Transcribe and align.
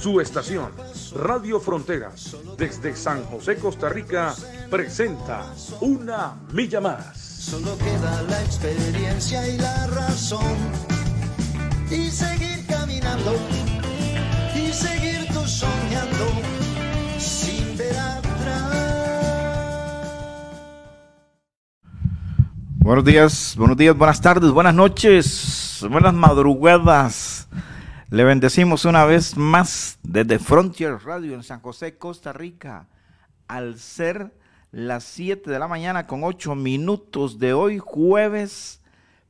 Su 0.00 0.20
estación, 0.20 0.70
Radio 1.16 1.58
Fronteras, 1.58 2.36
desde 2.56 2.94
San 2.94 3.24
José, 3.24 3.56
Costa 3.56 3.88
Rica, 3.88 4.32
presenta 4.70 5.52
Una 5.80 6.36
Milla 6.52 6.80
Más. 6.80 7.18
Solo 7.18 7.76
queda 7.78 8.22
la 8.22 8.40
experiencia 8.42 9.48
y 9.48 9.58
la 9.58 9.88
razón. 9.88 10.56
Y 11.90 12.10
seguir 12.10 12.64
caminando, 12.66 13.34
y 14.54 14.72
seguir 14.72 15.26
tú 15.32 15.44
soñando, 15.44 16.26
sin 17.18 17.76
ver 17.76 17.98
atrás. 17.98 18.72
Buenos 22.76 23.04
días, 23.04 23.54
buenos 23.58 23.76
días, 23.76 23.96
buenas 23.98 24.20
tardes, 24.20 24.52
buenas 24.52 24.74
noches, 24.74 25.84
buenas 25.90 26.14
madrugadas. 26.14 27.37
Le 28.10 28.24
bendecimos 28.24 28.86
una 28.86 29.04
vez 29.04 29.36
más 29.36 29.98
desde 30.02 30.38
Frontier 30.38 30.96
Radio 31.04 31.34
en 31.34 31.42
San 31.42 31.60
José, 31.60 31.98
Costa 31.98 32.32
Rica, 32.32 32.86
al 33.48 33.78
ser 33.78 34.32
las 34.72 35.04
7 35.04 35.50
de 35.50 35.58
la 35.58 35.68
mañana 35.68 36.06
con 36.06 36.24
8 36.24 36.54
minutos 36.54 37.38
de 37.38 37.52
hoy, 37.52 37.78
jueves 37.78 38.80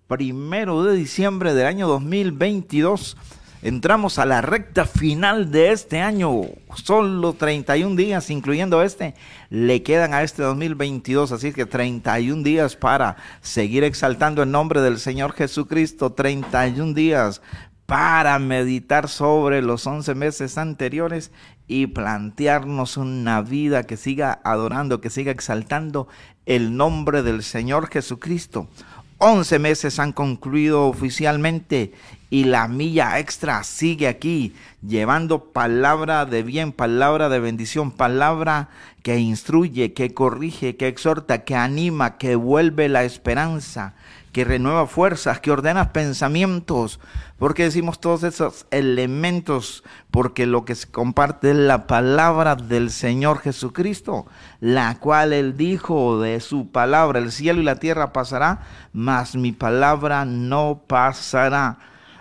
primero 0.06 0.84
de 0.84 0.94
diciembre 0.94 1.54
del 1.54 1.66
año 1.66 1.88
2022. 1.88 3.16
Entramos 3.60 4.20
a 4.20 4.26
la 4.26 4.40
recta 4.42 4.84
final 4.84 5.50
de 5.50 5.72
este 5.72 5.98
año. 5.98 6.42
Solo 6.76 7.32
31 7.32 7.96
días, 7.96 8.30
incluyendo 8.30 8.84
este, 8.84 9.14
le 9.50 9.82
quedan 9.82 10.14
a 10.14 10.22
este 10.22 10.44
2022. 10.44 11.32
Así 11.32 11.52
que 11.52 11.66
31 11.66 12.44
días 12.44 12.76
para 12.76 13.16
seguir 13.40 13.82
exaltando 13.82 14.44
el 14.44 14.52
nombre 14.52 14.80
del 14.80 15.00
Señor 15.00 15.32
Jesucristo. 15.32 16.12
31 16.12 16.94
días 16.94 17.42
para 17.88 18.38
meditar 18.38 19.08
sobre 19.08 19.62
los 19.62 19.86
11 19.86 20.14
meses 20.14 20.58
anteriores 20.58 21.30
y 21.66 21.86
plantearnos 21.86 22.98
una 22.98 23.40
vida 23.40 23.84
que 23.84 23.96
siga 23.96 24.42
adorando, 24.44 25.00
que 25.00 25.08
siga 25.08 25.32
exaltando 25.32 26.06
el 26.44 26.76
nombre 26.76 27.22
del 27.22 27.42
Señor 27.42 27.88
Jesucristo. 27.88 28.68
11 29.16 29.58
meses 29.58 29.98
han 29.98 30.12
concluido 30.12 30.86
oficialmente 30.86 31.94
y 32.28 32.44
la 32.44 32.68
milla 32.68 33.18
extra 33.20 33.64
sigue 33.64 34.06
aquí, 34.06 34.54
llevando 34.86 35.44
palabra 35.44 36.26
de 36.26 36.42
bien, 36.42 36.72
palabra 36.72 37.30
de 37.30 37.40
bendición, 37.40 37.90
palabra 37.90 38.68
que 39.02 39.18
instruye, 39.18 39.94
que 39.94 40.12
corrige, 40.12 40.76
que 40.76 40.88
exhorta, 40.88 41.42
que 41.42 41.54
anima, 41.54 42.18
que 42.18 42.36
vuelve 42.36 42.90
la 42.90 43.04
esperanza, 43.04 43.94
que 44.38 44.44
renueva 44.44 44.86
fuerzas, 44.86 45.40
que 45.40 45.50
ordena 45.50 45.92
pensamientos. 45.92 47.00
porque 47.38 47.64
decimos 47.64 48.00
todos 48.00 48.22
esos 48.22 48.66
elementos? 48.70 49.82
Porque 50.12 50.46
lo 50.46 50.64
que 50.64 50.76
se 50.76 50.88
comparte 50.88 51.50
es 51.50 51.56
la 51.56 51.88
palabra 51.88 52.54
del 52.54 52.92
Señor 52.92 53.40
Jesucristo, 53.40 54.26
la 54.60 54.96
cual 55.00 55.32
Él 55.32 55.56
dijo 55.56 56.20
de 56.20 56.38
su 56.38 56.70
palabra, 56.70 57.18
el 57.18 57.32
cielo 57.32 57.60
y 57.60 57.64
la 57.64 57.80
tierra 57.80 58.12
pasará, 58.12 58.60
mas 58.92 59.34
mi 59.34 59.50
palabra 59.50 60.24
no 60.24 60.84
pasará. 60.86 61.78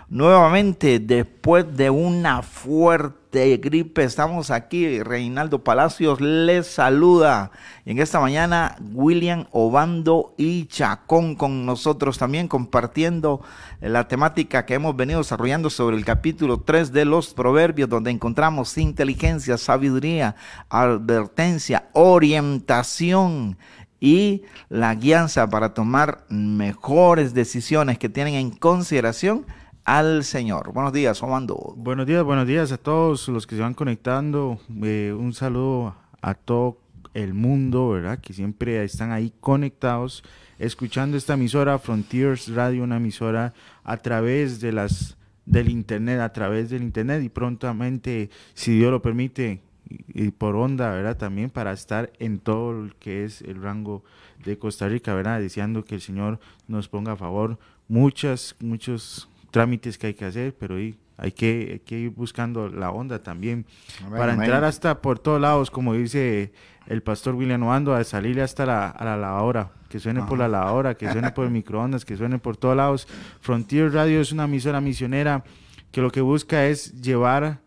Nuevamente, 0.08 0.98
después 0.98 1.76
de 1.76 1.90
una 1.90 2.42
fuerte 2.42 3.17
gripe, 3.30 4.04
estamos 4.04 4.50
aquí. 4.50 5.02
Reinaldo 5.02 5.62
Palacios 5.62 6.20
les 6.20 6.66
saluda. 6.66 7.50
En 7.84 7.98
esta 7.98 8.20
mañana, 8.20 8.76
William 8.92 9.46
Obando 9.52 10.34
y 10.36 10.66
Chacón 10.66 11.34
con 11.34 11.66
nosotros 11.66 12.18
también 12.18 12.48
compartiendo 12.48 13.40
la 13.80 14.08
temática 14.08 14.64
que 14.64 14.74
hemos 14.74 14.96
venido 14.96 15.18
desarrollando 15.18 15.68
sobre 15.70 15.96
el 15.96 16.04
capítulo 16.04 16.60
3 16.60 16.92
de 16.92 17.04
los 17.04 17.34
Proverbios, 17.34 17.88
donde 17.88 18.10
encontramos 18.10 18.76
inteligencia, 18.78 19.58
sabiduría, 19.58 20.34
advertencia, 20.70 21.88
orientación 21.92 23.58
y 24.00 24.42
la 24.68 24.94
guianza 24.94 25.48
para 25.50 25.74
tomar 25.74 26.24
mejores 26.28 27.34
decisiones 27.34 27.98
que 27.98 28.08
tienen 28.08 28.34
en 28.34 28.50
consideración 28.50 29.44
al 29.88 30.22
Señor. 30.22 30.74
Buenos 30.74 30.92
días, 30.92 31.22
Omando. 31.22 31.72
Buenos 31.74 32.06
días, 32.06 32.22
buenos 32.22 32.46
días 32.46 32.70
a 32.72 32.76
todos 32.76 33.26
los 33.28 33.46
que 33.46 33.56
se 33.56 33.62
van 33.62 33.72
conectando. 33.72 34.60
Eh, 34.82 35.16
un 35.18 35.32
saludo 35.32 35.96
a 36.20 36.34
todo 36.34 36.78
el 37.14 37.32
mundo, 37.32 37.88
¿verdad? 37.88 38.18
Que 38.18 38.34
siempre 38.34 38.84
están 38.84 39.12
ahí 39.12 39.32
conectados, 39.40 40.24
escuchando 40.58 41.16
esta 41.16 41.34
emisora 41.34 41.78
Frontiers 41.78 42.54
Radio, 42.54 42.84
una 42.84 42.98
emisora 42.98 43.54
a 43.82 43.96
través 43.96 44.60
de 44.60 44.72
las 44.72 45.16
del 45.46 45.70
internet, 45.70 46.20
a 46.20 46.34
través 46.34 46.68
del 46.68 46.82
internet 46.82 47.22
y 47.22 47.30
prontamente, 47.30 48.28
si 48.52 48.76
Dios 48.76 48.90
lo 48.90 49.00
permite, 49.00 49.62
y, 49.88 50.32
por 50.32 50.54
onda, 50.54 50.90
¿verdad? 50.90 51.16
También 51.16 51.48
para 51.48 51.72
estar 51.72 52.12
en 52.18 52.40
todo 52.40 52.74
lo 52.74 52.98
que 52.98 53.24
es 53.24 53.40
el 53.40 53.62
rango 53.62 54.04
de 54.44 54.58
Costa 54.58 54.86
Rica, 54.86 55.14
¿verdad? 55.14 55.40
Deseando 55.40 55.82
que 55.82 55.94
el 55.94 56.02
Señor 56.02 56.40
nos 56.66 56.88
ponga 56.88 57.12
a 57.12 57.16
favor 57.16 57.58
muchas, 57.88 58.54
muchos 58.60 59.30
trámites 59.50 59.98
que 59.98 60.08
hay 60.08 60.14
que 60.14 60.24
hacer, 60.24 60.54
pero 60.58 60.76
hay, 60.76 61.32
que, 61.32 61.82
ir 61.88 62.10
buscando 62.10 62.68
la 62.68 62.90
onda 62.90 63.22
también 63.22 63.66
para 64.10 64.34
entrar 64.34 64.64
hasta 64.64 65.00
por 65.00 65.18
todos 65.18 65.40
lados, 65.40 65.70
como 65.70 65.94
dice 65.94 66.52
el 66.86 67.02
pastor 67.02 67.34
William 67.34 67.62
Oando, 67.62 67.94
a 67.94 68.02
salir 68.04 68.40
hasta 68.40 68.64
la, 68.64 68.88
a 68.88 69.04
la 69.04 69.16
lavadora, 69.16 69.72
que 69.88 69.98
suene 69.98 70.22
por 70.22 70.38
la 70.38 70.48
lavadora, 70.48 70.94
que 70.94 71.10
suene 71.10 71.32
por 71.32 71.44
el 71.44 71.50
microondas, 71.50 72.04
que 72.04 72.16
suene 72.16 72.38
por 72.38 72.56
todos 72.56 72.76
lados. 72.76 73.08
Frontier 73.40 73.92
Radio 73.92 74.20
es 74.20 74.32
una 74.32 74.44
emisora 74.44 74.80
misionera 74.80 75.44
que 75.92 76.00
lo 76.00 76.10
que 76.10 76.20
busca 76.20 76.66
es 76.66 77.00
llevar 77.00 77.60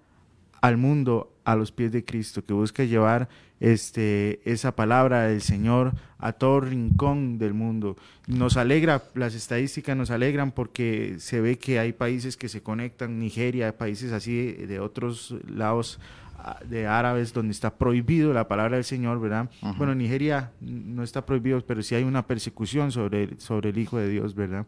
al 0.62 0.78
mundo 0.78 1.31
a 1.44 1.56
los 1.56 1.72
pies 1.72 1.92
de 1.92 2.06
Cristo, 2.06 2.44
que 2.44 2.54
busca 2.54 2.84
llevar 2.84 3.30
este, 3.60 4.42
esa 4.50 4.76
palabra 4.76 5.24
del 5.24 5.42
Señor 5.42 5.94
a 6.18 6.34
todo 6.34 6.62
rincón 6.62 7.38
del 7.38 7.54
mundo. 7.54 7.96
Nos 8.28 8.58
alegra, 8.58 9.04
las 9.14 9.36
estadísticas 9.36 9.96
nos 9.96 10.12
alegran 10.12 10.52
porque 10.52 11.16
se 11.20 11.42
ve 11.42 11.58
que 11.58 11.80
hay 11.80 11.94
países 11.94 12.38
que 12.38 12.50
se 12.50 12.62
conectan, 12.62 13.20
Nigeria, 13.20 13.78
países 13.78 14.12
así 14.12 14.52
de 14.52 14.80
otros 14.80 15.36
lados 15.48 16.00
ah, 16.38 16.60
de 16.68 16.88
árabes 16.88 17.34
donde 17.34 17.52
está 17.52 17.76
prohibido 17.76 18.34
la 18.34 18.48
palabra 18.48 18.78
del 18.78 18.86
Señor, 18.86 19.20
¿verdad? 19.20 19.50
Bueno, 19.78 19.96
Nigeria 19.96 20.52
no 20.60 21.04
está 21.04 21.26
prohibido, 21.26 21.62
pero 21.66 21.84
sí 21.84 21.96
hay 21.96 22.04
una 22.04 22.26
persecución 22.26 22.92
sobre, 22.92 23.40
sobre 23.40 23.70
el 23.70 23.78
Hijo 23.78 23.98
de 23.98 24.10
Dios, 24.10 24.34
¿verdad? 24.36 24.66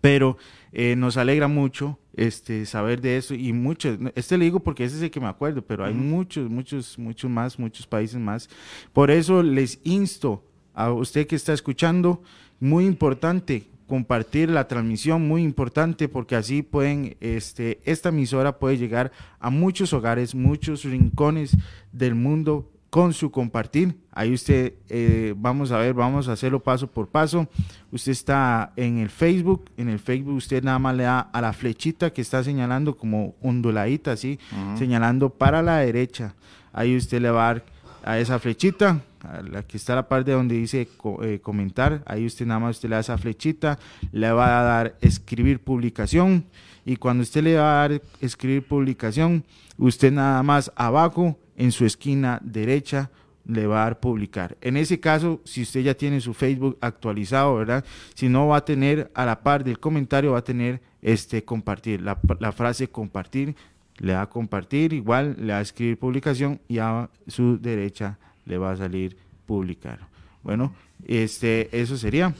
Pero 0.00 0.36
eh, 0.72 0.96
nos 0.96 1.16
alegra 1.16 1.48
mucho 1.48 1.98
este, 2.16 2.66
saber 2.66 3.00
de 3.00 3.16
eso 3.16 3.34
y 3.34 3.52
muchos, 3.52 3.98
este 4.14 4.38
le 4.38 4.46
digo 4.46 4.60
porque 4.60 4.84
ese 4.84 4.96
es 4.96 5.02
el 5.02 5.10
que 5.10 5.20
me 5.20 5.28
acuerdo, 5.28 5.62
pero 5.62 5.84
hay 5.84 5.94
muchos, 5.94 6.50
muchos, 6.50 6.98
muchos 6.98 7.30
más, 7.30 7.58
muchos 7.58 7.86
países 7.86 8.18
más. 8.18 8.48
Por 8.92 9.10
eso 9.10 9.42
les 9.42 9.80
insto 9.84 10.44
a 10.74 10.92
usted 10.92 11.26
que 11.26 11.36
está 11.36 11.52
escuchando, 11.52 12.22
muy 12.60 12.86
importante 12.86 13.66
compartir 13.86 14.50
la 14.50 14.66
transmisión, 14.66 15.26
muy 15.28 15.42
importante 15.42 16.08
porque 16.08 16.36
así 16.36 16.62
pueden, 16.62 17.16
este, 17.20 17.80
esta 17.84 18.08
emisora 18.08 18.58
puede 18.58 18.78
llegar 18.78 19.12
a 19.38 19.50
muchos 19.50 19.92
hogares, 19.92 20.34
muchos 20.34 20.84
rincones 20.84 21.56
del 21.92 22.14
mundo 22.14 22.70
con 22.94 23.12
su 23.12 23.32
compartir. 23.32 23.96
Ahí 24.12 24.32
usted, 24.32 24.74
eh, 24.88 25.34
vamos 25.36 25.72
a 25.72 25.78
ver, 25.78 25.94
vamos 25.94 26.28
a 26.28 26.32
hacerlo 26.34 26.60
paso 26.60 26.86
por 26.86 27.08
paso. 27.08 27.48
Usted 27.90 28.12
está 28.12 28.72
en 28.76 28.98
el 28.98 29.10
Facebook, 29.10 29.68
en 29.76 29.88
el 29.88 29.98
Facebook 29.98 30.36
usted 30.36 30.62
nada 30.62 30.78
más 30.78 30.94
le 30.94 31.02
da 31.02 31.18
a 31.18 31.40
la 31.40 31.52
flechita 31.52 32.12
que 32.12 32.20
está 32.20 32.44
señalando 32.44 32.96
como 32.96 33.34
onduladita, 33.42 34.12
así, 34.12 34.38
señalando 34.78 35.28
para 35.28 35.60
la 35.60 35.78
derecha. 35.78 36.36
Ahí 36.72 36.96
usted 36.96 37.20
le 37.20 37.30
va 37.30 37.50
a 37.50 37.54
dar 37.54 37.64
a 38.04 38.20
esa 38.20 38.38
flechita, 38.38 39.00
a 39.24 39.42
la 39.42 39.64
que 39.64 39.76
está 39.76 39.94
a 39.94 39.96
la 39.96 40.08
parte 40.08 40.30
donde 40.30 40.54
dice 40.54 40.86
eh, 41.22 41.40
comentar, 41.42 42.00
ahí 42.06 42.24
usted 42.24 42.46
nada 42.46 42.60
más 42.60 42.76
usted 42.76 42.90
le 42.90 42.94
da 42.94 43.00
esa 43.00 43.18
flechita, 43.18 43.76
le 44.12 44.30
va 44.30 44.60
a 44.60 44.62
dar 44.62 44.96
escribir 45.00 45.58
publicación 45.58 46.44
y 46.84 46.94
cuando 46.94 47.24
usted 47.24 47.42
le 47.42 47.56
va 47.56 47.82
a 47.82 47.88
dar 47.88 48.02
escribir 48.20 48.64
publicación, 48.64 49.42
usted 49.78 50.12
nada 50.12 50.44
más 50.44 50.70
abajo 50.76 51.36
en 51.56 51.72
su 51.72 51.84
esquina 51.84 52.40
derecha 52.42 53.10
le 53.46 53.66
va 53.66 53.82
a 53.82 53.84
dar 53.84 54.00
publicar. 54.00 54.56
En 54.60 54.76
ese 54.76 55.00
caso, 55.00 55.40
si 55.44 55.62
usted 55.62 55.80
ya 55.80 55.94
tiene 55.94 56.20
su 56.20 56.34
Facebook 56.34 56.78
actualizado, 56.80 57.56
¿verdad? 57.56 57.84
Si 58.14 58.28
no 58.28 58.48
va 58.48 58.58
a 58.58 58.64
tener 58.64 59.10
a 59.14 59.26
la 59.26 59.42
par 59.42 59.64
del 59.64 59.78
comentario, 59.78 60.32
va 60.32 60.38
a 60.38 60.44
tener 60.44 60.80
este 61.02 61.44
compartir, 61.44 62.00
la, 62.00 62.16
frase 62.52 62.88
compartir, 62.88 63.54
le 63.98 64.14
va 64.14 64.22
a 64.22 64.30
compartir, 64.30 64.92
igual 64.92 65.36
le 65.38 65.52
va 65.52 65.58
a 65.58 65.62
escribir 65.62 65.98
publicación 65.98 66.60
y 66.68 66.78
a 66.78 67.10
su 67.26 67.58
derecha 67.58 68.18
le 68.46 68.58
va 68.58 68.72
a 68.72 68.76
salir 68.76 69.16
publicar. 69.46 70.00
Bueno, 70.42 70.74
este, 71.06 71.68
eso 71.78 71.96
sería. 71.96 72.34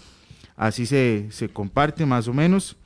Así 0.56 0.86
se, 0.86 1.26
se 1.30 1.48
comparte 1.48 2.06
más 2.06 2.28
o 2.28 2.32
menos. 2.32 2.76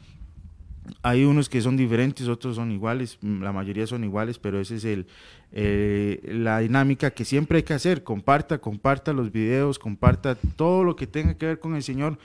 Hay 1.02 1.25
unos 1.25 1.49
que 1.49 1.61
son 1.61 1.76
diferentes, 1.76 2.29
otros 2.29 2.56
son 2.56 2.70
iguales, 2.70 3.19
mm, 3.20 3.43
la 3.43 3.52
mayoría 3.52 3.87
son 3.87 4.05
iguales, 4.05 4.38
pero 4.38 4.61
ese 4.61 4.76
es 4.76 4.85
el, 4.85 5.06
eh, 5.52 6.20
la 6.25 6.61
dinámica 6.61 7.11
que 7.11 7.25
siempre 7.25 7.58
hay 7.58 7.62
que 7.64 7.75
hacer. 7.75 8.05
Comparta, 8.05 8.58
comparta 8.58 9.12
los 9.12 9.32
videos, 9.32 9.79
comparta 9.79 10.35
todo 10.35 10.85
lo 10.85 10.94
que 10.96 11.06
tenga 11.06 11.35
que 11.35 11.46
ver 11.46 11.58
con 11.58 11.75
el 11.75 11.82
Señor. 11.82 12.19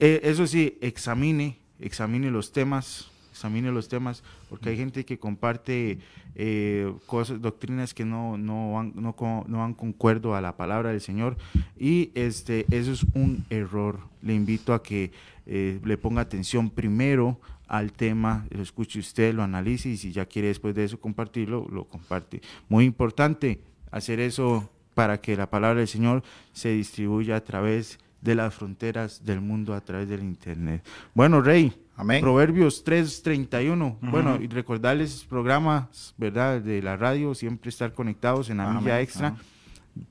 Eh, 0.00 0.20
eso 0.24 0.46
sí, 0.46 0.78
examine, 0.80 1.58
examine 1.78 2.30
los 2.30 2.52
temas, 2.52 3.11
examine 3.32 3.72
los 3.72 3.88
temas, 3.88 4.22
porque 4.48 4.70
hay 4.70 4.76
gente 4.76 5.04
que 5.04 5.18
comparte 5.18 5.98
eh, 6.36 6.92
cosas, 7.06 7.40
doctrinas 7.40 7.94
que 7.94 8.04
no, 8.04 8.38
no, 8.38 8.74
van, 8.74 8.92
no, 8.94 9.16
no 9.48 9.58
van 9.58 9.74
concuerdo 9.74 10.36
a 10.36 10.40
la 10.40 10.56
palabra 10.56 10.90
del 10.90 11.00
Señor 11.00 11.36
y 11.76 12.12
este, 12.14 12.66
eso 12.70 12.92
es 12.92 13.04
un 13.14 13.44
error. 13.50 13.98
Le 14.22 14.34
invito 14.34 14.72
a 14.74 14.82
que 14.82 15.10
le 15.44 15.98
ponga 15.98 16.22
atención 16.22 16.70
primero 16.70 17.40
al 17.66 17.90
tema, 17.90 18.46
lo 18.50 18.62
escuche 18.62 19.00
usted, 19.00 19.34
lo 19.34 19.42
analice 19.42 19.88
y 19.88 19.96
si 19.96 20.12
ya 20.12 20.26
quiere 20.26 20.48
después 20.48 20.74
de 20.74 20.84
eso 20.84 21.00
compartirlo, 21.00 21.66
lo 21.72 21.84
comparte. 21.84 22.42
Muy 22.68 22.84
importante 22.84 23.60
hacer 23.90 24.20
eso 24.20 24.70
para 24.94 25.20
que 25.22 25.36
la 25.36 25.48
palabra 25.48 25.78
del 25.78 25.88
Señor 25.88 26.22
se 26.52 26.70
distribuya 26.70 27.36
a 27.36 27.44
través 27.44 27.98
de 28.20 28.34
las 28.34 28.54
fronteras 28.54 29.24
del 29.24 29.40
mundo, 29.40 29.74
a 29.74 29.80
través 29.80 30.08
del 30.08 30.20
Internet. 30.22 30.84
Bueno, 31.14 31.40
Rey, 31.40 31.72
Amén. 31.96 32.20
Proverbios 32.20 32.84
3:31. 32.84 33.98
Bueno, 34.00 34.38
y 34.40 34.46
recordarles 34.48 35.24
programas, 35.28 36.14
¿verdad? 36.16 36.60
De 36.60 36.82
la 36.82 36.96
radio, 36.96 37.34
siempre 37.34 37.68
estar 37.68 37.92
conectados 37.92 38.50
en 38.50 38.58
la 38.58 38.72
milla 38.72 39.00
extra 39.00 39.36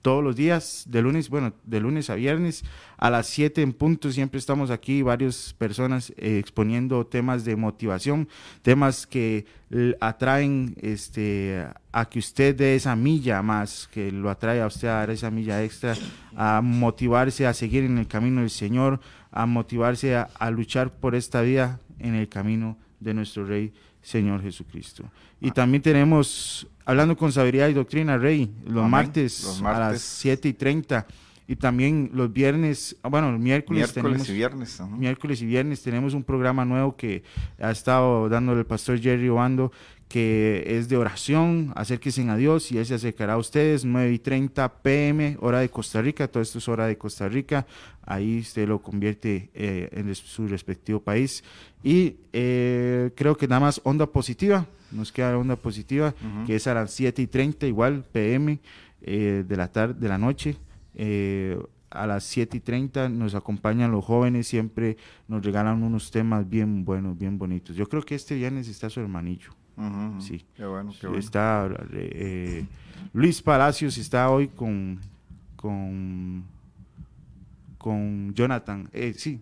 todos 0.01 0.23
los 0.23 0.35
días, 0.35 0.85
de 0.87 1.01
lunes, 1.01 1.29
bueno, 1.29 1.53
de 1.63 1.79
lunes 1.79 2.09
a 2.09 2.15
viernes, 2.15 2.63
a 2.97 3.09
las 3.09 3.27
7 3.27 3.61
en 3.61 3.73
punto, 3.73 4.11
siempre 4.11 4.37
estamos 4.37 4.69
aquí, 4.69 5.01
varias 5.01 5.55
personas 5.57 6.11
eh, 6.17 6.37
exponiendo 6.39 7.05
temas 7.05 7.45
de 7.45 7.55
motivación, 7.55 8.27
temas 8.61 9.07
que 9.07 9.45
atraen 9.99 10.75
este, 10.81 11.65
a 11.91 12.05
que 12.05 12.19
usted 12.19 12.55
dé 12.55 12.75
esa 12.75 12.95
milla 12.95 13.41
más, 13.41 13.89
que 13.91 14.11
lo 14.11 14.29
atrae 14.29 14.61
a 14.61 14.67
usted 14.67 14.87
a 14.87 14.95
dar 14.95 15.09
esa 15.09 15.31
milla 15.31 15.63
extra, 15.63 15.95
a 16.35 16.61
motivarse 16.61 17.47
a 17.47 17.53
seguir 17.53 17.83
en 17.83 17.97
el 17.97 18.07
camino 18.07 18.41
del 18.41 18.49
Señor, 18.49 18.99
a 19.31 19.45
motivarse 19.45 20.15
a 20.15 20.51
luchar 20.51 20.91
por 20.91 21.15
esta 21.15 21.41
vida 21.41 21.79
en 21.99 22.15
el 22.15 22.27
camino 22.27 22.77
de 22.99 23.13
nuestro 23.13 23.45
Rey 23.45 23.73
Señor 24.01 24.41
Jesucristo. 24.41 25.03
Y 25.39 25.49
ah. 25.49 25.53
también 25.53 25.81
tenemos, 25.81 26.67
hablando 26.85 27.15
con 27.15 27.31
sabiduría 27.31 27.69
y 27.69 27.73
doctrina, 27.73 28.17
Rey, 28.17 28.51
los, 28.65 28.87
martes, 28.89 29.61
a 29.63 29.79
las 29.79 30.01
7 30.01 30.49
y 30.49 30.53
30. 30.53 31.05
Y 31.47 31.55
también 31.57 32.11
los 32.13 32.31
viernes, 32.31 32.95
ah, 33.03 33.09
bueno, 33.09 33.37
miércoles, 33.37 33.93
miércoles 33.93 34.29
y 34.29 34.33
viernes. 34.33 34.81
Miércoles 34.89 35.41
y 35.41 35.45
viernes 35.45 35.81
tenemos 35.81 36.13
un 36.13 36.23
programa 36.23 36.63
nuevo 36.63 36.95
que 36.95 37.23
ha 37.59 37.71
estado 37.71 38.29
dándole 38.29 38.61
el 38.61 38.65
pastor 38.65 38.99
Jerry 38.99 39.27
Obando, 39.27 39.71
que 40.11 40.65
es 40.67 40.89
de 40.89 40.97
oración, 40.97 41.71
acérquense 41.73 42.29
a 42.29 42.35
Dios 42.35 42.69
y 42.73 42.77
Él 42.77 42.85
se 42.85 42.95
acercará 42.95 43.33
a 43.33 43.37
ustedes, 43.37 43.85
9 43.85 44.11
y 44.11 44.19
30 44.19 44.81
pm, 44.81 45.37
hora 45.39 45.59
de 45.59 45.69
Costa 45.69 46.01
Rica, 46.01 46.27
todo 46.27 46.43
esto 46.43 46.57
es 46.57 46.67
hora 46.67 46.85
de 46.85 46.97
Costa 46.97 47.29
Rica, 47.29 47.65
ahí 48.05 48.39
usted 48.39 48.67
lo 48.67 48.81
convierte 48.81 49.49
eh, 49.53 49.87
en 49.93 50.13
su 50.13 50.49
respectivo 50.49 50.99
país. 50.99 51.45
Y 51.81 52.17
eh, 52.33 53.11
creo 53.15 53.37
que 53.37 53.47
nada 53.47 53.61
más 53.61 53.79
onda 53.85 54.05
positiva, 54.05 54.65
nos 54.91 55.13
queda 55.13 55.37
onda 55.37 55.55
positiva, 55.55 56.13
que 56.45 56.57
es 56.57 56.67
a 56.67 56.73
las 56.73 56.91
7 56.91 57.21
y 57.21 57.27
30, 57.27 57.67
igual 57.67 58.03
pm 58.03 58.59
eh, 59.03 59.45
de 59.47 59.55
la 59.55 59.69
tarde, 59.69 59.93
de 59.97 60.09
la 60.09 60.17
noche. 60.17 60.57
a 61.89 62.05
las 62.05 62.25
7 62.25 62.57
y 62.57 62.59
30 62.59 63.07
nos 63.07 63.33
acompañan 63.33 63.91
los 63.91 64.03
jóvenes, 64.03 64.45
siempre 64.45 64.97
nos 65.29 65.41
regalan 65.41 65.83
unos 65.83 66.11
temas 66.11 66.49
bien 66.49 66.83
buenos, 66.83 67.17
bien 67.17 67.37
bonitos. 67.37 67.77
Yo 67.77 67.87
creo 67.87 68.01
que 68.01 68.15
este 68.15 68.35
viernes 68.35 68.67
está 68.67 68.89
su 68.89 68.99
hermanillo. 68.99 69.51
Sí. 70.19 70.45
Qué 70.55 70.65
bueno, 70.65 70.91
Está 71.17 71.69
eh, 71.93 72.65
Luis 73.13 73.41
Palacios 73.41 73.97
está 73.97 74.29
hoy 74.29 74.47
con 74.47 74.99
con 75.55 76.43
con 77.77 78.33
Jonathan, 78.35 78.87
eh, 78.93 79.13
sí, 79.17 79.39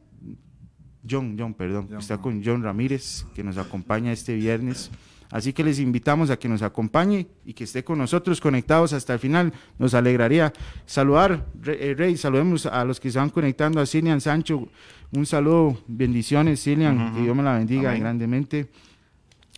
John, 1.08 1.36
John, 1.38 1.54
perdón, 1.54 1.90
está 1.98 2.18
con 2.18 2.42
John 2.44 2.64
Ramírez 2.64 3.26
que 3.36 3.44
nos 3.44 3.58
acompaña 3.58 4.12
este 4.12 4.36
viernes. 4.36 4.92
Así 5.32 5.54
que 5.54 5.64
les 5.64 5.80
invitamos 5.80 6.32
a 6.32 6.38
que 6.40 6.50
nos 6.50 6.64
acompañe 6.64 7.28
y 7.46 7.54
que 7.54 7.66
esté 7.66 7.84
con 7.84 8.00
nosotros 8.00 8.42
conectados 8.42 8.94
hasta 8.94 9.14
el 9.14 9.20
final. 9.20 9.54
Nos 9.78 9.94
alegraría 9.94 10.52
saludar, 10.88 11.46
eh, 11.68 11.94
Rey, 11.96 12.18
saludemos 12.18 12.66
a 12.66 12.84
los 12.84 13.00
que 13.00 13.12
se 13.12 13.20
van 13.20 13.30
conectando, 13.30 13.80
a 13.80 13.86
Cilian 13.86 14.22
Sancho. 14.22 14.68
Un 15.12 15.26
saludo, 15.28 15.78
bendiciones, 15.88 16.64
Cilian, 16.64 17.14
que 17.14 17.22
Dios 17.22 17.36
me 17.36 17.44
la 17.44 17.58
bendiga 17.58 17.94
grandemente. 17.96 18.70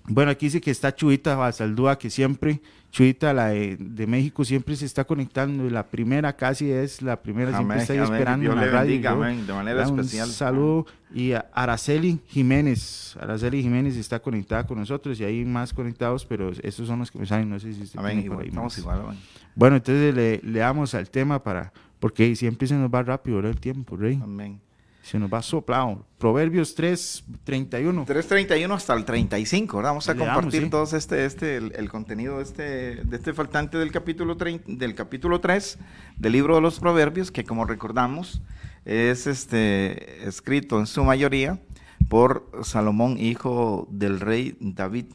Bueno, 0.08 0.32
aquí 0.32 0.48
dice 0.48 0.62
que 0.62 0.72
está 0.72 0.96
Chuita 0.96 1.36
Basaldúa, 1.36 1.98
que 1.98 2.10
siempre, 2.10 2.62
Chuita, 2.92 3.34
la 3.34 3.48
de, 3.50 4.06
México, 4.08 4.44
siempre 4.44 4.76
se 4.76 4.86
está 4.86 5.04
conectando. 5.04 5.70
La 5.70 5.88
primera 5.88 6.36
casi 6.36 6.72
es, 6.72 7.02
la 7.02 7.22
primera 7.22 7.56
siempre 7.56 7.82
está 7.82 7.94
esperando 7.94 8.52
en 8.52 8.58
la 8.58 8.66
radio. 8.66 9.00
de 9.00 9.54
manera 9.54 9.84
especial. 9.84 10.28
Un 10.28 10.34
saludo. 10.34 10.86
Y 11.14 11.34
a 11.34 11.46
Araceli 11.54 12.20
Jiménez. 12.28 13.16
Araceli 13.20 13.62
Jiménez 13.62 13.96
está 13.96 14.20
conectada 14.20 14.66
con 14.66 14.80
nosotros 14.80 15.20
y 15.20 15.24
hay 15.24 15.46
más 15.46 15.74
conectados, 15.74 16.26
pero 16.26 16.52
estos 16.62 16.88
son 16.88 17.00
los 17.00 17.12
que 17.12 17.20
me 17.20 17.26
salen. 17.26 17.50
No 17.50 17.60
sé 17.60 17.74
si 17.74 17.98
amén, 17.98 18.26
por 18.28 18.42
ahí 18.42 18.48
estamos 18.48 18.78
igual, 18.78 19.18
Bueno, 19.56 19.76
entonces 19.78 20.16
le, 20.16 20.40
le, 20.44 20.60
damos 20.60 20.96
al 20.96 21.10
tema 21.10 21.42
para, 21.44 21.72
porque 22.00 22.36
siempre 22.36 22.68
se 22.68 22.76
nos 22.76 22.90
va 22.90 23.04
rápido 23.04 23.40
el 23.40 23.60
tiempo, 23.60 23.96
Rey. 23.96 24.20
Amén. 24.22 24.60
Se 25.02 25.18
nos 25.18 25.34
va 25.34 25.42
soplado. 25.42 26.06
Proverbios 26.18 26.76
3, 26.76 27.24
31. 27.44 28.06
3.31 28.06 28.76
hasta 28.76 28.94
el 28.94 29.04
35. 29.04 29.82
Vamos 29.82 30.08
a 30.08 30.16
compartir 30.16 30.70
todo 30.70 30.84
este, 30.96 31.26
este, 31.26 31.58
el, 31.58 31.90
contenido 31.90 32.38
de 32.38 32.44
este, 32.44 32.64
de 33.04 33.18
este 33.18 33.34
faltante 33.34 33.78
del 33.78 33.92
capítulo, 33.92 34.36
del 34.36 34.96
capítulo 34.96 35.42
3 35.42 35.80
del 36.18 36.32
libro 36.32 36.56
de 36.56 36.62
los 36.62 36.80
Proverbios, 36.80 37.32
que 37.32 37.44
como 37.44 37.66
recordamos 37.66 38.42
es 38.86 39.28
este, 39.28 40.28
escrito 40.28 40.80
en 40.80 40.88
su 40.88 41.04
mayoría 41.04 41.60
por 42.08 42.50
Salomón, 42.64 43.18
hijo 43.18 43.88
del 43.90 44.20
rey 44.20 44.58
David, 44.60 45.06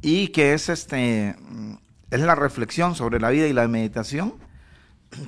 y 0.00 0.28
que 0.28 0.54
es, 0.54 0.68
este, 0.68 1.36
es 2.10 2.20
la 2.20 2.34
reflexión 2.34 2.94
sobre 2.94 3.20
la 3.20 3.30
vida 3.30 3.46
y 3.46 3.52
la 3.52 3.66
meditación 3.68 4.34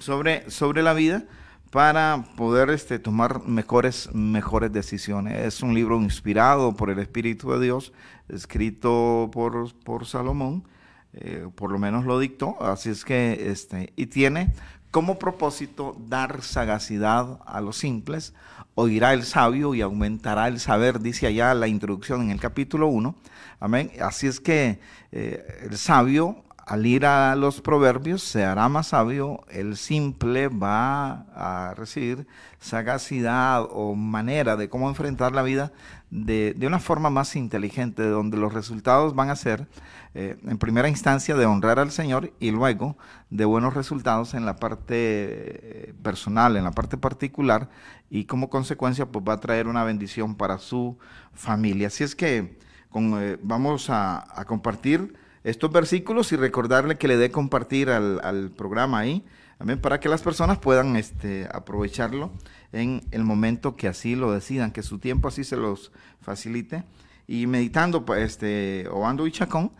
sobre, 0.00 0.50
sobre 0.50 0.82
la 0.82 0.94
vida 0.94 1.25
para 1.70 2.24
poder 2.36 2.70
este, 2.70 2.98
tomar 2.98 3.46
mejores, 3.46 4.12
mejores 4.12 4.72
decisiones. 4.72 5.38
Es 5.38 5.62
un 5.62 5.72
libro 5.74 6.00
inspirado 6.00 6.74
por 6.74 6.90
el 6.90 6.98
Espíritu 6.98 7.52
de 7.52 7.60
Dios, 7.60 7.92
escrito 8.28 9.30
por, 9.32 9.72
por 9.84 10.06
Salomón, 10.06 10.64
eh, 11.12 11.48
por 11.54 11.70
lo 11.72 11.78
menos 11.78 12.04
lo 12.04 12.18
dictó, 12.18 12.56
así 12.60 12.90
es 12.90 13.04
que, 13.04 13.50
este, 13.50 13.92
y 13.96 14.06
tiene 14.06 14.52
como 14.90 15.18
propósito 15.18 15.96
dar 16.08 16.42
sagacidad 16.42 17.40
a 17.46 17.60
los 17.60 17.76
simples, 17.76 18.34
oirá 18.74 19.12
el 19.12 19.24
sabio 19.24 19.74
y 19.74 19.82
aumentará 19.82 20.48
el 20.48 20.58
saber, 20.58 21.00
dice 21.00 21.26
allá 21.28 21.54
la 21.54 21.68
introducción 21.68 22.22
en 22.22 22.30
el 22.30 22.40
capítulo 22.40 22.88
1. 22.88 23.14
Amén. 23.60 23.92
Así 24.00 24.26
es 24.26 24.40
que 24.40 24.80
eh, 25.12 25.68
el 25.70 25.76
sabio 25.76 26.42
al 26.66 26.86
ir 26.86 27.04
a 27.06 27.34
los 27.36 27.60
proverbios 27.60 28.22
se 28.22 28.44
hará 28.44 28.68
más 28.68 28.88
sabio, 28.88 29.44
el 29.50 29.76
simple 29.76 30.48
va 30.48 31.26
a 31.34 31.74
recibir 31.74 32.26
sagacidad 32.60 33.66
o 33.70 33.94
manera 33.94 34.56
de 34.56 34.68
cómo 34.68 34.88
enfrentar 34.88 35.32
la 35.32 35.42
vida 35.42 35.72
de, 36.10 36.54
una 36.66 36.78
forma 36.78 37.10
más 37.10 37.36
inteligente, 37.36 38.02
donde 38.02 38.36
los 38.36 38.52
resultados 38.52 39.14
van 39.14 39.30
a 39.30 39.36
ser, 39.36 39.68
eh, 40.14 40.38
en 40.46 40.58
primera 40.58 40.88
instancia, 40.88 41.36
de 41.36 41.46
honrar 41.46 41.78
al 41.78 41.90
Señor 41.90 42.32
y 42.40 42.50
luego 42.50 42.96
de 43.30 43.44
buenos 43.44 43.74
resultados 43.74 44.34
en 44.34 44.44
la 44.44 44.56
parte 44.56 44.94
eh, 44.94 45.94
personal, 46.02 46.56
en 46.56 46.64
la 46.64 46.72
parte 46.72 46.96
particular, 46.96 47.68
y 48.10 48.24
como 48.24 48.50
consecuencia, 48.50 49.06
pues 49.06 49.24
va 49.28 49.34
a 49.34 49.40
traer 49.40 49.68
una 49.68 49.84
bendición 49.84 50.34
para 50.34 50.58
su 50.58 50.98
familia. 51.32 51.88
Así 51.88 52.04
es 52.04 52.14
que 52.14 52.58
eh, 52.94 53.38
vamos 53.42 53.88
a 53.88 54.44
compartir 54.46 55.14
estos 55.44 55.70
versículos 55.73 56.32
y 56.32 56.37
recordarle 56.37 56.99
que 56.99 57.09
le 57.09 57.16
dé 57.16 57.30
compartir 57.30 57.90
al, 57.90 58.50
programa 58.56 58.99
ahí, 58.99 59.25
también 59.59 59.80
para 59.80 60.00
que 60.00 60.09
las 60.09 60.23
personas 60.23 60.59
puedan 60.59 60.97
este, 60.97 61.49
aprovecharlo 61.52 62.30
en 62.73 63.02
el 63.11 63.25
momento 63.25 63.76
que 63.76 63.88
así 63.88 64.16
lo 64.16 64.32
decidan, 64.32 64.70
que 64.70 64.82
su 64.82 64.99
tiempo 64.99 65.28
así 65.28 65.44
se 65.44 65.56
los 65.56 65.92
facilite 66.20 66.85
y 67.26 67.47
meditando, 67.47 68.04
pues, 68.04 68.23
este, 68.25 68.88
Obando 68.90 69.25
y 69.26 69.30
Chacón, 69.30 69.70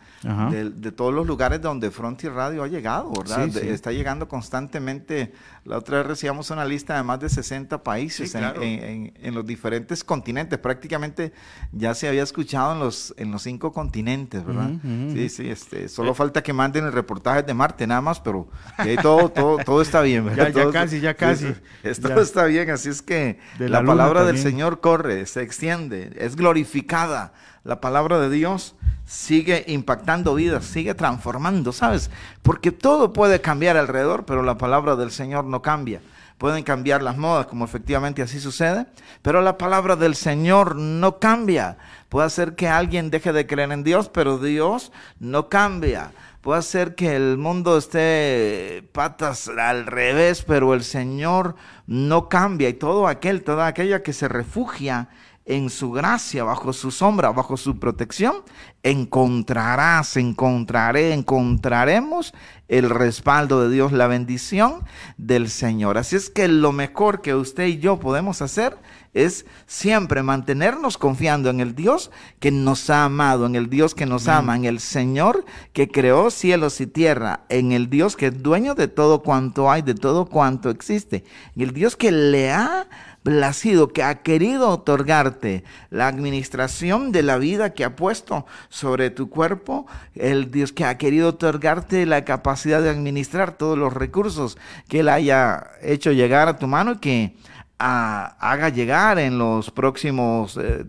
de, 0.51 0.69
de 0.69 0.91
todos 0.91 1.13
los 1.13 1.27
lugares 1.27 1.61
donde 1.61 1.91
Frontier 1.91 2.31
Radio 2.31 2.63
ha 2.63 2.67
llegado, 2.67 3.11
¿verdad? 3.11 3.45
Sí, 3.45 3.51
De- 3.51 3.61
sí. 3.61 3.67
Está 3.69 3.91
llegando 3.91 4.29
constantemente. 4.29 5.33
La 5.63 5.77
otra 5.77 5.99
vez 5.99 6.07
recibíamos 6.07 6.49
una 6.49 6.65
lista 6.65 6.95
de 6.97 7.03
más 7.03 7.19
de 7.19 7.29
60 7.29 7.83
países 7.83 8.31
Sí, 8.31 8.37
en- 8.37 8.43
claro. 8.43 8.61
en, 8.63 8.83
en- 8.83 9.13
en 9.21 9.35
los 9.35 9.45
diferentes 9.45 10.03
continentes. 10.03 10.57
Prácticamente 10.57 11.33
ya 11.71 11.93
se 11.93 12.07
había 12.07 12.23
escuchado 12.23 12.73
en 12.73 12.79
los, 12.79 13.13
en 13.17 13.31
los 13.31 13.43
cinco 13.43 13.71
continentes, 13.71 14.43
¿verdad? 14.43 14.71
Sí, 15.13 15.29
sí, 15.29 15.49
este, 15.51 15.87
solo 15.87 16.15
falta 16.15 16.41
que 16.41 16.51
manden 16.51 16.85
el 16.85 16.91
reportaje 16.91 17.43
de 17.43 17.53
Marte 17.53 17.85
nada 17.85 18.01
más, 18.01 18.19
pero 18.19 18.49
ahí 18.77 18.95
todo, 18.97 19.29
todo, 19.29 19.57
todo 19.63 19.81
está 19.83 20.01
bien, 20.01 20.25
¿verdad? 20.25 20.47
Ya- 20.47 20.53
ya 20.53 20.61
Todo- 20.63 20.71
casi, 20.73 20.99
ya 20.99 21.13
casi. 21.13 21.47
sí, 21.49 21.53
Esto 21.83 22.09
Ya. 22.09 22.15
está 22.21 22.45
bien, 22.45 22.69
así 22.71 22.89
es 22.89 23.03
que 23.03 23.37
De 23.59 23.69
la, 23.69 23.81
la 23.81 23.85
palabra 23.85 24.21
del 24.23 24.35
también. 24.37 24.53
Señor 24.53 24.79
corre, 24.81 25.27
se 25.27 25.43
extiende, 25.43 26.11
es 26.17 26.35
glorificada. 26.35 27.33
La 27.63 27.79
palabra 27.79 28.19
de 28.19 28.29
Dios 28.29 28.75
sigue 29.05 29.65
impactando 29.67 30.33
vidas, 30.33 30.65
sigue 30.65 30.95
transformando, 30.95 31.71
¿sabes? 31.71 32.09
Porque 32.41 32.71
todo 32.71 33.13
puede 33.13 33.41
cambiar 33.41 33.77
alrededor, 33.77 34.25
pero 34.25 34.41
la 34.41 34.57
palabra 34.57 34.95
del 34.95 35.11
Señor 35.11 35.45
no 35.45 35.61
cambia. 35.61 36.01
Pueden 36.39 36.63
cambiar 36.63 37.03
las 37.03 37.17
modas, 37.17 37.45
como 37.45 37.65
efectivamente 37.65 38.23
así 38.23 38.39
sucede, 38.39 38.87
pero 39.21 39.43
la 39.43 39.59
palabra 39.59 39.95
del 39.95 40.15
Señor 40.15 40.75
no 40.75 41.19
cambia. 41.19 41.77
Puede 42.09 42.25
hacer 42.25 42.55
que 42.55 42.67
alguien 42.67 43.11
deje 43.11 43.31
de 43.31 43.45
creer 43.45 43.71
en 43.71 43.83
Dios, 43.83 44.09
pero 44.09 44.39
Dios 44.39 44.91
no 45.19 45.49
cambia. 45.49 46.11
Puede 46.41 46.57
hacer 46.57 46.95
que 46.95 47.15
el 47.15 47.37
mundo 47.37 47.77
esté 47.77 48.89
patas 48.91 49.49
al 49.49 49.85
revés, 49.85 50.41
pero 50.41 50.73
el 50.73 50.83
Señor 50.83 51.55
no 51.85 52.27
cambia. 52.27 52.69
Y 52.69 52.73
todo 52.73 53.07
aquel, 53.07 53.43
toda 53.43 53.67
aquella 53.67 54.01
que 54.01 54.11
se 54.11 54.27
refugia 54.27 55.09
en 55.45 55.69
su 55.69 55.91
gracia, 55.91 56.43
bajo 56.43 56.71
su 56.71 56.91
sombra, 56.91 57.31
bajo 57.31 57.57
su 57.57 57.79
protección, 57.79 58.37
encontrarás, 58.83 60.17
encontraré, 60.17 61.13
encontraremos 61.13 62.33
el 62.67 62.89
respaldo 62.89 63.61
de 63.61 63.73
Dios, 63.73 63.91
la 63.91 64.07
bendición 64.07 64.83
del 65.17 65.49
Señor. 65.49 65.97
Así 65.97 66.15
es 66.15 66.29
que 66.29 66.47
lo 66.47 66.71
mejor 66.71 67.21
que 67.21 67.35
usted 67.35 67.67
y 67.67 67.79
yo 67.79 67.99
podemos 67.99 68.41
hacer 68.41 68.77
es 69.13 69.45
siempre 69.65 70.23
mantenernos 70.23 70.97
confiando 70.97 71.49
en 71.49 71.59
el 71.59 71.75
Dios 71.75 72.11
que 72.39 72.49
nos 72.49 72.89
ha 72.89 73.03
amado, 73.03 73.45
en 73.45 73.55
el 73.55 73.69
Dios 73.69 73.93
que 73.93 74.05
nos 74.05 74.29
ama, 74.29 74.55
en 74.55 74.63
el 74.63 74.79
Señor 74.79 75.43
que 75.73 75.89
creó 75.89 76.31
cielos 76.31 76.79
y 76.79 76.87
tierra, 76.87 77.41
en 77.49 77.73
el 77.73 77.89
Dios 77.89 78.15
que 78.15 78.27
es 78.27 78.41
dueño 78.41 78.73
de 78.73 78.87
todo 78.87 79.21
cuanto 79.21 79.69
hay, 79.69 79.81
de 79.81 79.95
todo 79.95 80.25
cuanto 80.27 80.69
existe, 80.69 81.25
en 81.55 81.63
el 81.63 81.73
Dios 81.73 81.97
que 81.97 82.11
le 82.11 82.51
ha 82.51 82.87
placido, 83.23 83.89
que 83.89 84.03
ha 84.03 84.21
querido 84.21 84.69
otorgarte 84.69 85.63
la 85.89 86.07
administración 86.07 87.11
de 87.11 87.23
la 87.23 87.37
vida 87.37 87.73
que 87.73 87.83
ha 87.83 87.95
puesto 87.95 88.45
sobre 88.69 89.09
tu 89.09 89.29
cuerpo, 89.29 89.85
el 90.15 90.51
Dios 90.51 90.73
que 90.73 90.85
ha 90.85 90.97
querido 90.97 91.29
otorgarte 91.29 92.05
la 92.05 92.25
capacidad 92.25 92.81
de 92.81 92.89
administrar 92.89 93.57
todos 93.57 93.77
los 93.77 93.93
recursos 93.93 94.57
que 94.87 95.01
Él 95.01 95.09
haya 95.09 95.71
hecho 95.81 96.11
llegar 96.11 96.47
a 96.47 96.57
tu 96.57 96.67
mano 96.67 96.93
y 96.93 96.97
que 96.97 97.35
haga 97.81 98.69
llegar 98.69 99.17
en 99.17 99.37
los 99.37 99.71
próximos 99.71 100.57
eh, 100.61 100.85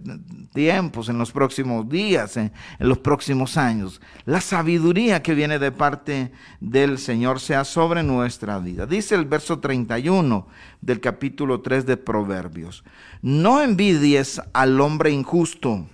tiempos, 0.53 1.09
en 1.09 1.17
los 1.17 1.33
próximos 1.33 1.89
días, 1.89 2.37
en, 2.37 2.53
en 2.79 2.89
los 2.89 2.99
próximos 2.99 3.57
años. 3.57 4.01
La 4.27 4.41
sabiduría 4.41 5.23
que 5.23 5.35
viene 5.35 5.59
de 5.59 5.73
parte 5.73 6.33
del 6.61 6.99
Señor 6.99 7.41
sea 7.41 7.65
sobre 7.65 8.03
nuestra 8.03 8.59
vida. 8.59 8.87
Dice 8.87 9.15
el 9.15 9.25
verso 9.25 9.59
31 9.59 10.47
del 10.83 11.01
capítulo 11.01 11.63
3 11.63 11.87
de 11.87 11.97
Proverbios. 11.97 12.85
No 13.23 13.63
envidies 13.63 14.43
al 14.53 14.81
hombre 14.81 15.11
injusto, 15.11 15.87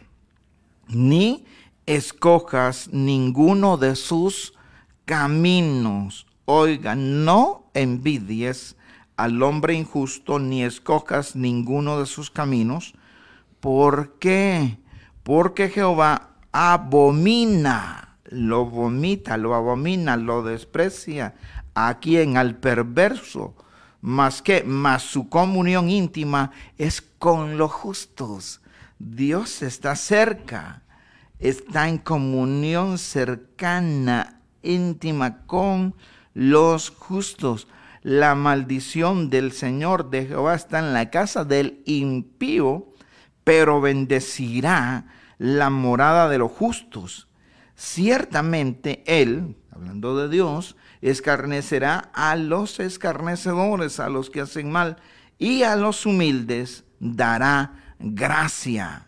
ni 0.88 1.44
escojas 1.86 2.88
ninguno 2.92 3.76
de 3.76 3.94
sus 3.94 4.54
caminos. 5.04 6.26
Oiga, 6.44 6.94
no 6.96 7.70
envidies 7.74 8.77
al 9.18 9.42
hombre 9.42 9.74
injusto, 9.74 10.38
ni 10.38 10.62
escojas 10.62 11.34
ninguno 11.34 11.98
de 11.98 12.06
sus 12.06 12.30
caminos. 12.30 12.94
¿Por 13.58 14.16
qué? 14.20 14.78
Porque 15.24 15.68
Jehová 15.68 16.36
abomina, 16.52 18.16
lo 18.24 18.66
vomita, 18.66 19.36
lo 19.36 19.56
abomina, 19.56 20.16
lo 20.16 20.44
desprecia 20.44 21.34
a 21.74 21.98
quien 21.98 22.36
al 22.36 22.56
perverso, 22.56 23.56
más 24.00 24.40
que, 24.40 24.62
más 24.62 25.02
su 25.02 25.28
comunión 25.28 25.90
íntima 25.90 26.52
es 26.78 27.02
con 27.02 27.58
los 27.58 27.72
justos. 27.72 28.60
Dios 29.00 29.62
está 29.62 29.96
cerca, 29.96 30.82
está 31.40 31.88
en 31.88 31.98
comunión 31.98 32.98
cercana, 32.98 34.40
íntima 34.62 35.44
con 35.46 35.96
los 36.34 36.90
justos. 36.90 37.66
La 38.08 38.34
maldición 38.34 39.28
del 39.28 39.52
Señor 39.52 40.08
de 40.08 40.24
Jehová 40.24 40.54
está 40.54 40.78
en 40.78 40.94
la 40.94 41.10
casa 41.10 41.44
del 41.44 41.82
impío, 41.84 42.86
pero 43.44 43.82
bendecirá 43.82 45.08
la 45.36 45.68
morada 45.68 46.30
de 46.30 46.38
los 46.38 46.50
justos. 46.50 47.28
Ciertamente 47.76 49.02
Él, 49.06 49.56
hablando 49.70 50.16
de 50.16 50.30
Dios, 50.30 50.74
escarnecerá 51.02 52.08
a 52.14 52.34
los 52.36 52.80
escarnecedores, 52.80 54.00
a 54.00 54.08
los 54.08 54.30
que 54.30 54.40
hacen 54.40 54.72
mal, 54.72 54.96
y 55.36 55.64
a 55.64 55.76
los 55.76 56.06
humildes 56.06 56.84
dará 57.00 57.74
gracia. 57.98 59.06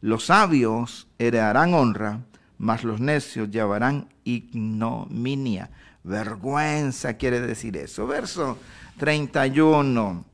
Los 0.00 0.24
sabios 0.24 1.06
heredarán 1.20 1.72
honra, 1.72 2.24
mas 2.58 2.82
los 2.82 2.98
necios 2.98 3.48
llevarán 3.52 4.08
ignominia. 4.24 5.70
Vergüenza 6.04 7.14
quiere 7.14 7.40
decir 7.40 7.76
eso. 7.78 8.06
Verso 8.06 8.58
31. 8.98 10.24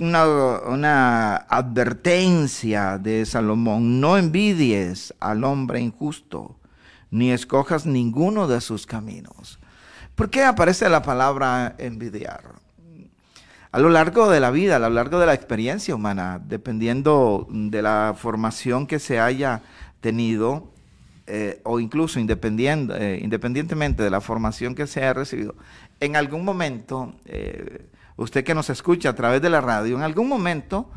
Una, 0.00 0.26
una 0.68 1.36
advertencia 1.36 2.98
de 2.98 3.24
Salomón. 3.24 4.00
No 4.00 4.18
envidies 4.18 5.14
al 5.18 5.44
hombre 5.44 5.80
injusto, 5.80 6.56
ni 7.10 7.32
escojas 7.32 7.86
ninguno 7.86 8.46
de 8.46 8.60
sus 8.60 8.86
caminos. 8.86 9.58
¿Por 10.14 10.28
qué 10.28 10.44
aparece 10.44 10.90
la 10.90 11.02
palabra 11.02 11.74
envidiar? 11.78 12.62
A 13.70 13.78
lo 13.78 13.88
largo 13.88 14.28
de 14.28 14.40
la 14.40 14.50
vida, 14.50 14.76
a 14.76 14.78
lo 14.78 14.90
largo 14.90 15.18
de 15.18 15.24
la 15.24 15.32
experiencia 15.32 15.94
humana, 15.94 16.38
dependiendo 16.44 17.46
de 17.50 17.80
la 17.80 18.14
formación 18.14 18.86
que 18.86 18.98
se 18.98 19.18
haya 19.18 19.62
tenido, 20.02 20.71
eh, 21.26 21.60
o 21.64 21.78
incluso 21.78 22.18
independiente, 22.18 22.94
eh, 22.98 23.20
independientemente 23.22 24.02
de 24.02 24.10
la 24.10 24.20
formación 24.20 24.74
que 24.74 24.86
se 24.86 25.00
haya 25.00 25.14
recibido, 25.14 25.54
en 26.00 26.16
algún 26.16 26.44
momento, 26.44 27.14
eh, 27.26 27.86
usted 28.16 28.42
que 28.42 28.54
nos 28.54 28.70
escucha 28.70 29.10
a 29.10 29.14
través 29.14 29.40
de 29.40 29.48
la 29.48 29.60
radio, 29.60 29.96
en 29.96 30.02
algún 30.02 30.28
momento 30.28 30.90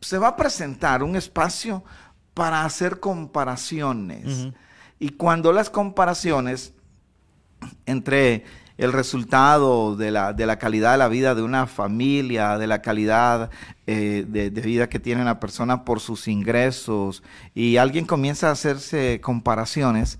se 0.00 0.18
va 0.18 0.28
a 0.28 0.36
presentar 0.36 1.02
un 1.02 1.16
espacio 1.16 1.82
para 2.34 2.64
hacer 2.64 3.00
comparaciones. 3.00 4.48
Y 4.98 5.10
cuando 5.10 5.52
las 5.52 5.70
comparaciones 5.70 6.74
entre 7.86 8.44
el 8.76 8.92
resultado 8.92 9.96
de 9.96 10.10
la, 10.10 10.32
de 10.32 10.46
la 10.46 10.58
calidad 10.58 10.92
de 10.92 10.98
la 10.98 11.08
vida 11.08 11.34
de 11.34 11.42
una 11.42 11.66
familia, 11.66 12.58
de 12.58 12.66
la 12.66 12.82
calidad 12.82 13.50
eh, 13.86 14.24
de, 14.26 14.50
vida 14.50 14.88
que 14.88 14.98
tiene 14.98 15.22
una 15.22 15.38
persona 15.38 15.84
por 15.84 16.00
sus 16.00 16.26
ingresos, 16.26 17.22
y 17.54 17.76
alguien 17.76 18.04
comienza 18.04 18.48
a 18.48 18.52
hacerse 18.52 19.20
comparaciones, 19.20 20.18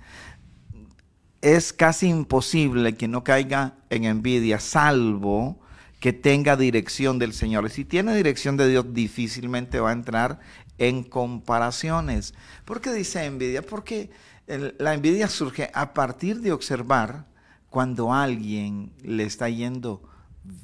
es 1.40 1.72
casi 1.72 2.08
imposible 2.08 2.94
que 2.96 3.08
no 3.08 3.24
caiga 3.24 3.74
en 3.90 4.04
envidia, 4.04 4.60
salvo 4.60 5.60
que 6.00 6.12
tenga 6.12 6.56
dirección 6.56 7.18
del 7.18 7.32
Señor. 7.32 7.66
Y 7.66 7.70
si 7.70 7.84
tiene 7.84 8.14
dirección 8.14 8.56
de 8.56 8.68
Dios, 8.68 8.92
difícilmente 8.94 9.80
va 9.80 9.90
a 9.90 9.94
entrar 9.94 10.38
en 10.78 11.02
comparaciones. 11.02 12.34
¿Por 12.64 12.80
qué 12.80 12.92
dice 12.92 13.24
envidia? 13.24 13.62
Porque 13.62 14.10
la 14.46 14.94
envidia 14.94 15.28
surge 15.28 15.70
a 15.74 15.94
partir 15.94 16.40
de 16.40 16.52
observar 16.52 17.26
cuando 17.74 18.12
alguien 18.14 18.92
le 19.02 19.24
está 19.24 19.48
yendo 19.48 20.00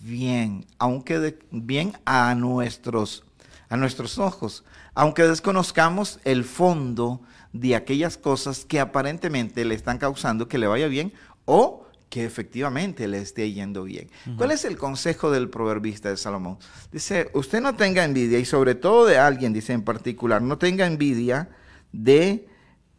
bien, 0.01 0.65
aunque 0.79 1.19
de- 1.19 1.39
bien 1.51 1.93
a 2.05 2.33
nuestros, 2.37 3.25
a 3.69 3.77
nuestros 3.77 4.17
ojos, 4.19 4.63
aunque 4.95 5.25
desconozcamos 5.25 6.21
el 6.23 6.45
fondo 6.45 7.21
de 7.53 7.75
aquellas 7.75 8.17
cosas 8.17 8.65
que 8.65 8.79
aparentemente 8.79 9.65
le 9.65 9.75
están 9.75 9.99
causando 9.99 10.47
que 10.47 10.59
le 10.59 10.69
vaya 10.69 10.87
bien 10.87 11.13
o 11.47 11.85
que 12.11 12.25
efectivamente 12.25 13.09
le 13.09 13.21
esté 13.21 13.51
yendo 13.53 13.83
bien. 13.83 14.09
¿Cuál 14.37 14.53
es 14.53 14.65
el 14.65 14.77
consejo 14.77 15.33
del 15.33 15.49
proverbista 15.51 16.11
de 16.11 16.17
Salomón? 16.17 16.59
Dice, 16.93 17.29
usted 17.35 17.61
no 17.61 17.75
tenga 17.75 18.05
envidia 18.05 18.39
y 18.39 18.45
sobre 18.45 18.77
todo 18.77 19.05
de 19.07 19.19
alguien, 19.19 19.53
dice 19.53 19.73
en 19.73 19.83
particular, 19.83 20.43
no 20.43 20.59
tenga 20.59 20.87
envidia 20.87 21.49
de 21.93 22.47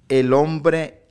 el 0.09 0.33
hombre 0.33 1.07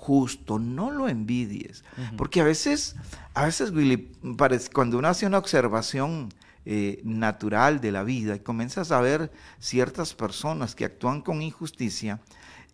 injusto, 0.00 0.58
no 0.58 0.90
lo 0.90 1.08
envidies, 1.08 1.84
porque 2.16 2.40
a 2.40 2.44
veces, 2.44 2.96
a 3.34 3.44
veces 3.44 3.70
Willy, 3.70 3.98
parece- 4.36 4.70
cuando 4.72 4.98
uno 4.98 5.08
hace 5.08 5.26
una 5.26 5.38
observación 5.38 6.30
eh, 6.66 7.00
natural 7.04 7.80
de 7.80 7.90
la 7.90 8.02
vida 8.02 8.36
y 8.36 8.40
comienzas 8.40 8.92
a 8.92 9.00
ver 9.00 9.30
ciertas 9.58 10.12
personas 10.14 10.74
que 10.74 10.84
actúan 10.84 11.22
con 11.22 11.40
injusticia 11.42 12.20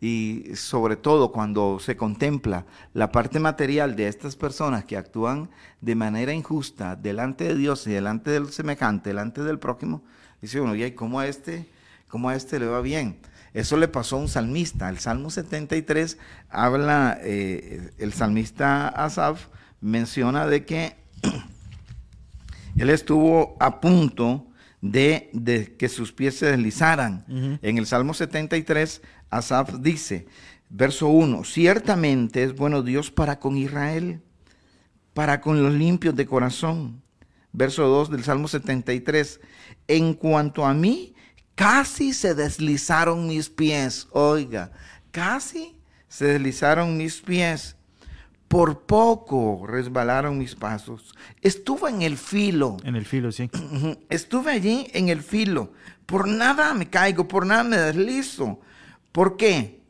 y 0.00 0.44
sobre 0.54 0.96
todo 0.96 1.30
cuando 1.30 1.78
se 1.80 1.96
contempla 1.96 2.66
la 2.94 3.10
parte 3.12 3.38
material 3.38 3.94
de 3.96 4.08
estas 4.08 4.34
personas 4.36 4.84
que 4.84 4.96
actúan 4.96 5.48
de 5.80 5.94
manera 5.94 6.32
injusta 6.32 6.96
delante 6.96 7.44
de 7.44 7.54
Dios 7.54 7.86
y 7.86 7.90
delante 7.92 8.30
del 8.32 8.52
semejante, 8.52 9.10
delante 9.10 9.42
del 9.42 9.58
prójimo, 9.60 10.02
dice 10.42 10.60
uno, 10.60 10.74
¿y 10.74 10.90
cómo 10.92 11.20
a 11.20 11.28
este, 11.28 11.68
cómo 12.08 12.28
a 12.28 12.34
este 12.34 12.58
le 12.58 12.66
va 12.66 12.80
bien? 12.80 13.18
Eso 13.56 13.78
le 13.78 13.88
pasó 13.88 14.16
a 14.16 14.18
un 14.18 14.28
salmista. 14.28 14.90
El 14.90 14.98
Salmo 14.98 15.30
73 15.30 16.18
habla, 16.50 17.18
eh, 17.22 17.90
el 17.96 18.12
salmista 18.12 18.86
Asaf 18.88 19.46
menciona 19.80 20.46
de 20.46 20.66
que 20.66 20.94
él 22.76 22.90
estuvo 22.90 23.56
a 23.58 23.80
punto 23.80 24.46
de, 24.82 25.74
que 25.78 25.88
sus 25.88 26.12
pies 26.12 26.36
se 26.36 26.50
deslizaran. 26.50 27.24
En 27.62 27.78
el 27.78 27.86
Salmo 27.86 28.12
73, 28.12 29.00
Asaf 29.30 29.76
dice, 29.80 30.26
verso 30.68 31.08
1, 31.08 31.42
ciertamente 31.44 32.42
es 32.42 32.54
bueno 32.54 32.82
Dios 32.82 33.10
para 33.10 33.40
con 33.40 33.56
Israel, 33.56 34.20
para 35.14 35.40
con 35.40 35.62
los 35.62 35.72
limpios 35.72 36.14
de 36.14 36.26
corazón. 36.26 37.00
Verso 37.54 37.86
2 37.88 38.10
del 38.10 38.22
Salmo 38.22 38.48
73, 38.48 39.40
en 39.88 40.12
cuanto 40.12 40.66
a 40.66 40.74
mí, 40.74 41.15
casi 41.56 42.12
se 42.12 42.34
deslizaron 42.36 43.26
mis 43.26 43.48
pies. 43.50 44.06
Oiga, 44.12 44.70
casi 45.10 45.76
se 46.08 46.26
deslizaron 46.26 46.96
mis 46.96 47.20
pies. 47.20 47.74
Por 48.46 48.82
poco 48.82 49.66
resbalaron 49.66 50.38
mis 50.38 50.54
pasos. 50.54 51.16
Estuve 51.42 51.90
en 51.90 52.02
el 52.02 52.16
filo. 52.16 52.76
En 52.84 52.94
el 52.94 53.04
filo, 53.04 53.32
sí. 53.32 53.50
Estuve 54.08 54.52
allí 54.52 54.86
en 54.92 55.08
el 55.08 55.20
filo. 55.20 55.72
Por 56.06 56.28
nada 56.28 56.72
me 56.72 56.88
caigo, 56.88 57.26
por 57.26 57.44
nada 57.44 57.64
me 57.64 57.76
deslizo. 57.76 58.60
¿Por 59.10 59.36
qué? 59.36 59.80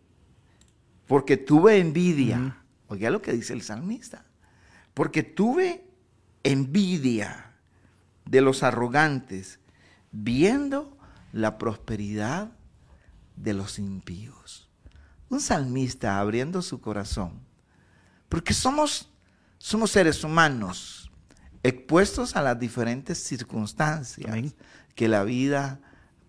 Porque 1.06 1.36
tuve 1.36 1.78
envidia. 1.78 2.56
Oiga 2.88 3.10
lo 3.10 3.20
que 3.20 3.32
dice 3.32 3.52
el 3.52 3.60
salmista. 3.60 4.24
Porque 4.94 5.22
tuve 5.22 5.84
envidia 6.42 7.52
de 8.24 8.40
los 8.40 8.62
arrogantes, 8.62 9.58
viendo 10.10 10.95
la 11.36 11.58
prosperidad 11.58 12.50
de 13.36 13.52
los 13.52 13.78
impíos. 13.78 14.70
Un 15.28 15.40
salmista 15.40 16.18
abriendo 16.18 16.62
su 16.62 16.80
corazón 16.80 17.44
porque 18.30 18.54
somos, 18.54 19.10
somos 19.58 19.90
seres 19.90 20.24
humanos 20.24 21.10
expuestos 21.62 22.36
a 22.36 22.42
las 22.42 22.58
diferentes 22.58 23.18
circunstancias 23.22 24.54
que 24.94 25.08
la 25.08 25.24
vida 25.24 25.78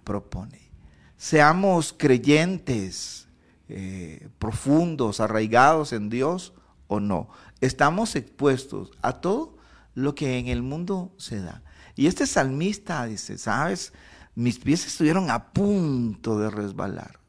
propone. 0.03 0.71
Seamos 1.15 1.95
creyentes, 1.97 3.29
eh, 3.69 4.27
profundos, 4.39 5.21
arraigados 5.21 5.93
en 5.93 6.09
Dios 6.09 6.53
o 6.87 6.99
no. 6.99 7.29
Estamos 7.61 8.17
expuestos 8.17 8.91
a 9.01 9.21
todo 9.21 9.57
lo 9.95 10.15
que 10.15 10.37
en 10.37 10.47
el 10.47 10.63
mundo 10.63 11.13
se 11.17 11.39
da. 11.41 11.63
Y 11.95 12.07
este 12.07 12.27
salmista 12.27 13.05
dice, 13.05 13.37
sabes, 13.37 13.93
mis 14.38 14.60
pies 14.60 14.86
estuvieron 14.86 15.32
a 15.32 15.51
punto 15.51 16.38
de 16.38 16.51
resbalar, 16.51 17.20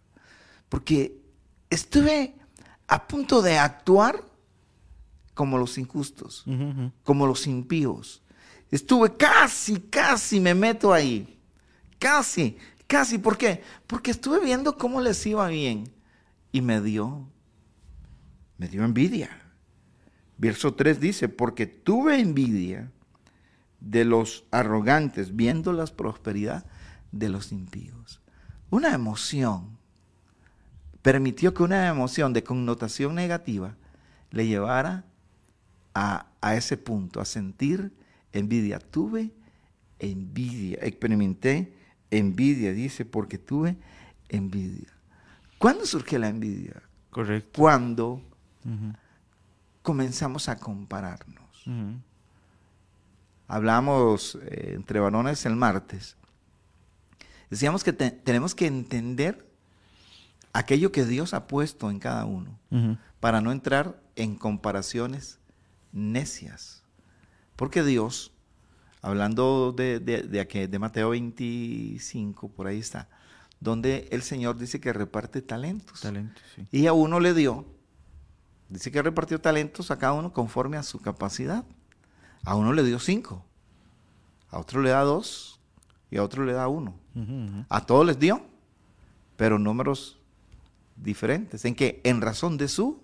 porque 0.69 1.23
estuve 1.71 2.35
a 2.87 3.09
punto 3.09 3.41
de 3.41 3.57
actuar 3.57 4.23
como 5.33 5.57
los 5.57 5.79
injustos, 5.79 6.45
como 7.05 7.27
los 7.27 7.47
impíos. 7.47 8.23
Estuve 8.71 9.17
casi, 9.17 9.81
casi 9.81 10.39
me 10.39 10.55
meto 10.55 10.93
ahí. 10.93 11.39
Casi, 11.99 12.59
casi. 12.87 13.17
¿Por 13.17 13.39
qué? 13.39 13.63
Porque 13.87 14.11
estuve 14.11 14.41
viendo 14.41 14.77
cómo 14.77 15.01
les 15.01 15.25
iba 15.25 15.49
bien 15.49 15.91
y 16.53 16.61
me 16.61 16.83
dio, 16.83 17.27
me 18.59 18.69
dio 18.69 18.85
envidia. 18.85 19.31
Verso 20.37 20.75
3 20.75 21.01
dice, 21.01 21.31
porque 21.31 21.67
tuve 21.67 22.21
envidia 22.21 22.93
de 23.81 24.05
los 24.05 24.45
arrogantes 24.51 25.35
viendo 25.35 25.73
la 25.73 25.87
prosperidad 25.87 26.67
de 27.13 27.29
los 27.29 27.53
impíos. 27.53 28.21
Una 28.71 28.95
emoción 28.95 29.79
permitió 31.03 31.55
que 31.55 31.63
una 31.63 31.89
emoción 31.89 32.33
de 32.33 32.45
connotación 32.45 33.15
negativa 33.15 33.77
le 34.31 34.47
llevara 34.47 35.05
a, 35.95 36.55
ese 36.55 36.77
punto, 36.77 37.21
a 37.21 37.25
sentir 37.25 37.93
envidia. 38.33 38.79
Tuve 38.79 39.33
envidia, 39.99 40.79
experimenté 40.83 41.75
envidia, 42.11 42.73
dice, 42.73 43.05
porque 43.05 43.39
tuve 43.39 43.77
envidia. 44.29 44.89
¿Cuándo 45.59 45.87
surge 45.87 46.19
la 46.19 46.29
envidia? 46.29 46.83
Correcto. 47.11 47.59
Cuando 47.59 48.23
comenzamos 49.83 50.49
a 50.49 50.59
compararnos. 50.59 51.65
Hablamos 53.47 54.39
eh, 54.43 54.73
entre 54.75 55.01
varones 55.01 55.47
el 55.47 55.57
martes. 55.57 56.18
Decíamos 57.51 57.85
que 57.85 57.93
tenemos 57.93 58.55
que 58.55 58.67
entender 58.67 59.49
aquello 60.53 60.93
que 60.93 61.05
Dios 61.05 61.35
ha 61.35 61.47
puesto 61.47 61.91
en 61.91 61.99
cada 61.99 62.25
uno 62.25 62.59
para 63.21 63.41
no 63.41 63.53
entrar 63.53 64.01
en 64.17 64.37
comparaciones 64.37 65.39
necias. 65.93 66.83
Porque 67.57 67.83
Dios, 67.83 68.33
hablando 69.03 69.73
de, 69.73 69.99
de, 70.01 70.23
de, 70.23 70.79
Mateo 70.79 71.11
25, 71.11 72.51
por 72.51 72.67
ahí 72.67 72.79
está, 72.79 73.09
donde 73.61 74.09
el 74.13 74.23
Señor 74.23 74.59
dice 74.59 74.81
que 74.81 74.93
reparte 74.93 75.43
talentos. 75.43 76.01
Y 76.71 76.87
a 76.87 76.93
uno 76.93 77.19
le 77.19 77.35
dio, 77.35 77.67
dice 78.69 78.93
que 78.93 79.03
repartió 79.03 79.41
talentos 79.41 79.91
a 79.91 79.99
cada 79.99 80.13
uno 80.13 80.33
conforme 80.33 80.77
a 80.77 80.83
su 80.83 81.01
capacidad. 81.01 81.65
A 82.45 82.55
uno 82.55 82.73
le 82.73 82.85
dio 82.85 83.01
cinco, 83.01 83.45
a 84.51 84.59
otro 84.59 84.81
le 84.81 84.91
da 84.91 85.03
dos 85.03 85.61
y 86.11 86.19
a 86.19 86.23
otro 86.23 86.45
le 86.45 86.53
da 86.53 86.69
uno. 86.69 86.95
A 87.69 87.87
todos 87.87 88.07
les 88.07 88.19
dio, 88.19 88.43
pero 89.37 89.59
números 89.59 90.19
diferentes, 90.97 91.65
en 91.65 91.75
que 91.75 92.01
en 92.05 92.21
razón 92.21 92.57
de 92.57 92.69
su 92.69 93.01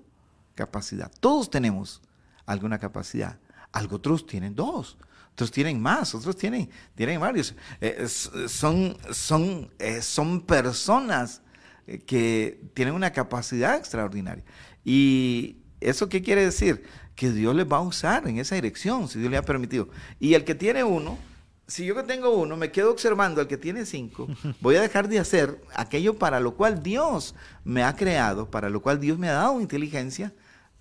capacidad. 0.55 1.11
Todos 1.20 1.50
tenemos 1.50 2.03
alguna 2.46 2.79
capacidad. 2.79 3.38
Algo 3.72 3.96
otros 3.96 4.27
tienen 4.27 4.55
dos, 4.55 4.96
otros 5.33 5.50
tienen 5.50 5.81
más, 5.81 6.14
otros 6.14 6.37
tienen, 6.37 6.70
tienen 6.94 7.20
varios. 7.20 7.55
Eh, 7.81 8.07
son, 8.09 8.96
son, 9.11 9.70
eh, 9.79 10.00
son 10.00 10.40
personas 10.42 11.42
eh, 11.87 11.98
que 11.98 12.61
tienen 12.72 12.94
una 12.94 13.12
capacidad 13.12 13.77
extraordinaria. 13.77 14.44
¿Y 14.85 15.57
eso 15.81 16.09
qué 16.09 16.22
quiere 16.22 16.44
decir? 16.44 16.85
Que 17.16 17.31
Dios 17.31 17.55
les 17.55 17.66
va 17.66 17.79
a 17.79 17.81
usar 17.81 18.29
en 18.29 18.38
esa 18.38 18.55
dirección, 18.55 19.09
si 19.09 19.18
Dios 19.18 19.31
le 19.31 19.37
ha 19.37 19.42
permitido. 19.42 19.88
Y 20.20 20.35
el 20.35 20.44
que 20.44 20.55
tiene 20.55 20.85
uno, 20.85 21.18
si 21.66 21.87
yo 21.87 21.94
que 21.94 22.03
tengo 22.03 22.31
uno, 22.31 22.57
me 22.57 22.70
quedo 22.70 22.90
observando 22.90 23.40
al 23.40 23.48
que 23.48 23.57
tiene 23.57 23.87
cinco, 23.87 24.29
voy 24.61 24.77
a 24.77 24.83
dejar 24.83 25.09
de 25.09 25.18
hacer 25.18 25.61
aquello 25.74 26.18
para 26.18 26.40
lo 26.40 26.55
cual 26.55 26.83
Dios 26.83 27.35
me 27.64 27.83
ha 27.83 27.96
creado, 27.96 28.50
para 28.50 28.70
lo 28.70 28.83
cual 28.83 29.00
Dios 29.00 29.18
me 29.18 29.29
ha 29.29 29.35
dado 29.35 29.61
inteligencia, 29.61 30.33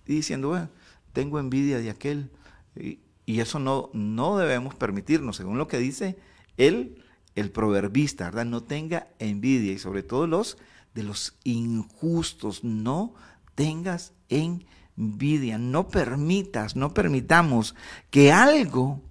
y 0.05 0.15
diciendo, 0.15 0.49
bueno, 0.49 0.69
tengo 1.13 1.39
envidia 1.39 1.77
de 1.77 1.89
aquel. 1.89 2.29
Y, 2.75 2.99
eso 3.25 3.57
no, 3.57 3.89
no 3.93 4.37
debemos 4.37 4.75
permitirnos, 4.75 5.37
según 5.37 5.57
lo 5.57 5.69
que 5.69 5.77
dice 5.77 6.17
él, 6.57 7.01
el 7.35 7.51
proverbista, 7.51 8.25
¿verdad? 8.25 8.45
No 8.45 8.63
tenga 8.63 9.07
envidia 9.17 9.71
y 9.71 9.79
sobre 9.79 10.03
todo 10.03 10.27
los 10.27 10.57
de 10.93 11.03
los 11.03 11.35
injustos, 11.43 12.63
no 12.63 13.13
tengas 13.55 14.13
envidia, 14.29 15.57
no 15.57 15.87
permitas, 15.87 16.75
no 16.75 16.93
permitamos 16.93 17.75
que 18.11 18.31
algo 18.31 19.01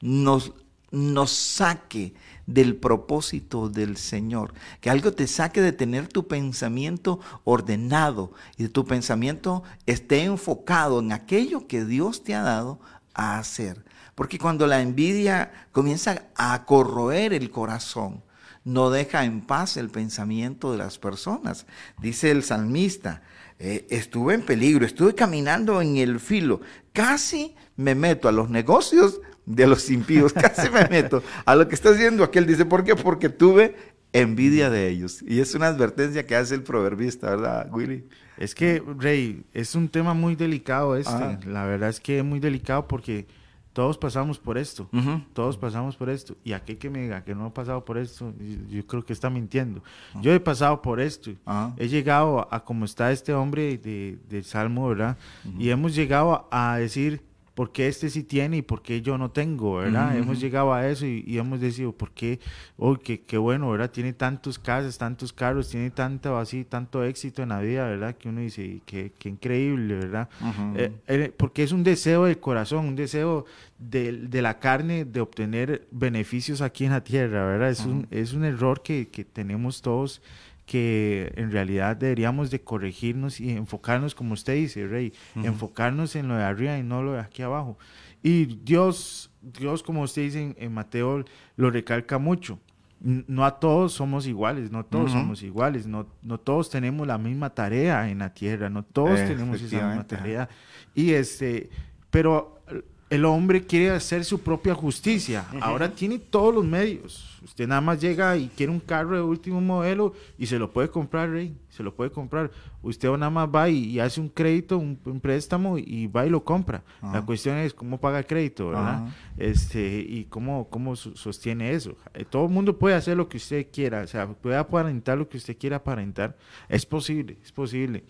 nos, 0.00 0.54
nos 0.90 1.30
saque 1.32 2.14
del 2.46 2.76
propósito 2.76 3.68
del 3.68 3.96
Señor. 3.96 4.54
Que 4.80 4.90
algo 4.90 5.12
te 5.12 5.26
saque 5.26 5.60
de 5.60 5.72
tener 5.72 6.08
tu 6.08 6.26
pensamiento 6.28 7.20
ordenado 7.44 8.32
y 8.56 8.64
de 8.64 8.68
tu 8.68 8.84
pensamiento 8.84 9.62
esté 9.86 10.22
enfocado 10.24 11.00
en 11.00 11.12
aquello 11.12 11.66
que 11.66 11.84
Dios 11.84 12.22
te 12.22 12.34
ha 12.34 12.42
dado 12.42 12.80
a 13.14 13.38
hacer. 13.38 13.84
Porque 14.14 14.38
cuando 14.38 14.66
la 14.66 14.80
envidia 14.80 15.52
comienza 15.72 16.22
a 16.36 16.64
corroer 16.64 17.34
el 17.34 17.50
corazón, 17.50 18.22
no 18.64 18.90
deja 18.90 19.24
en 19.24 19.42
paz 19.42 19.76
el 19.76 19.90
pensamiento 19.90 20.72
de 20.72 20.78
las 20.78 20.98
personas. 20.98 21.66
Dice 22.00 22.30
el 22.30 22.42
salmista, 22.42 23.22
eh, 23.58 23.86
estuve 23.90 24.34
en 24.34 24.42
peligro, 24.42 24.84
estuve 24.84 25.14
caminando 25.14 25.80
en 25.80 25.96
el 25.96 26.18
filo, 26.18 26.60
casi 26.92 27.54
me 27.76 27.94
meto 27.94 28.28
a 28.28 28.32
los 28.32 28.50
negocios 28.50 29.20
de 29.46 29.66
los 29.66 29.88
impíos. 29.90 30.32
Casi 30.34 30.68
me 30.70 30.86
meto 30.88 31.22
a 31.44 31.56
lo 31.56 31.66
que 31.68 31.74
está 31.74 31.90
haciendo 31.90 32.24
aquel. 32.24 32.46
Dice, 32.46 32.64
¿por 32.64 32.84
qué? 32.84 32.94
Porque 32.94 33.28
tuve 33.28 33.76
envidia 34.12 34.70
de 34.70 34.88
ellos. 34.88 35.22
Y 35.26 35.40
es 35.40 35.54
una 35.54 35.68
advertencia 35.68 36.26
que 36.26 36.36
hace 36.36 36.54
el 36.54 36.62
proverbista, 36.62 37.30
¿verdad, 37.30 37.68
Willy? 37.72 38.04
Es 38.36 38.54
que, 38.54 38.82
Rey, 38.98 39.44
es 39.54 39.74
un 39.74 39.88
tema 39.88 40.12
muy 40.14 40.36
delicado 40.36 40.96
este. 40.96 41.12
Ah. 41.12 41.38
La 41.46 41.64
verdad 41.64 41.88
es 41.88 42.00
que 42.00 42.18
es 42.18 42.24
muy 42.24 42.40
delicado 42.40 42.86
porque 42.86 43.26
todos 43.72 43.98
pasamos 43.98 44.38
por 44.38 44.56
esto, 44.56 44.88
todos 45.34 45.58
pasamos 45.58 45.96
por 45.96 46.08
esto. 46.08 46.34
Y 46.42 46.54
aquel 46.54 46.78
que 46.78 46.88
me 46.88 47.02
diga 47.02 47.22
que 47.24 47.34
no 47.34 47.44
ha 47.44 47.52
pasado 47.52 47.84
por 47.84 47.98
esto, 47.98 48.32
yo, 48.70 48.86
creo 48.86 49.04
que 49.04 49.12
está 49.12 49.28
mintiendo. 49.28 49.82
Yo 50.22 50.32
he 50.32 50.40
pasado 50.40 50.80
por 50.80 50.98
esto. 50.98 51.32
Ajá. 51.44 51.74
He 51.76 51.88
llegado 51.88 52.48
a, 52.50 52.64
como 52.64 52.86
está 52.86 53.12
este 53.12 53.34
hombre 53.34 53.76
de, 53.76 54.18
del 54.30 54.44
Salmo, 54.44 54.88
¿verdad? 54.88 55.18
Y 55.58 55.68
hemos 55.68 55.94
llegado 55.94 56.48
a 56.50 56.78
decir, 56.78 57.22
¿por 57.56 57.72
qué 57.72 57.88
este 57.88 58.10
sí 58.10 58.22
tiene 58.22 58.58
y 58.58 58.62
por 58.62 58.82
qué 58.82 59.00
yo 59.00 59.16
no 59.16 59.30
tengo, 59.30 59.76
¿verdad? 59.76 60.14
Hemos 60.14 60.38
llegado 60.38 60.74
a 60.74 60.86
eso 60.86 61.06
y, 61.06 61.24
y 61.26 61.38
hemos 61.38 61.58
decidido, 61.58 61.90
¿por 61.90 62.10
qué? 62.10 62.38
Oh, 62.76 62.96
qué, 62.96 63.22
qué 63.22 63.38
bueno, 63.38 63.70
¿verdad? 63.70 63.90
Tiene 63.90 64.12
tantos 64.12 64.58
casas, 64.58 64.98
tantos 64.98 65.32
carros, 65.32 65.70
tiene 65.70 65.90
tanto 65.90 66.36
así, 66.36 66.64
tanto 66.64 67.02
éxito 67.02 67.42
en 67.42 67.48
la 67.48 67.60
vida, 67.60 67.88
¿verdad? 67.88 68.14
Que 68.14 68.28
uno 68.28 68.42
dice, 68.42 68.82
qué, 68.84 69.10
qué 69.18 69.30
increíble, 69.30 69.94
¿verdad? 69.94 70.28
Eh, 70.74 70.92
eh, 71.06 71.32
porque 71.34 71.62
es 71.62 71.72
un 71.72 71.82
deseo 71.82 72.26
del 72.26 72.38
corazón, 72.38 72.84
un 72.84 72.94
deseo 72.94 73.46
de, 73.78 74.12
de 74.12 74.42
la 74.42 74.58
carne 74.58 75.06
de 75.06 75.22
obtener 75.22 75.88
beneficios 75.90 76.60
aquí 76.60 76.84
en 76.84 76.90
la 76.90 77.02
tierra, 77.04 77.46
¿verdad? 77.46 77.70
Es, 77.70 77.86
un, 77.86 78.06
es 78.10 78.34
un 78.34 78.44
error 78.44 78.82
que, 78.82 79.08
que 79.08 79.24
tenemos 79.24 79.80
todos 79.80 80.20
que 80.66 81.32
en 81.36 81.52
realidad 81.52 81.96
deberíamos 81.96 82.50
de 82.50 82.60
corregirnos 82.60 83.40
y 83.40 83.50
enfocarnos, 83.52 84.14
como 84.14 84.34
usted 84.34 84.54
dice, 84.54 84.86
Rey, 84.86 85.12
enfocarnos 85.36 86.16
en 86.16 86.28
lo 86.28 86.36
de 86.36 86.42
arriba 86.42 86.76
y 86.76 86.82
no 86.82 87.02
lo 87.02 87.12
de 87.12 87.20
aquí 87.20 87.42
abajo. 87.42 87.78
Y 88.22 88.46
Dios, 88.46 89.30
Dios 89.40 89.82
como 89.84 90.02
usted 90.02 90.22
dice 90.22 90.42
en, 90.42 90.56
en 90.58 90.74
Mateo, 90.74 91.24
lo 91.56 91.70
recalca 91.70 92.18
mucho. 92.18 92.58
No 92.98 93.44
a 93.44 93.60
todos 93.60 93.92
somos 93.92 94.26
iguales, 94.26 94.70
no 94.72 94.84
todos 94.84 95.10
Ujú. 95.10 95.20
somos 95.20 95.42
iguales, 95.42 95.86
no, 95.86 96.06
no 96.22 96.38
todos 96.38 96.68
tenemos 96.70 97.06
la 97.06 97.18
misma 97.18 97.50
tarea 97.50 98.10
en 98.10 98.18
la 98.18 98.32
tierra, 98.34 98.68
no 98.68 98.82
todos 98.82 99.20
tenemos 99.24 99.60
esa 99.62 99.86
misma 99.86 100.06
tarea. 100.06 100.48
Y 100.94 101.12
este, 101.12 101.70
pero 102.10 102.60
el 103.08 103.24
hombre 103.24 103.64
quiere 103.64 103.90
hacer 103.90 104.24
su 104.24 104.40
propia 104.40 104.74
justicia. 104.74 105.46
Ahora 105.60 105.90
tiene 105.92 106.18
todos 106.18 106.54
los 106.54 106.64
medios. 106.64 107.32
Usted 107.44 107.68
nada 107.68 107.80
más 107.80 108.00
llega 108.00 108.36
y 108.36 108.48
quiere 108.48 108.72
un 108.72 108.80
carro 108.80 109.14
de 109.14 109.22
último 109.22 109.60
modelo 109.60 110.12
y 110.36 110.46
se 110.46 110.58
lo 110.58 110.72
puede 110.72 110.90
comprar, 110.90 111.30
Rey. 111.30 111.56
Se 111.68 111.84
lo 111.84 111.94
puede 111.94 112.10
comprar. 112.10 112.50
Usted 112.82 113.08
nada 113.10 113.30
más 113.30 113.48
va 113.54 113.68
y, 113.68 113.84
y 113.90 114.00
hace 114.00 114.20
un 114.20 114.28
crédito, 114.28 114.78
un, 114.78 114.98
un 115.04 115.20
préstamo 115.20 115.78
y 115.78 116.08
va 116.08 116.26
y 116.26 116.30
lo 116.30 116.42
compra. 116.42 116.82
La 117.12 117.22
cuestión 117.22 117.56
es 117.58 117.72
cómo 117.72 118.00
paga 118.00 118.18
el 118.18 118.26
crédito, 118.26 118.68
¿verdad? 118.70 119.06
Este, 119.36 120.04
y 120.08 120.24
cómo, 120.24 120.68
cómo 120.68 120.96
so- 120.96 121.14
sostiene 121.14 121.70
eso. 121.72 121.96
Eh, 122.14 122.24
Todo 122.24 122.46
el 122.46 122.50
mundo 122.50 122.76
puede 122.76 122.96
hacer 122.96 123.16
lo 123.16 123.28
que 123.28 123.36
usted 123.36 123.68
quiera, 123.72 124.00
o 124.02 124.06
sea, 124.08 124.26
puede 124.26 124.56
aparentar 124.56 125.16
lo 125.18 125.28
que 125.28 125.36
usted 125.36 125.56
quiera 125.56 125.76
aparentar. 125.76 126.36
Es 126.68 126.84
posible, 126.84 127.36
es 127.44 127.52
posible. 127.52 128.02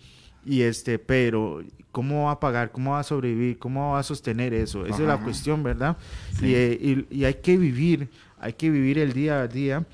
Y 0.47 0.61
este, 0.61 0.97
pero 0.97 1.61
¿cómo 1.91 2.25
va 2.25 2.31
a 2.31 2.39
pagar? 2.39 2.71
¿Cómo 2.71 2.91
va 2.91 2.99
a 3.01 3.03
sobrevivir? 3.03 3.57
¿Cómo 3.59 3.91
va 3.93 3.99
a 3.99 4.03
sostener 4.03 4.53
eso? 4.53 4.85
Esa 4.85 4.95
es 4.95 5.07
la 5.07 5.17
cuestión, 5.23 5.61
¿verdad? 5.61 5.97
Sí. 6.39 6.47
Y, 6.47 6.55
eh, 6.55 7.05
y- 7.11 7.17
y 7.19 7.25
hay 7.25 7.33
que 7.35 7.57
vivir, 7.57 8.07
hay 8.39 8.53
que 8.53 8.69
vivir 8.69 8.97
el 8.99 9.11
día 9.13 9.41
a 9.41 9.47
día. 9.47 9.85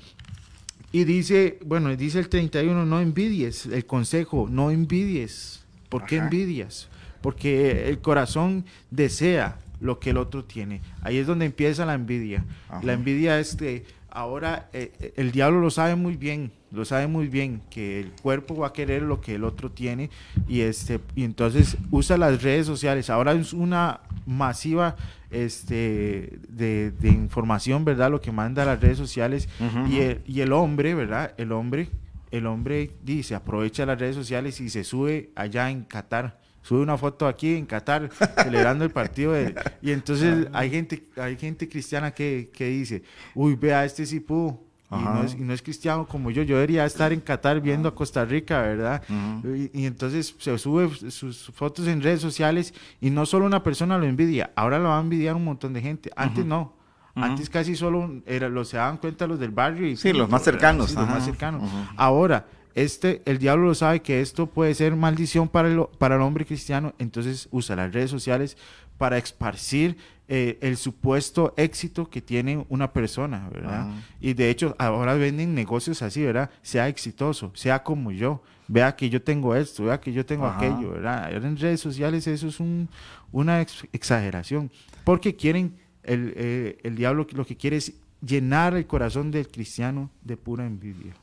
Y 0.92 1.02
dice, 1.04 1.58
bueno, 1.66 1.94
dice 1.96 2.20
el 2.20 2.28
31, 2.28 2.86
no 2.86 3.00
envidies, 3.00 3.66
el 3.66 3.84
consejo, 3.84 4.46
no 4.48 4.70
envidies. 4.70 5.64
¿Por 5.88 6.06
qué 6.06 6.16
envidias? 6.18 6.88
Porque 7.20 7.88
el 7.88 7.98
corazón 7.98 8.64
desea 8.92 9.58
lo 9.80 9.98
que 9.98 10.10
el 10.10 10.18
otro 10.18 10.44
tiene. 10.44 10.82
Ahí 11.02 11.16
es 11.18 11.26
donde 11.26 11.46
empieza 11.46 11.84
la 11.84 11.94
envidia. 11.94 12.44
Ajá. 12.68 12.80
La 12.84 12.92
envidia 12.92 13.40
es 13.40 13.56
que 13.56 13.84
ahora 14.10 14.68
eh, 14.72 14.92
eh, 15.00 15.12
el 15.16 15.32
diablo 15.32 15.60
lo 15.60 15.70
sabe 15.70 15.96
muy 15.96 16.16
bien, 16.16 16.52
lo 16.74 16.84
sabe 16.84 17.06
muy 17.06 17.28
bien, 17.28 17.62
que 17.70 18.00
el 18.00 18.10
cuerpo 18.20 18.56
va 18.56 18.68
a 18.68 18.72
querer 18.72 19.02
lo 19.02 19.20
que 19.20 19.36
el 19.36 19.44
otro 19.44 19.70
tiene 19.70 20.10
y, 20.48 20.60
este, 20.62 21.00
y 21.14 21.24
entonces 21.24 21.76
usa 21.90 22.16
las 22.18 22.42
redes 22.42 22.66
sociales. 22.66 23.10
Ahora 23.10 23.32
es 23.32 23.52
una 23.52 24.00
masiva 24.26 24.96
este, 25.30 26.38
de, 26.48 26.90
de 26.92 27.08
información, 27.08 27.84
¿verdad? 27.84 28.10
Lo 28.10 28.20
que 28.20 28.32
manda 28.32 28.64
las 28.64 28.80
redes 28.80 28.98
sociales 28.98 29.48
y, 29.90 29.98
el, 30.00 30.20
y 30.26 30.40
el 30.40 30.52
hombre, 30.52 30.94
¿verdad? 30.94 31.34
El 31.36 31.52
hombre, 31.52 31.88
el 32.30 32.46
hombre 32.46 32.90
dice, 33.04 33.34
aprovecha 33.34 33.86
las 33.86 33.98
redes 33.98 34.16
sociales 34.16 34.60
y 34.60 34.68
se 34.68 34.84
sube 34.84 35.30
allá 35.36 35.70
en 35.70 35.84
Qatar. 35.84 36.40
Sube 36.62 36.80
una 36.80 36.96
foto 36.96 37.26
aquí 37.28 37.54
en 37.56 37.66
Qatar 37.66 38.08
celebrando 38.42 38.84
el 38.84 38.90
partido 38.90 39.32
de- 39.32 39.54
y 39.82 39.90
entonces 39.90 40.48
hay 40.52 40.70
gente, 40.70 41.04
hay 41.16 41.36
gente 41.36 41.68
cristiana 41.68 42.12
que, 42.12 42.50
que 42.54 42.68
dice, 42.68 43.02
uy, 43.34 43.54
vea, 43.54 43.84
este 43.84 44.06
sí 44.06 44.20
pudo. 44.20 44.60
Y 45.00 45.04
no, 45.04 45.22
es, 45.24 45.34
y 45.34 45.38
no 45.38 45.52
es 45.52 45.62
cristiano 45.62 46.06
como 46.06 46.30
yo, 46.30 46.42
yo 46.42 46.56
debería 46.56 46.84
estar 46.84 47.12
en 47.12 47.20
Qatar 47.20 47.60
viendo 47.60 47.88
a 47.88 47.94
Costa 47.94 48.24
Rica, 48.24 48.62
¿verdad? 48.62 49.02
Ujú. 49.08 49.54
y, 49.56 49.70
y 49.72 49.86
entonces 49.86 50.34
se 50.38 50.56
sube 50.58 50.88
sus 51.10 51.50
fotos 51.54 51.86
en 51.86 52.02
redes 52.02 52.20
sociales 52.20 52.74
y 53.00 53.10
no 53.10 53.26
solo 53.26 53.46
una 53.46 53.62
persona 53.62 53.98
lo 53.98 54.06
envidia, 54.06 54.50
ahora 54.56 54.78
lo 54.78 54.88
va 54.90 54.98
a 54.98 55.00
envidiar 55.00 55.34
un 55.34 55.44
montón 55.44 55.72
de 55.72 55.80
gente. 55.80 56.10
Antes 56.16 56.44
no. 56.44 56.72
Ujú. 57.16 57.24
Antes 57.24 57.48
casi 57.48 57.76
solo 57.76 58.22
era, 58.26 58.48
los 58.48 58.68
se 58.68 58.76
daban 58.76 58.96
cuenta 58.96 59.26
los 59.26 59.38
del 59.38 59.50
barrio 59.52 59.86
y 59.86 59.96
Sí, 59.96 60.12
los 60.12 60.28
más 60.28 60.42
cercanos, 60.42 60.90
Sí, 60.90 60.96
los 60.96 61.06
más 61.08 61.24
cercanos. 61.24 61.70
Ahora, 61.96 62.46
este, 62.74 63.22
el 63.24 63.38
diablo 63.38 63.66
lo 63.66 63.74
sabe 63.74 64.00
que 64.02 64.20
esto 64.20 64.46
puede 64.46 64.74
ser 64.74 64.96
maldición 64.96 65.48
para 65.48 65.68
el, 65.68 65.86
para 65.98 66.16
el 66.16 66.22
hombre 66.22 66.44
cristiano, 66.44 66.92
entonces 66.98 67.48
usa 67.52 67.76
las 67.76 67.92
redes 67.92 68.10
sociales 68.10 68.56
para 68.98 69.16
esparcir 69.16 69.96
eh, 70.28 70.58
el 70.62 70.76
supuesto 70.76 71.52
éxito 71.56 72.08
que 72.08 72.22
tiene 72.22 72.64
una 72.68 72.92
persona, 72.92 73.48
¿verdad? 73.50 73.80
Ajá. 73.90 74.02
Y 74.20 74.32
de 74.34 74.48
hecho, 74.50 74.74
ahora 74.78 75.14
venden 75.14 75.54
negocios 75.54 76.00
así, 76.02 76.22
¿verdad? 76.22 76.50
Sea 76.62 76.88
exitoso, 76.88 77.50
sea 77.54 77.82
como 77.82 78.10
yo. 78.10 78.42
Vea 78.66 78.96
que 78.96 79.10
yo 79.10 79.20
tengo 79.20 79.54
esto, 79.54 79.84
vea 79.84 80.00
que 80.00 80.10
yo 80.12 80.24
tengo 80.24 80.46
Ajá. 80.46 80.56
aquello, 80.56 80.92
¿verdad? 80.92 81.24
Ahora 81.24 81.46
en 81.48 81.58
redes 81.58 81.80
sociales 81.80 82.26
eso 82.26 82.48
es 82.48 82.60
un, 82.60 82.88
una 83.30 83.60
ex- 83.60 83.86
exageración. 83.92 84.70
Porque 85.04 85.36
quieren, 85.36 85.76
el, 86.02 86.32
eh, 86.34 86.78
el 86.82 86.96
diablo 86.96 87.26
lo 87.34 87.44
que 87.44 87.56
quiere 87.56 87.76
es 87.76 87.92
llenar 88.24 88.74
el 88.74 88.86
corazón 88.86 89.30
del 89.30 89.48
cristiano 89.48 90.10
de 90.22 90.36
pura 90.36 90.64
envidia. 90.66 91.14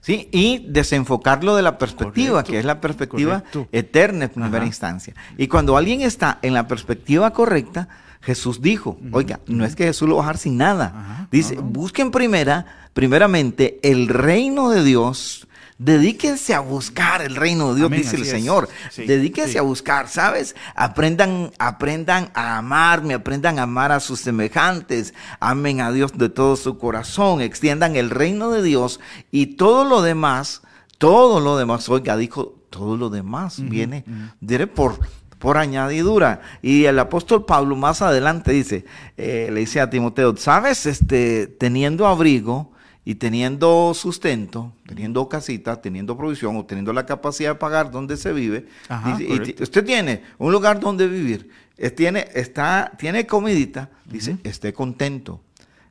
Sí, 0.00 0.28
y 0.32 0.64
desenfocarlo 0.68 1.56
de 1.56 1.62
la 1.62 1.78
perspectiva, 1.78 2.30
Correcto, 2.42 2.52
que 2.52 2.58
es 2.60 2.64
la 2.64 2.80
perspectiva 2.80 3.40
correcto. 3.40 3.68
eterna 3.72 4.24
en 4.26 4.30
primera 4.30 4.58
Ajá. 4.58 4.66
instancia. 4.66 5.14
Y 5.36 5.48
cuando 5.48 5.76
alguien 5.76 6.00
está 6.02 6.38
en 6.42 6.54
la 6.54 6.68
perspectiva 6.68 7.32
correcta, 7.32 7.88
Jesús 8.20 8.60
dijo, 8.62 8.98
oiga, 9.12 9.40
no 9.46 9.64
es 9.64 9.74
que 9.76 9.84
Jesús 9.84 10.08
lo 10.08 10.16
va 10.16 10.22
a 10.22 10.24
dejar 10.26 10.38
sin 10.38 10.56
nada. 10.56 10.92
Ajá, 10.96 11.28
Dice, 11.30 11.56
no, 11.56 11.62
no. 11.62 11.68
busquen 11.68 12.10
primera, 12.10 12.66
primeramente 12.92 13.78
el 13.82 14.08
reino 14.08 14.70
de 14.70 14.84
Dios. 14.84 15.47
Dedíquense 15.78 16.54
a 16.54 16.60
buscar 16.60 17.22
el 17.22 17.36
reino 17.36 17.68
de 17.70 17.76
Dios, 17.76 17.86
Amén, 17.86 18.02
dice 18.02 18.16
el. 18.16 18.24
Señor. 18.24 18.68
Sí, 18.90 19.06
Dedíquense 19.06 19.52
sí. 19.52 19.58
a 19.58 19.62
buscar, 19.62 20.08
¿sabes? 20.08 20.56
Aprendan, 20.74 21.52
aprendan 21.60 22.30
a 22.34 22.58
amarme, 22.58 23.14
aprendan 23.14 23.60
a 23.60 23.62
amar 23.62 23.92
a 23.92 24.00
sus 24.00 24.18
semejantes, 24.20 25.14
amen 25.38 25.80
a 25.80 25.92
Dios 25.92 26.18
de 26.18 26.30
todo 26.30 26.56
su 26.56 26.78
corazón, 26.78 27.40
extiendan 27.40 27.94
el 27.94 28.10
reino 28.10 28.50
de 28.50 28.62
Dios 28.62 28.98
y 29.30 29.54
todo 29.54 29.84
lo 29.84 30.02
demás, 30.02 30.62
todo 30.98 31.38
lo 31.38 31.56
demás, 31.56 31.88
oiga, 31.88 32.16
dijo, 32.16 32.56
todo 32.70 32.96
lo 32.96 33.08
demás 33.08 33.60
viene, 33.60 34.04
diré, 34.40 34.66
por, 34.66 34.98
por 35.38 35.58
añadidura. 35.58 36.40
Y 36.60 36.86
el 36.86 36.98
apóstol 36.98 37.44
Pablo 37.44 37.76
más 37.76 38.02
adelante 38.02 38.50
dice, 38.50 38.84
eh, 39.16 39.48
le 39.52 39.60
dice 39.60 39.80
a 39.80 39.90
Timoteo, 39.90 40.36
¿sabes? 40.36 40.86
Este, 40.86 41.46
teniendo 41.46 42.04
abrigo, 42.08 42.72
y 43.08 43.14
teniendo 43.14 43.94
sustento, 43.94 44.74
teniendo 44.86 45.30
casita, 45.30 45.80
teniendo 45.80 46.14
provisión 46.14 46.58
o 46.58 46.66
teniendo 46.66 46.92
la 46.92 47.06
capacidad 47.06 47.52
de 47.52 47.54
pagar 47.54 47.90
donde 47.90 48.18
se 48.18 48.34
vive, 48.34 48.66
Ajá, 48.86 49.16
y 49.18 49.62
usted 49.62 49.82
tiene 49.82 50.24
un 50.36 50.52
lugar 50.52 50.78
donde 50.78 51.08
vivir, 51.08 51.48
tiene, 51.96 52.28
está, 52.34 52.92
tiene 52.98 53.26
comidita, 53.26 53.88
dice, 54.04 54.36
esté 54.44 54.74
contento. 54.74 55.40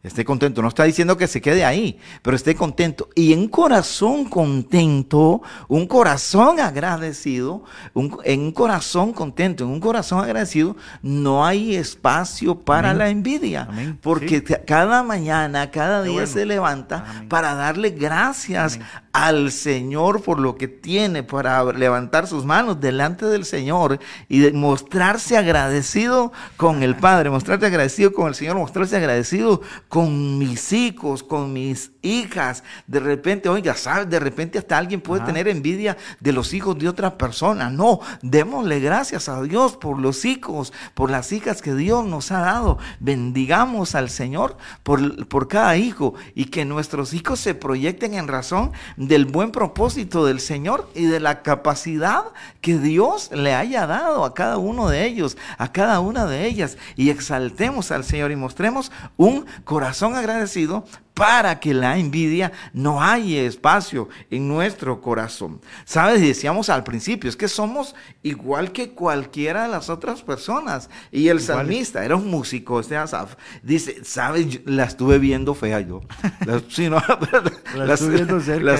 Esté 0.08 0.26
contento, 0.26 0.62
no 0.62 0.68
está 0.70 0.84
diciendo 0.86 1.18
que 1.18 1.28
se 1.28 1.42
quede 1.42 1.64
ahí, 1.66 2.00
pero 2.22 2.36
esté 2.36 2.56
contento. 2.56 3.10
Y 3.16 3.34
en 3.34 3.40
un 3.40 3.48
corazón 3.50 4.26
contento, 4.26 5.42
un 5.68 5.86
corazón 5.88 6.60
agradecido, 6.60 7.64
un- 7.94 8.18
en 8.24 8.42
un 8.42 8.52
corazón 8.52 9.14
contento, 9.14 9.64
en 9.66 9.70
un 9.72 9.80
corazón 9.80 10.24
agradecido, 10.24 10.76
no 11.02 11.46
hay 11.46 11.76
espacio 11.76 12.56
para 12.60 12.90
Amén. 12.92 12.98
la 13.00 13.10
envidia. 13.10 13.68
Amén. 13.70 14.00
Porque 14.02 14.44
Sí. 14.48 14.54
cada 14.66 15.04
mañana, 15.04 15.70
cada 15.72 16.02
día 16.04 16.14
bueno. 16.14 16.28
se 16.28 16.46
levanta 16.46 17.06
Amén. 17.08 17.30
para 17.30 17.54
darle 17.56 17.90
gracias 17.92 18.80
al 19.12 19.52
Señor 19.52 20.22
por 20.22 20.40
lo 20.40 20.56
que 20.58 20.68
tiene, 20.68 21.24
para 21.24 21.64
levantar 21.74 22.28
sus 22.28 22.46
manos 22.46 22.80
delante 22.80 23.26
del 23.26 23.46
Señor 23.46 24.00
y 24.30 24.40
de 24.40 24.54
mostrarse 24.54 25.38
agradecido 25.38 26.32
con 26.56 26.84
el 26.84 26.96
Padre, 26.96 27.32
mostrarse 27.32 27.66
agradecido 27.66 28.14
con 28.14 28.28
el 28.28 28.36
Señor, 28.36 28.58
mostrarse 28.58 28.96
agradecido 28.96 29.62
con 29.90 29.97
con 29.98 30.38
mis 30.38 30.74
hijos, 30.74 31.24
con 31.24 31.54
mis 31.54 31.92
hijas. 32.08 32.64
De 32.88 33.00
repente, 33.00 33.50
oiga, 33.50 33.76
¿sabes? 33.76 34.10
De 34.10 34.20
repente 34.20 34.58
hasta 34.58 34.78
alguien 34.78 35.02
puede 35.02 35.26
tener 35.26 35.48
envidia 35.48 35.98
de 36.20 36.32
los 36.32 36.54
hijos 36.54 36.78
de 36.78 36.90
otra 36.90 37.18
persona. 37.18 37.70
No, 37.70 38.00
démosle 38.22 38.80
gracias 38.80 39.30
a 39.30 39.42
Dios 39.42 39.78
por 39.78 40.00
los 40.00 40.26
hijos, 40.26 40.74
por 40.94 41.12
las 41.12 41.32
hijas 41.32 41.62
que 41.62 41.76
Dios 41.76 42.06
nos 42.06 42.32
ha 42.32 42.40
dado. 42.40 42.78
Bendigamos 43.00 43.96
al 43.96 44.10
Señor 44.10 44.58
por, 44.84 45.28
por 45.28 45.48
cada 45.48 45.78
hijo 45.78 46.14
y 46.36 46.46
que 46.46 46.66
nuestros 46.66 47.14
hijos 47.14 47.40
se 47.40 47.54
proyecten 47.54 48.14
en 48.14 48.28
razón 48.28 48.72
del 48.96 49.26
buen 49.26 49.52
propósito 49.52 50.26
del 50.26 50.40
Señor 50.40 50.90
y 50.96 51.06
de 51.06 51.20
la 51.20 51.42
capacidad 51.42 52.26
que 52.62 52.78
Dios 52.78 53.30
le 53.32 53.54
haya 53.54 53.88
dado 53.88 54.26
a 54.26 54.34
cada 54.34 54.58
uno 54.58 54.90
de 54.90 55.06
ellos, 55.06 55.38
a 55.58 55.72
cada 55.72 56.00
una 56.00 56.26
de 56.26 56.46
ellas. 56.46 56.78
Y 56.96 57.10
exaltemos 57.10 57.92
al 57.92 58.04
Señor 58.04 58.32
y 58.32 58.36
mostremos 58.36 58.92
un 59.18 59.46
corazón 59.64 60.16
agradecido 60.16 60.86
para 61.18 61.60
que 61.60 61.74
la 61.74 61.98
envidia 61.98 62.52
no 62.74 63.02
haya 63.02 63.42
espacio 63.42 64.08
en 64.30 64.48
nuestro 64.48 65.02
corazón. 65.02 65.60
¿Sabes? 65.84 66.22
Decíamos 66.22 66.70
al 66.70 66.84
principio, 66.84 67.28
es 67.28 67.36
que 67.36 67.48
somos 67.48 67.96
igual 68.22 68.72
que 68.72 68.92
cualquiera 68.92 69.64
de 69.64 69.70
las 69.70 69.90
otras 69.90 70.22
personas. 70.22 70.92
Y 71.12 71.30
el 71.30 71.42
salmista 71.42 72.06
era 72.06 72.16
un 72.16 72.30
músico, 72.30 72.80
este 72.80 72.96
Asaf, 72.96 73.36
dice, 73.64 74.04
¿sabes? 74.04 74.62
La 74.66 74.84
estuve 74.84 75.18
viendo 75.18 75.56
fea 75.56 75.82
yo. 75.82 76.02
La, 77.76 77.86
la, 77.86 77.94
estuve 77.94 78.16
viendo 78.16 78.40
cerca, 78.40 78.76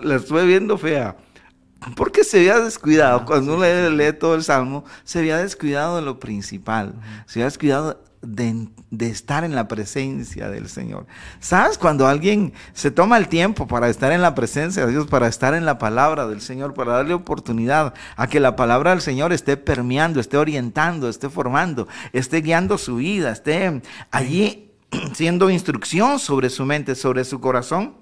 la, 0.00 0.14
estuve 0.16 0.46
viendo 0.46 0.78
fea. 0.78 1.16
Porque 1.96 2.24
se 2.24 2.38
había 2.38 2.60
descuidado, 2.60 3.24
cuando 3.24 3.56
uno 3.56 3.90
lee, 3.90 4.12
todo 4.12 4.34
el 4.34 4.44
salmo, 4.44 4.84
se 5.04 5.18
había 5.18 5.38
descuidado 5.38 5.96
de 5.96 6.02
lo 6.02 6.20
principal, 6.20 6.94
se 7.26 7.40
había 7.40 7.46
descuidado 7.46 8.02
de, 8.22 8.68
estar 8.98 9.44
en 9.44 9.54
la 9.54 9.68
presencia 9.68 10.48
del 10.50 10.68
Señor. 10.68 11.06
¿Sabes? 11.40 11.78
Cuando 11.78 12.06
alguien 12.06 12.52
se 12.72 12.90
toma 12.90 13.16
el 13.16 13.28
tiempo 13.28 13.66
para 13.66 13.88
estar 13.88 14.12
en 14.12 14.22
la 14.22 14.34
presencia 14.34 14.84
de 14.84 14.92
Dios, 14.92 15.06
para 15.06 15.26
estar 15.28 15.54
en 15.54 15.64
la 15.64 15.78
palabra 15.78 16.26
del 16.26 16.40
Señor, 16.40 16.74
para 16.74 16.92
darle 16.92 17.14
oportunidad 17.14 17.94
a 18.16 18.26
que 18.26 18.40
la 18.40 18.56
palabra 18.56 18.90
del 18.90 19.00
Señor 19.00 19.32
esté 19.32 19.56
permeando, 19.56 20.20
esté 20.20 20.36
orientando, 20.36 21.08
esté 21.08 21.30
formando, 21.30 21.88
esté 22.12 22.40
guiando 22.40 22.78
su 22.78 22.96
vida, 22.96 23.32
esté 23.32 23.82
allí 24.10 24.72
siendo 25.14 25.50
instrucción 25.50 26.18
sobre 26.18 26.50
su 26.50 26.66
mente, 26.66 26.94
sobre 26.94 27.24
su 27.24 27.40
corazón 27.40 28.00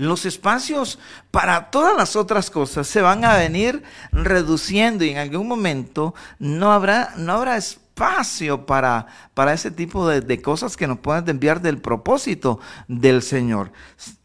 los 0.00 0.24
espacios 0.24 0.98
para 1.30 1.70
todas 1.70 1.94
las 1.94 2.16
otras 2.16 2.50
cosas 2.50 2.86
se 2.86 3.02
van 3.02 3.22
a 3.22 3.36
venir 3.36 3.82
reduciendo 4.12 5.04
y 5.04 5.10
en 5.10 5.18
algún 5.18 5.46
momento 5.46 6.14
no 6.38 6.72
habrá, 6.72 7.12
no 7.18 7.34
habrá 7.34 7.58
espacio 7.58 8.64
para, 8.64 9.08
para 9.34 9.52
ese 9.52 9.70
tipo 9.70 10.08
de, 10.08 10.40
cosas 10.40 10.78
que 10.78 10.86
nos 10.86 11.00
puedan 11.00 11.26
desviar 11.26 11.60
del 11.60 11.76
propósito 11.76 12.60
del 12.88 13.20
Señor. 13.20 13.72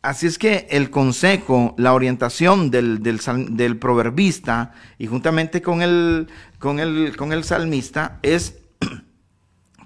Así 0.01 0.27
es 0.27 0.37
que 0.37 0.65
el 0.69 0.89
consejo, 0.89 1.75
la 1.77 1.93
orientación 1.93 2.71
del, 2.71 3.03
del, 3.03 3.77
proverbista 3.77 4.71
y 4.97 5.07
juntamente 5.07 5.61
con 5.61 5.81
el, 5.81 6.29
con 6.57 6.79
el, 6.79 7.17
con 7.17 7.33
el 7.33 7.43
salmista 7.43 8.19
es 8.21 8.59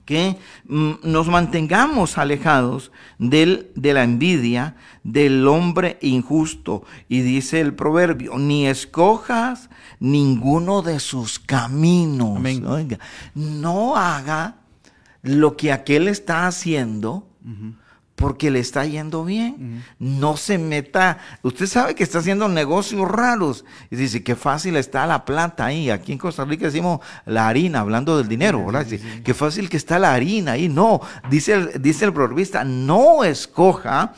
que 0.09 0.37
mm, 0.67 0.93
nos 1.03 1.27
mantengamos 1.27 2.17
alejados 2.17 2.91
del, 3.19 3.69
de 3.75 3.93
la 3.93 4.03
envidia 4.03 4.75
del 5.03 5.47
hombre 5.47 5.99
injusto. 6.01 6.83
Y 7.07 7.21
dice 7.21 7.61
el 7.61 7.75
proverbio, 7.75 8.39
ni 8.39 8.65
escojas 8.65 9.69
ninguno 9.99 10.81
de 10.81 10.99
sus 10.99 11.37
caminos. 11.37 12.39
no 13.35 13.97
haga 13.97 14.55
lo 15.21 15.55
que 15.55 15.71
aquel 15.71 16.07
está 16.07 16.47
haciendo 16.47 17.27
porque 18.19 18.51
le 18.51 18.59
está 18.59 18.85
yendo 18.85 19.23
bien. 19.23 19.81
No 19.97 20.35
se 20.35 20.57
meta. 20.57 21.19
Usted 21.41 21.67
sabe 21.67 21.95
que 21.95 22.03
está 22.03 22.19
haciendo 22.19 22.49
negocios 22.49 23.09
raros. 23.09 23.63
Y 23.89 23.95
dice, 23.95 24.23
qué 24.23 24.35
fácil 24.35 24.75
está 24.75 25.07
la 25.07 25.23
plata 25.23 25.65
ahí. 25.65 25.89
Aquí 25.89 26.11
en 26.11 26.17
Costa 26.17 26.43
Rica 26.43 26.65
decimos 26.65 26.99
la 27.25 27.47
harina, 27.47 27.79
hablando 27.79 28.17
del 28.17 28.27
dinero, 28.27 28.65
¿verdad? 28.65 28.85
qué 29.23 29.33
fácil 29.33 29.69
que 29.69 29.77
está 29.77 29.97
la 29.99 30.13
harina 30.13 30.51
ahí. 30.51 30.67
No, 30.67 30.99
dice 31.29 31.53
el, 31.53 31.81
dice 31.81 32.03
el 32.03 32.13
proverbista, 32.13 32.65
no 32.65 33.23
escoja, 33.23 34.13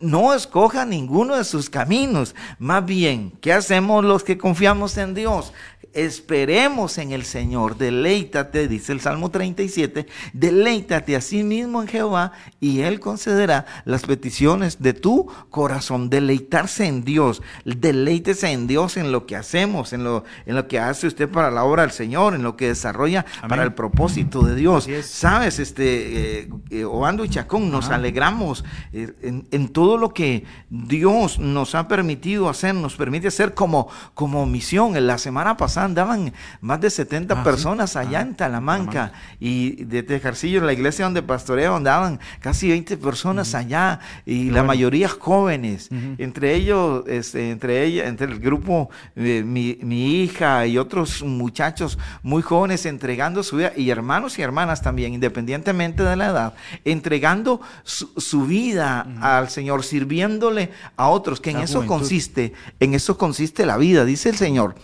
no 0.00 0.34
escoja 0.34 0.84
ninguno 0.84 1.34
de 1.34 1.44
sus 1.44 1.70
caminos. 1.70 2.34
Más 2.58 2.84
bien, 2.84 3.32
¿qué 3.40 3.54
hacemos 3.54 4.04
los 4.04 4.22
que 4.22 4.36
confiamos 4.36 4.98
en 4.98 5.14
Dios? 5.14 5.54
Esperemos 5.96 6.98
en 6.98 7.12
el 7.12 7.24
Señor, 7.24 7.78
deleítate, 7.78 8.68
dice 8.68 8.92
el 8.92 9.00
Salmo 9.00 9.30
37, 9.30 10.06
deleítate 10.34 11.16
a 11.16 11.22
sí 11.22 11.42
mismo 11.42 11.80
en 11.80 11.88
Jehová 11.88 12.32
y 12.60 12.80
Él 12.80 13.00
concederá 13.00 13.64
las 13.86 14.02
peticiones 14.02 14.82
de 14.82 14.92
tu 14.92 15.26
corazón. 15.48 16.10
Deleitarse 16.10 16.86
en 16.86 17.02
Dios, 17.02 17.42
deleítese 17.64 18.50
en 18.52 18.66
Dios 18.66 18.98
en 18.98 19.10
lo 19.10 19.24
que 19.24 19.36
hacemos, 19.36 19.94
en 19.94 20.04
lo, 20.04 20.24
en 20.44 20.54
lo 20.54 20.68
que 20.68 20.78
hace 20.78 21.06
usted 21.06 21.30
para 21.30 21.50
la 21.50 21.64
obra 21.64 21.82
del 21.82 21.92
Señor, 21.92 22.34
en 22.34 22.42
lo 22.42 22.56
que 22.56 22.68
desarrolla 22.68 23.24
para 23.48 23.62
el 23.62 23.72
propósito 23.72 24.42
de 24.42 24.54
Dios. 24.54 24.86
Sabes, 25.02 25.58
este, 25.58 26.40
eh, 26.40 26.48
eh, 26.70 26.84
Obando 26.84 27.24
y 27.24 27.30
Chacón, 27.30 27.70
nos 27.70 27.88
alegramos 27.88 28.64
eh, 28.92 29.14
en, 29.22 29.48
en, 29.50 29.68
todo 29.68 29.96
lo 29.96 30.12
que 30.12 30.44
Dios 30.68 31.38
nos 31.38 31.74
ha 31.74 31.88
permitido 31.88 32.50
hacer, 32.50 32.74
nos 32.74 32.96
permite 32.96 33.28
hacer 33.28 33.54
como, 33.54 33.88
como 34.12 34.44
misión. 34.44 34.94
En 34.96 35.06
la 35.06 35.16
semana 35.16 35.56
pasada 35.56 35.85
andaban 35.86 36.32
más 36.60 36.80
de 36.80 36.90
70 36.90 37.34
ah, 37.34 37.42
personas 37.42 37.96
allá 37.96 38.20
en 38.20 38.34
Talamanca, 38.34 39.12
y 39.40 39.84
de 39.84 40.02
Tejarcillo, 40.02 40.60
la 40.60 40.72
iglesia 40.72 41.04
donde 41.04 41.22
pastoreo, 41.22 41.76
andaban 41.76 42.20
casi 42.40 42.68
20 42.68 42.96
personas 42.98 43.54
allá 43.54 44.00
y 44.24 44.50
la 44.50 44.62
mayoría 44.62 45.08
jóvenes, 45.08 45.88
entre 46.18 46.54
ellos, 46.54 47.04
este, 47.06 47.50
entre 47.50 47.84
ella, 47.84 48.06
entre 48.06 48.26
el 48.26 48.38
grupo, 48.38 48.90
de 49.14 49.42
mi, 49.42 49.78
mi, 49.82 50.22
hija 50.22 50.66
y 50.66 50.78
otros 50.78 51.22
muchachos 51.22 51.98
muy 52.22 52.42
jóvenes 52.42 52.86
entregando 52.86 53.42
su 53.42 53.56
vida 53.56 53.72
y 53.76 53.90
hermanos 53.90 54.38
y 54.38 54.42
hermanas 54.42 54.82
también, 54.82 55.14
independientemente 55.14 56.02
de 56.02 56.16
la 56.16 56.26
edad, 56.26 56.54
entregando 56.84 57.60
su, 57.84 58.46
vida 58.46 59.06
al 59.20 59.48
Señor, 59.48 59.84
sirviéndole 59.84 60.70
a 60.96 61.08
otros, 61.08 61.40
que 61.40 61.50
en 61.50 61.58
eso 61.58 61.86
consiste, 61.86 62.52
en 62.80 62.94
eso 62.94 63.16
consiste 63.18 63.66
la 63.66 63.76
vida, 63.76 64.04
dice 64.04 64.28
el 64.28 64.36
Señor. 64.36 64.74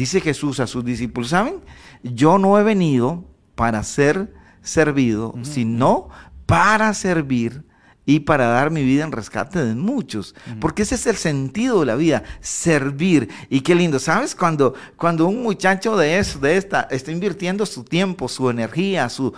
Dice 0.00 0.22
Jesús 0.22 0.60
a 0.60 0.66
sus 0.66 0.82
discípulos, 0.82 1.28
¿saben? 1.28 1.56
Yo 2.02 2.38
no 2.38 2.58
he 2.58 2.62
venido 2.62 3.26
para 3.54 3.82
ser 3.82 4.32
servido, 4.62 5.34
sino 5.42 6.08
para 6.46 6.94
servir 6.94 7.66
y 8.06 8.20
para 8.20 8.46
dar 8.46 8.70
mi 8.70 8.82
vida 8.82 9.04
en 9.04 9.12
rescate 9.12 9.64
de 9.64 9.74
muchos. 9.74 10.34
Porque 10.60 10.82
ese 10.82 10.94
es 10.94 11.06
el 11.06 11.16
sentido 11.16 11.80
de 11.80 11.86
la 11.86 11.96
vida, 11.96 12.24
servir. 12.40 13.28
Y 13.48 13.60
qué 13.60 13.74
lindo, 13.74 13.98
¿sabes? 13.98 14.34
Cuando, 14.34 14.74
cuando 14.96 15.26
un 15.26 15.42
muchacho 15.42 15.96
de 15.96 16.18
eso, 16.18 16.38
de 16.38 16.56
esta, 16.56 16.88
está 16.90 17.12
invirtiendo 17.12 17.66
su 17.66 17.84
tiempo, 17.84 18.28
su 18.28 18.50
energía, 18.50 19.08
su, 19.08 19.34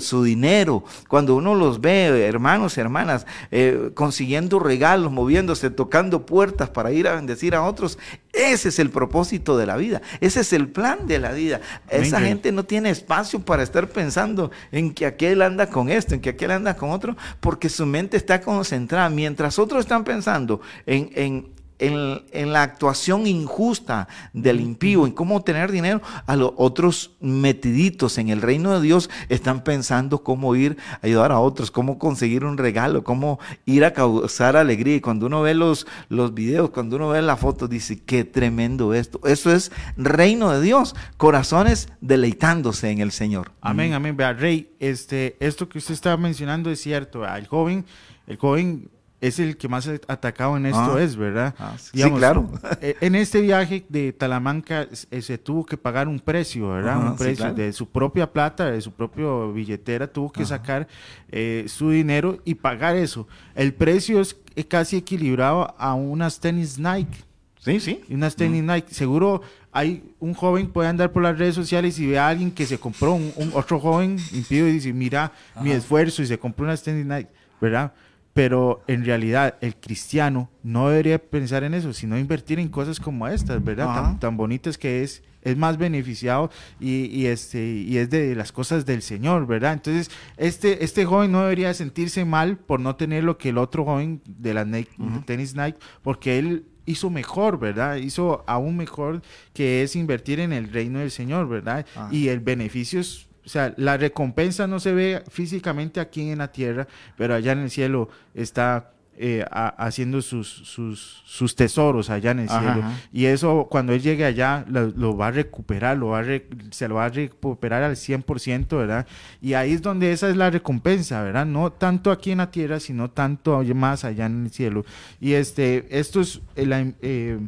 su, 0.00 0.24
dinero, 0.24 0.84
cuando 1.08 1.34
uno 1.34 1.54
los 1.54 1.80
ve, 1.80 2.26
hermanos 2.26 2.76
y 2.76 2.80
hermanas, 2.80 3.26
eh, 3.50 3.90
consiguiendo 3.94 4.58
regalos, 4.58 5.12
moviéndose, 5.12 5.70
tocando 5.70 6.24
puertas 6.26 6.70
para 6.70 6.92
ir 6.92 7.08
a 7.08 7.16
bendecir 7.16 7.54
a 7.54 7.62
otros, 7.62 7.98
ese 8.32 8.68
es 8.68 8.78
el 8.78 8.90
propósito 8.90 9.58
de 9.58 9.66
la 9.66 9.76
vida, 9.76 10.00
ese 10.20 10.40
es 10.40 10.52
el 10.52 10.68
plan 10.68 11.06
de 11.06 11.18
la 11.18 11.32
vida. 11.32 11.60
Esa 11.88 12.20
gente 12.20 12.52
no 12.52 12.64
tiene 12.64 12.90
espacio 12.90 13.40
para 13.40 13.62
estar 13.62 13.88
pensando 13.88 14.50
en 14.70 14.94
que 14.94 15.06
aquel 15.06 15.42
anda 15.42 15.68
con 15.68 15.90
esto, 15.90 16.14
en 16.14 16.20
que 16.20 16.30
aquel 16.30 16.52
anda 16.52 16.76
con 16.76 16.90
otro, 16.90 17.16
porque 17.40 17.68
su 17.68 17.79
mente 17.86 18.16
está 18.16 18.40
concentrada. 18.40 19.08
Mientras 19.08 19.58
otros 19.58 19.80
están 19.80 20.04
pensando 20.04 20.60
en, 20.86 21.10
en 21.14 21.59
en, 21.80 22.52
la 22.52 22.62
actuación 22.62 23.26
injusta 23.26 24.08
del 24.32 24.60
impío, 24.60 25.06
en 25.06 25.12
cómo 25.12 25.42
tener 25.42 25.72
dinero, 25.72 26.00
a 26.26 26.36
los 26.36 26.52
otros 26.56 27.12
metiditos 27.20 28.18
en 28.18 28.28
el 28.28 28.42
reino 28.42 28.72
de 28.72 28.86
Dios 28.86 29.10
están 29.28 29.64
pensando 29.64 30.22
cómo 30.22 30.54
ir 30.54 30.76
a 31.02 31.06
ayudar 31.06 31.32
a 31.32 31.40
otros, 31.40 31.70
cómo 31.70 31.98
conseguir 31.98 32.44
un 32.44 32.58
regalo, 32.58 33.02
cómo 33.02 33.38
ir 33.64 33.84
a 33.84 33.92
causar 33.92 34.56
alegría. 34.56 34.96
Y 34.96 35.00
cuando 35.00 35.26
uno 35.26 35.42
ve 35.42 35.54
los, 35.54 35.86
los 36.08 36.34
videos, 36.34 36.70
cuando 36.70 36.96
uno 36.96 37.08
ve 37.08 37.22
la 37.22 37.36
foto, 37.36 37.66
dice, 37.66 38.00
qué 38.02 38.24
tremendo 38.24 38.94
esto. 38.94 39.20
Eso 39.24 39.52
es 39.52 39.72
reino 39.96 40.50
de 40.52 40.60
Dios, 40.60 40.94
corazones 41.16 41.88
deleitándose 42.00 42.90
en 42.90 43.00
el 43.00 43.12
Señor. 43.12 43.52
Amén, 43.60 43.94
amén. 43.94 44.16
Vea, 44.16 44.32
Rey, 44.32 44.70
este, 44.78 45.36
esto 45.40 45.68
que 45.68 45.78
usted 45.78 45.94
estaba 45.94 46.16
mencionando 46.16 46.70
es 46.70 46.80
cierto. 46.80 47.26
El 47.26 47.46
joven, 47.46 47.84
el 48.26 48.36
joven 48.36 48.90
es 49.20 49.38
el 49.38 49.56
que 49.56 49.68
más 49.68 49.86
atacado 50.08 50.56
en 50.56 50.66
esto 50.66 50.94
ah. 50.96 51.02
es, 51.02 51.16
¿verdad? 51.16 51.54
Ah, 51.58 51.76
sí, 51.78 52.02
claro. 52.10 52.50
E, 52.80 52.96
en 53.00 53.14
este 53.14 53.40
viaje 53.40 53.84
de 53.88 54.12
Talamanca 54.12 54.86
eh, 55.10 55.22
se 55.22 55.36
tuvo 55.36 55.66
que 55.66 55.76
pagar 55.76 56.08
un 56.08 56.18
precio, 56.18 56.70
¿verdad? 56.70 56.98
un 56.98 57.16
precio 57.16 57.52
de 57.52 57.72
su 57.72 57.88
propia 57.88 58.30
plata, 58.30 58.70
de 58.70 58.80
su 58.80 58.92
propia 58.92 59.26
billetera, 59.52 60.06
tuvo 60.06 60.30
que 60.30 60.46
sacar 60.46 60.88
eh, 61.30 61.64
su 61.68 61.90
dinero 61.90 62.38
y 62.44 62.54
pagar 62.54 62.96
eso. 62.96 63.28
El 63.54 63.74
precio 63.74 64.20
es 64.20 64.36
casi 64.68 64.96
equilibrado 64.96 65.74
a 65.78 65.94
unas 65.94 66.40
tenis 66.40 66.78
Nike. 66.78 67.24
Sí, 67.58 67.78
sí. 67.80 68.00
Unas 68.08 68.36
tenis 68.36 68.62
Nike. 68.62 68.94
Seguro 68.94 69.42
hay 69.72 70.02
un 70.18 70.34
joven 70.34 70.68
puede 70.68 70.88
andar 70.88 71.12
por 71.12 71.22
las 71.22 71.38
redes 71.38 71.54
sociales 71.54 71.98
y 71.98 72.06
ve 72.06 72.18
a 72.18 72.28
alguien 72.28 72.50
que 72.50 72.66
se 72.66 72.78
compró 72.78 73.12
un, 73.12 73.32
otro 73.52 73.78
joven 73.78 74.16
impío 74.32 74.66
y 74.66 74.72
dice, 74.72 74.92
mira 74.92 75.32
mi 75.60 75.70
esfuerzo 75.70 76.22
y 76.22 76.26
se 76.26 76.38
compró 76.38 76.64
unas 76.64 76.82
tenis 76.82 77.04
Nike 77.04 77.30
¿verdad? 77.60 77.92
Pero 78.32 78.82
en 78.86 79.04
realidad 79.04 79.56
el 79.60 79.74
cristiano 79.76 80.50
no 80.62 80.88
debería 80.88 81.18
pensar 81.18 81.64
en 81.64 81.74
eso, 81.74 81.92
sino 81.92 82.16
invertir 82.18 82.58
en 82.60 82.68
cosas 82.68 83.00
como 83.00 83.26
estas, 83.26 83.62
¿verdad? 83.64 83.86
Tan, 83.94 84.20
tan 84.20 84.36
bonitas 84.36 84.78
que 84.78 85.02
es, 85.02 85.22
es 85.42 85.56
más 85.56 85.78
beneficiado 85.78 86.50
y, 86.78 87.06
y 87.06 87.26
este, 87.26 87.64
y 87.64 87.96
es 87.98 88.08
de 88.08 88.34
las 88.36 88.52
cosas 88.52 88.86
del 88.86 89.02
Señor, 89.02 89.46
¿verdad? 89.46 89.72
Entonces, 89.72 90.10
este, 90.36 90.84
este 90.84 91.04
joven 91.04 91.32
no 91.32 91.42
debería 91.42 91.74
sentirse 91.74 92.24
mal 92.24 92.56
por 92.56 92.78
no 92.78 92.94
tener 92.94 93.24
lo 93.24 93.36
que 93.36 93.48
el 93.48 93.58
otro 93.58 93.84
joven 93.84 94.22
de 94.26 94.54
la 94.54 94.64
Nike- 94.64 94.90
de 94.98 95.18
tenis 95.24 95.56
Nike, 95.56 95.78
porque 96.02 96.38
él 96.38 96.66
hizo 96.86 97.10
mejor, 97.10 97.58
¿verdad? 97.58 97.96
Hizo 97.96 98.44
aún 98.46 98.76
mejor 98.76 99.22
que 99.52 99.82
es 99.82 99.96
invertir 99.96 100.40
en 100.40 100.52
el 100.52 100.72
reino 100.72 100.98
del 101.00 101.10
Señor, 101.10 101.48
¿verdad? 101.48 101.84
Y 102.12 102.28
el 102.28 102.40
beneficio 102.40 103.00
es, 103.00 103.26
o 103.44 103.48
sea, 103.48 103.74
la 103.76 103.96
recompensa 103.96 104.66
no 104.66 104.80
se 104.80 104.92
ve 104.92 105.22
físicamente 105.28 106.00
aquí 106.00 106.30
en 106.30 106.38
la 106.38 106.52
tierra, 106.52 106.86
pero 107.16 107.34
allá 107.34 107.52
en 107.52 107.60
el 107.60 107.70
cielo 107.70 108.08
está 108.34 108.90
eh, 109.22 109.44
a- 109.50 109.68
haciendo 109.84 110.22
sus, 110.22 110.48
sus, 110.48 111.22
sus 111.26 111.54
tesoros 111.54 112.08
allá 112.08 112.30
en 112.30 112.38
el 112.38 112.48
Ajá, 112.48 112.60
cielo. 112.60 112.86
ajá. 112.86 112.96
Y 113.12 113.26
eso 113.26 113.66
cuando 113.70 113.92
él 113.92 114.00
llegue 114.00 114.24
allá 114.24 114.64
lo, 114.66 114.86
lo 114.86 115.14
va 115.14 115.26
a 115.26 115.30
recuperar, 115.30 115.98
lo 115.98 116.06
va 116.08 116.20
a 116.20 116.22
re- 116.22 116.46
se 116.70 116.88
lo 116.88 116.94
va 116.94 117.04
a 117.04 117.08
recuperar 117.10 117.82
al 117.82 117.96
100%, 117.96 118.78
¿verdad? 118.78 119.06
Y 119.42 119.52
ahí 119.52 119.72
es 119.72 119.82
donde 119.82 120.12
esa 120.12 120.30
es 120.30 120.36
la 120.38 120.48
recompensa, 120.48 121.22
¿verdad? 121.22 121.44
No 121.44 121.70
tanto 121.70 122.10
aquí 122.12 122.30
en 122.30 122.38
la 122.38 122.50
tierra, 122.50 122.80
sino 122.80 123.10
tanto 123.10 123.62
más 123.74 124.04
allá 124.06 124.24
en 124.24 124.44
el 124.46 124.50
cielo. 124.50 124.86
Y 125.20 125.32
este, 125.34 125.86
esto 125.90 126.22
es, 126.22 126.40
eh, 126.56 126.64
la- 126.64 126.90
eh, 127.02 127.38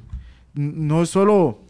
no 0.52 1.02
es 1.04 1.08
solo 1.08 1.60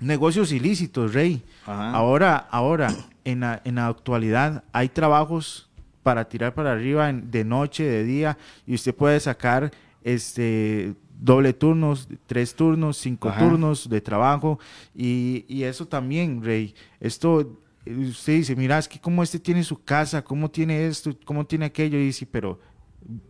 negocios 0.00 0.52
ilícitos, 0.52 1.12
Rey. 1.12 1.42
Ajá. 1.66 1.90
Ahora, 1.92 2.36
ahora, 2.50 2.88
en 3.30 3.40
la, 3.40 3.60
en 3.64 3.74
la 3.76 3.86
actualidad, 3.88 4.64
hay 4.72 4.88
trabajos 4.88 5.68
para 6.02 6.28
tirar 6.28 6.54
para 6.54 6.72
arriba 6.72 7.10
en- 7.10 7.30
de 7.30 7.44
noche, 7.44 7.84
de 7.84 8.02
día, 8.04 8.38
y 8.66 8.74
usted 8.74 8.94
puede 8.94 9.20
sacar 9.20 9.70
este 10.02 10.94
doble 11.20 11.52
turnos, 11.52 12.08
tres 12.26 12.54
turnos, 12.54 12.96
cinco 12.96 13.28
Ajá. 13.28 13.40
turnos 13.40 13.88
de 13.88 14.00
trabajo, 14.00 14.58
y, 14.94 15.44
y 15.48 15.64
eso 15.64 15.86
también, 15.86 16.42
Rey. 16.42 16.74
Esto, 17.00 17.40
eh, 17.84 17.94
usted 18.08 18.34
dice, 18.34 18.56
mira, 18.56 18.78
es 18.78 18.88
que 18.88 18.98
cómo 19.00 19.22
este 19.22 19.38
tiene 19.38 19.62
su 19.64 19.82
casa, 19.82 20.22
cómo 20.22 20.48
tiene 20.50 20.86
esto, 20.86 21.10
cómo 21.24 21.44
tiene 21.44 21.66
aquello, 21.66 21.98
y 21.98 22.06
dice, 22.06 22.26
pero 22.26 22.58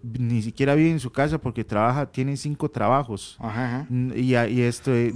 ni 0.02 0.42
siquiera 0.42 0.74
vive 0.74 0.90
en 0.90 0.98
su 0.98 1.10
casa 1.10 1.38
porque 1.38 1.62
trabaja, 1.62 2.06
tiene 2.10 2.36
cinco 2.36 2.68
trabajos. 2.68 3.36
Ajá, 3.38 3.64
ajá. 3.82 3.86
Y, 4.16 4.34
y 4.34 4.62
esto 4.62 4.92
eh, 4.94 5.12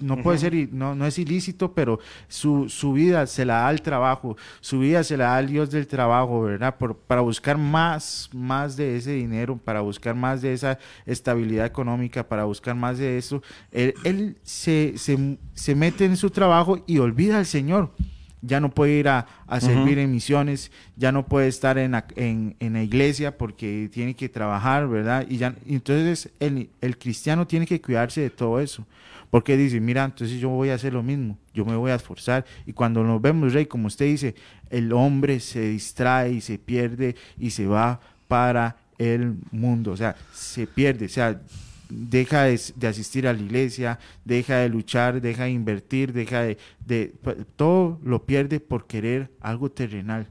no 0.00 0.22
puede 0.22 0.38
ser, 0.38 0.68
no, 0.72 0.94
no 0.94 1.06
es 1.06 1.18
ilícito, 1.18 1.72
pero 1.72 1.98
su, 2.28 2.68
su 2.68 2.92
vida 2.92 3.26
se 3.26 3.44
la 3.44 3.54
da 3.54 3.68
al 3.68 3.80
trabajo, 3.80 4.36
su 4.60 4.80
vida 4.80 5.02
se 5.02 5.16
la 5.16 5.24
da 5.26 5.36
al 5.38 5.46
Dios 5.46 5.70
del 5.70 5.86
trabajo, 5.86 6.42
¿verdad? 6.42 6.76
Por- 6.76 6.96
para 6.96 7.22
buscar 7.22 7.56
más, 7.56 8.28
más 8.34 8.76
de 8.76 8.96
ese 8.96 9.12
dinero, 9.12 9.56
para 9.56 9.80
buscar 9.80 10.14
más 10.14 10.42
de 10.42 10.52
esa 10.52 10.78
estabilidad 11.06 11.64
económica, 11.66 12.28
para 12.28 12.44
buscar 12.44 12.74
más 12.74 12.98
de 12.98 13.16
eso. 13.16 13.42
Él, 13.72 13.94
él 14.04 14.36
se, 14.42 14.94
se, 14.96 15.38
se 15.54 15.74
mete 15.74 16.04
en 16.04 16.16
su 16.16 16.30
trabajo 16.30 16.82
y 16.86 16.98
olvida 16.98 17.38
al 17.38 17.46
Señor. 17.46 17.92
Ya 18.42 18.60
no 18.60 18.70
puede 18.70 18.92
ir 18.92 19.08
a, 19.08 19.26
a 19.46 19.60
servir 19.60 19.98
en 19.98 20.12
misiones, 20.12 20.70
ya 20.96 21.10
no 21.10 21.26
puede 21.26 21.48
estar 21.48 21.78
en 21.78 21.92
la, 21.92 22.06
en, 22.16 22.54
en 22.60 22.74
la 22.74 22.82
iglesia 22.82 23.36
porque 23.36 23.88
tiene 23.92 24.14
que 24.14 24.28
trabajar, 24.28 24.88
¿verdad? 24.88 25.26
Y 25.28 25.38
ya, 25.38 25.54
y 25.66 25.74
entonces 25.74 26.30
el, 26.38 26.68
el 26.80 26.98
cristiano 26.98 27.46
tiene 27.46 27.66
que 27.66 27.80
cuidarse 27.80 28.20
de 28.20 28.30
todo 28.30 28.60
eso. 28.60 28.86
Porque 29.30 29.56
dice, 29.56 29.80
mira, 29.80 30.04
entonces 30.04 30.38
yo 30.40 30.48
voy 30.50 30.70
a 30.70 30.74
hacer 30.74 30.92
lo 30.92 31.02
mismo, 31.02 31.36
yo 31.52 31.64
me 31.64 31.74
voy 31.74 31.90
a 31.90 31.96
esforzar. 31.96 32.44
Y 32.64 32.72
cuando 32.72 33.02
nos 33.02 33.20
vemos, 33.20 33.52
Rey, 33.52 33.66
como 33.66 33.88
usted 33.88 34.06
dice, 34.06 34.34
el 34.70 34.92
hombre 34.92 35.40
se 35.40 35.60
distrae 35.68 36.32
y 36.32 36.40
se 36.40 36.58
pierde 36.58 37.16
y 37.38 37.50
se 37.50 37.66
va 37.66 38.00
para 38.28 38.76
el 38.98 39.34
mundo. 39.50 39.92
O 39.92 39.96
sea, 39.96 40.14
se 40.32 40.66
pierde, 40.66 41.06
o 41.06 41.08
sea, 41.08 41.40
deja 41.88 42.44
de, 42.44 42.60
de 42.76 42.86
asistir 42.88 43.26
a 43.28 43.32
la 43.32 43.40
iglesia, 43.40 43.98
deja 44.24 44.56
de 44.58 44.68
luchar, 44.68 45.20
deja 45.20 45.44
de 45.44 45.50
invertir, 45.50 46.12
deja 46.12 46.42
de, 46.42 46.58
de- 46.84 47.12
todo 47.56 47.98
lo 48.04 48.24
pierde 48.24 48.60
por 48.60 48.86
querer 48.86 49.30
algo 49.40 49.70
terrenal. 49.70 50.26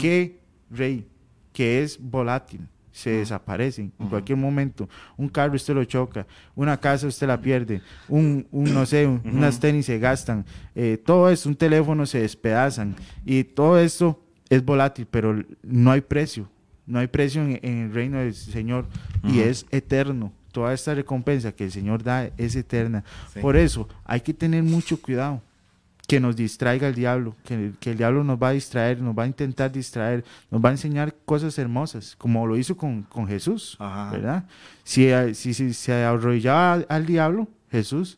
Que, 0.00 0.40
Rey, 0.70 1.06
que 1.52 1.82
es 1.82 1.98
volátil, 2.00 2.60
se 2.92 3.10
desaparecen 3.10 3.92
en 3.98 4.08
cualquier 4.08 4.38
momento. 4.38 4.88
Un 5.18 5.28
carro 5.28 5.54
usted 5.54 5.74
lo 5.74 5.84
choca, 5.84 6.26
una 6.54 6.78
casa 6.78 7.06
usted 7.06 7.26
la 7.26 7.40
pierde, 7.40 7.82
un, 8.08 8.46
un 8.50 8.72
no 8.72 8.86
sé, 8.86 9.06
un- 9.06 9.20
unas 9.36 9.60
tenis 9.60 9.86
se 9.86 9.98
gastan, 9.98 10.44
eh, 10.74 10.96
todo 11.04 11.28
eso, 11.30 11.48
un 11.48 11.56
teléfono 11.56 12.06
se 12.06 12.20
despedazan. 12.20 12.96
Y 13.24 13.44
todo 13.44 13.78
esto 13.78 14.22
es 14.48 14.64
volátil, 14.64 15.06
pero 15.10 15.42
no 15.62 15.90
hay 15.90 16.00
precio, 16.00 16.48
no 16.86 16.98
hay 16.98 17.06
precio 17.08 17.42
en, 17.42 17.58
en 17.62 17.78
el 17.86 17.92
reino 17.94 18.18
del 18.18 18.32
Señor 18.34 18.86
y 19.24 19.40
es 19.40 19.66
eterno. 19.70 20.32
Toda 20.56 20.72
esta 20.72 20.94
recompensa 20.94 21.52
que 21.52 21.64
el 21.64 21.70
Señor 21.70 22.02
da 22.02 22.30
es 22.38 22.56
eterna. 22.56 23.04
Sí. 23.34 23.40
Por 23.40 23.56
eso 23.58 23.86
hay 24.06 24.22
que 24.22 24.32
tener 24.32 24.62
mucho 24.62 24.98
cuidado 25.02 25.42
que 26.08 26.18
nos 26.18 26.34
distraiga 26.34 26.88
el 26.88 26.94
diablo, 26.94 27.36
que, 27.44 27.72
que 27.78 27.90
el 27.90 27.98
diablo 27.98 28.24
nos 28.24 28.38
va 28.42 28.48
a 28.48 28.52
distraer, 28.52 29.02
nos 29.02 29.14
va 29.14 29.24
a 29.24 29.26
intentar 29.26 29.70
distraer, 29.70 30.24
nos 30.50 30.64
va 30.64 30.70
a 30.70 30.72
enseñar 30.72 31.14
cosas 31.26 31.58
hermosas, 31.58 32.14
como 32.16 32.46
lo 32.46 32.56
hizo 32.56 32.74
con, 32.74 33.02
con 33.02 33.26
Jesús, 33.28 33.76
Ajá. 33.78 34.10
¿verdad? 34.12 34.44
Si, 34.82 35.06
eh, 35.08 35.34
si, 35.34 35.52
si 35.52 35.74
se 35.74 35.92
arrodillaba 35.92 36.72
al, 36.72 36.86
al 36.88 37.04
diablo, 37.04 37.48
Jesús, 37.70 38.16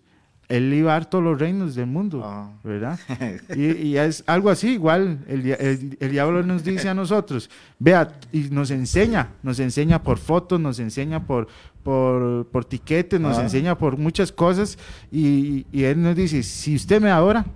él 0.50 0.72
iba 0.72 0.92
a 0.92 0.94
dar 0.94 1.10
todos 1.10 1.22
los 1.24 1.38
reinos 1.38 1.74
del 1.74 1.86
mundo, 1.86 2.22
Ah. 2.24 2.50
¿verdad? 2.64 2.98
Y, 3.54 3.64
y 3.88 3.96
es 3.98 4.24
algo 4.26 4.48
así, 4.48 4.68
igual, 4.74 5.18
el, 5.28 5.44
el- 5.50 5.96
el 6.00 6.10
diablo 6.10 6.42
nos 6.42 6.64
dice 6.64 6.88
a 6.88 6.94
nosotros, 6.94 7.50
vea, 7.78 8.12
y 8.32 8.48
nos 8.50 8.70
enseña, 8.70 9.28
nos 9.42 9.60
enseña 9.60 10.02
por 10.02 10.16
fotos, 10.18 10.58
nos 10.58 10.78
enseña 10.78 11.26
por, 11.26 11.48
por, 11.88 12.46
por 12.48 12.66
tiquetes, 12.66 13.18
nos 13.18 13.38
Ah. 13.38 13.42
enseña 13.44 13.78
por 13.78 13.96
muchas 13.96 14.30
cosas, 14.30 14.76
y, 15.10 15.64
y 15.72 15.84
él 15.84 16.02
nos 16.02 16.14
dice, 16.14 16.42
si 16.42 16.74
usted 16.76 17.00
me 17.00 17.10
adora, 17.10 17.46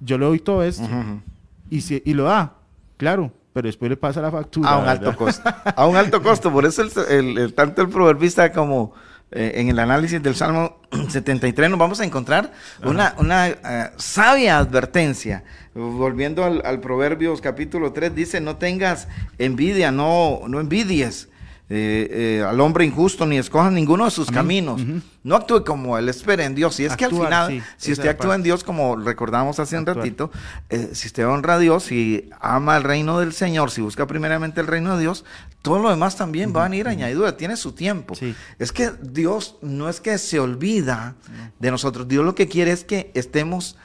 yo 0.00 0.16
le 0.16 0.24
doy 0.24 0.38
todo 0.38 0.62
esto, 0.64 0.84
Ujú, 0.84 0.94
ujú. 0.98 1.20
y, 1.68 1.82
si- 1.82 2.02
y 2.06 2.14
lo 2.14 2.24
da, 2.24 2.54
claro, 2.96 3.30
pero 3.52 3.66
después 3.66 3.90
le 3.90 3.98
pasa 3.98 4.22
la 4.22 4.30
factura. 4.30 4.70
A 4.70 4.78
un 4.78 4.86
¿verdad? 4.86 5.08
alto 5.08 5.18
costo. 5.18 5.50
A 5.76 5.86
un 5.86 5.96
alto 5.96 6.22
costo. 6.22 6.50
Por 6.50 6.64
eso 6.64 6.80
el, 6.80 6.90
el- 7.10 7.38
el- 7.38 7.52
tanto 7.54 7.82
el 7.82 7.90
proverbista 7.90 8.50
como 8.50 8.94
eh, 9.30 9.52
en 9.56 9.68
el 9.68 9.78
análisis 9.78 10.22
del 10.22 10.34
Salmo 10.34 10.78
73 11.10 11.68
nos 11.68 11.78
vamos 11.78 12.00
a 12.00 12.04
encontrar 12.06 12.50
una, 12.82 13.14
una 13.18 13.48
eh, 13.48 13.90
sabia 13.98 14.56
advertencia. 14.56 15.44
Volviendo 15.74 16.44
al, 16.44 16.62
al 16.64 16.80
Proverbios 16.80 17.42
capítulo 17.42 17.92
3, 17.92 18.14
dice, 18.14 18.40
no 18.40 18.56
tengas 18.56 19.06
envidia, 19.36 19.92
no, 19.92 20.40
no 20.48 20.60
envidies. 20.60 21.28
Eh, 21.70 22.38
eh, 22.40 22.44
al 22.48 22.58
hombre 22.60 22.86
injusto 22.86 23.26
ni 23.26 23.36
escojas 23.36 23.70
ninguno 23.72 24.06
de 24.06 24.10
sus 24.10 24.28
Amén. 24.28 24.38
caminos. 24.38 24.80
No 25.22 25.36
actúe 25.36 25.64
como 25.64 25.98
él, 25.98 26.08
espera 26.08 26.44
en 26.46 26.54
Dios. 26.54 26.80
Y 26.80 26.86
es 26.86 26.96
que 26.96 27.04
al 27.04 27.10
final, 27.10 27.50
sí, 27.50 27.62
si 27.76 27.92
usted 27.92 28.08
actúa 28.08 28.34
en. 28.34 28.42
Dios, 28.42 28.64
como 28.64 28.96
recordamos 28.96 29.58
hace 29.60 29.76
un 29.76 29.84
ratito, 29.84 30.30
eh, 30.70 30.90
si 30.92 31.08
usted 31.08 31.26
honra 31.26 31.54
a 31.54 31.58
Dios, 31.58 31.84
si 31.84 32.30
ama 32.40 32.76
el 32.78 32.84
reino 32.84 33.18
del 33.20 33.34
Señor, 33.34 33.70
si 33.70 33.82
busca 33.82 34.06
primeramente 34.06 34.60
el 34.62 34.66
reino 34.66 34.94
de 34.96 35.02
Dios, 35.02 35.24
todo 35.60 35.78
lo 35.78 35.90
demás 35.90 36.16
también 36.16 36.54
va 36.56 36.64
a 36.64 36.68
venir 36.68 36.88
añadidura, 36.88 37.36
tiene 37.36 37.56
su 37.56 37.72
tiempo. 37.72 38.14
Sí. 38.14 38.34
Es 38.58 38.72
que 38.72 38.90
Dios 39.02 39.56
no 39.60 39.90
es 39.90 40.00
que 40.00 40.16
se 40.16 40.40
olvida 40.40 41.16
de 41.58 41.70
nosotros, 41.70 42.08
Dios 42.08 42.24
lo 42.24 42.34
que 42.34 42.48
quiere 42.48 42.72
es 42.72 42.84
que 42.84 43.10
estemos 43.14 43.76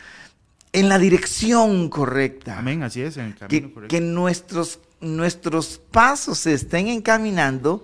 en 0.72 0.89
la 0.89 0.98
dirección 0.98 1.89
correcta. 1.89 2.58
Amén, 2.58 2.82
así 2.84 3.02
es, 3.02 3.17
en 3.17 3.26
el 3.26 3.36
camino 3.36 3.48
Que, 3.67 3.74
correcto. 3.74 3.96
que 3.96 4.02
nuestros, 4.02 4.80
nuestros 5.03 5.81
pasos 5.91 6.39
se 6.39 6.53
estén 6.53 6.87
encaminando 6.87 7.83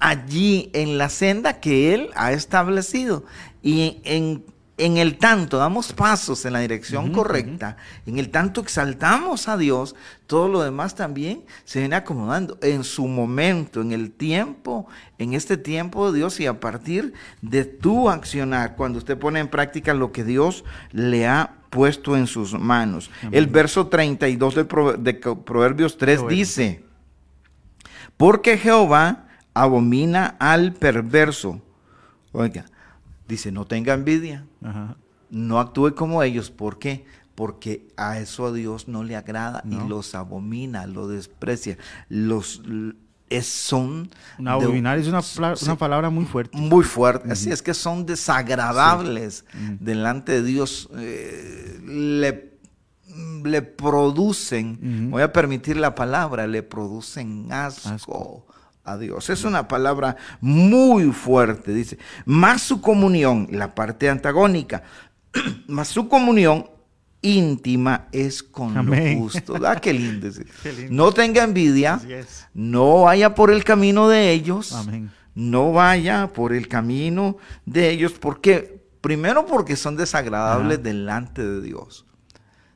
allí 0.00 0.70
en 0.72 0.98
la 0.98 1.08
senda 1.08 1.60
que 1.60 1.94
Él 1.94 2.10
ha 2.14 2.32
establecido. 2.32 3.24
Y 3.62 4.00
en, 4.04 4.44
el 4.76 5.18
tanto 5.18 5.58
damos 5.58 5.92
pasos 5.92 6.44
en 6.44 6.52
la 6.52 6.58
dirección 6.58 7.12
correcta, 7.12 7.76
en 8.06 8.18
el 8.18 8.30
tanto 8.30 8.60
exaltamos 8.60 9.46
a 9.46 9.56
Dios, 9.56 9.94
todo 10.26 10.48
lo 10.48 10.62
demás 10.62 10.96
también 10.96 11.44
se 11.64 11.78
viene 11.78 11.94
acomodando 11.94 12.58
en 12.60 12.82
su 12.82 13.06
momento, 13.06 13.80
en 13.80 13.92
el 13.92 14.10
tiempo, 14.10 14.88
en 15.18 15.34
este 15.34 15.56
tiempo 15.56 16.10
de 16.10 16.18
Dios 16.18 16.40
y 16.40 16.46
a 16.46 16.58
partir 16.58 17.12
de 17.40 17.64
tu 17.64 18.10
accionar, 18.10 18.74
cuando 18.74 18.98
usted 18.98 19.16
pone 19.16 19.38
en 19.38 19.48
práctica 19.48 19.94
lo 19.94 20.10
que 20.10 20.24
Dios 20.24 20.64
le 20.90 21.28
ha 21.28 21.54
puesto 21.70 22.16
en 22.16 22.26
sus 22.26 22.58
manos. 22.58 23.10
El 23.30 23.46
verso 23.46 23.86
32 23.86 24.54
de, 24.56 24.64
Proverbios 24.64 25.98
3 25.98 26.20
bueno. 26.20 26.36
dice, 26.36 26.84
porque 28.16 28.58
Jehová 28.58 29.28
abomina 29.54 30.36
al 30.40 30.72
perverso. 30.72 31.60
Oiga, 32.32 32.64
dice, 33.28 33.52
no 33.52 33.64
tenga 33.66 33.94
envidia, 33.94 34.46
Ajá. 34.62 34.96
no 35.30 35.60
actúe 35.60 35.94
como 35.94 36.22
ellos. 36.22 36.50
¿Por 36.50 36.78
qué? 36.78 37.04
Porque 37.34 37.88
a 37.96 38.18
eso 38.20 38.46
a 38.46 38.52
Dios 38.52 38.86
no 38.88 39.02
le 39.04 39.16
agrada 39.16 39.62
No. 39.64 39.84
y 39.84 39.88
los 39.88 40.14
abomina, 40.14 40.86
lo 40.86 41.08
desprecia. 41.08 41.76
Los 42.08 42.62
es, 43.30 43.46
son 43.46 44.10
abominar 44.44 44.98
es 44.98 45.08
una, 45.08 45.22
sí, 45.22 45.40
palabra 45.78 46.10
muy 46.10 46.24
fuerte. 46.26 46.56
muy 46.56 46.84
fuerte. 46.84 47.32
Así 47.32 47.50
es 47.50 47.62
que 47.62 47.74
son 47.74 48.06
desagradables 48.06 49.44
delante 49.80 50.32
de 50.32 50.42
Dios. 50.44 50.88
eh, 50.96 51.80
le, 51.84 52.54
le 53.42 53.62
producen, 53.62 55.10
voy 55.10 55.22
a 55.22 55.32
permitir 55.32 55.76
la 55.76 55.94
palabra, 55.94 56.46
le 56.46 56.62
producen 56.62 57.50
asco, 57.50 57.88
Asco. 57.88 58.46
A 58.84 58.98
Dios. 58.98 59.30
Es 59.30 59.44
una 59.44 59.66
palabra 59.66 60.16
muy 60.40 61.10
fuerte, 61.12 61.72
dice. 61.72 61.98
Más 62.26 62.62
su 62.62 62.80
comunión, 62.80 63.48
la 63.50 63.74
parte 63.74 64.08
antagónica, 64.08 64.82
más 65.68 65.88
su 65.88 66.08
comunión 66.08 66.68
íntima 67.22 68.08
es 68.12 68.42
con 68.42 68.76
Amén. 68.76 69.14
lo 69.14 69.22
justo. 69.22 69.54
Ah, 69.66 69.80
qué 69.80 69.92
lindo. 69.94 70.28
ese. 70.28 70.44
Qué 70.62 70.72
lindo. 70.72 70.92
No 70.94 71.12
tenga 71.12 71.42
envidia, 71.42 72.00
no 72.52 73.02
vaya 73.02 73.34
por 73.34 73.50
el 73.50 73.64
camino 73.64 74.08
de 74.08 74.30
ellos, 74.32 74.72
Amén. 74.72 75.10
no 75.34 75.72
vaya 75.72 76.32
por 76.32 76.52
el 76.52 76.68
camino 76.68 77.38
de 77.64 77.90
ellos, 77.90 78.12
porque 78.12 78.84
primero 79.00 79.46
porque 79.46 79.76
son 79.76 79.96
desagradables 79.96 80.78
Ajá. 80.78 80.82
delante 80.82 81.42
de 81.42 81.62
Dios. 81.62 82.04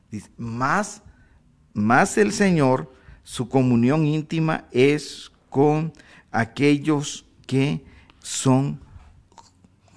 Dice, 0.09 0.31
más, 0.37 1.03
más 1.73 2.17
el 2.17 2.31
Señor, 2.31 2.91
su 3.23 3.47
comunión 3.47 4.07
íntima 4.07 4.65
es 4.71 5.31
con 5.49 5.93
aquellos 6.31 7.25
que 7.47 7.83
son 8.21 8.79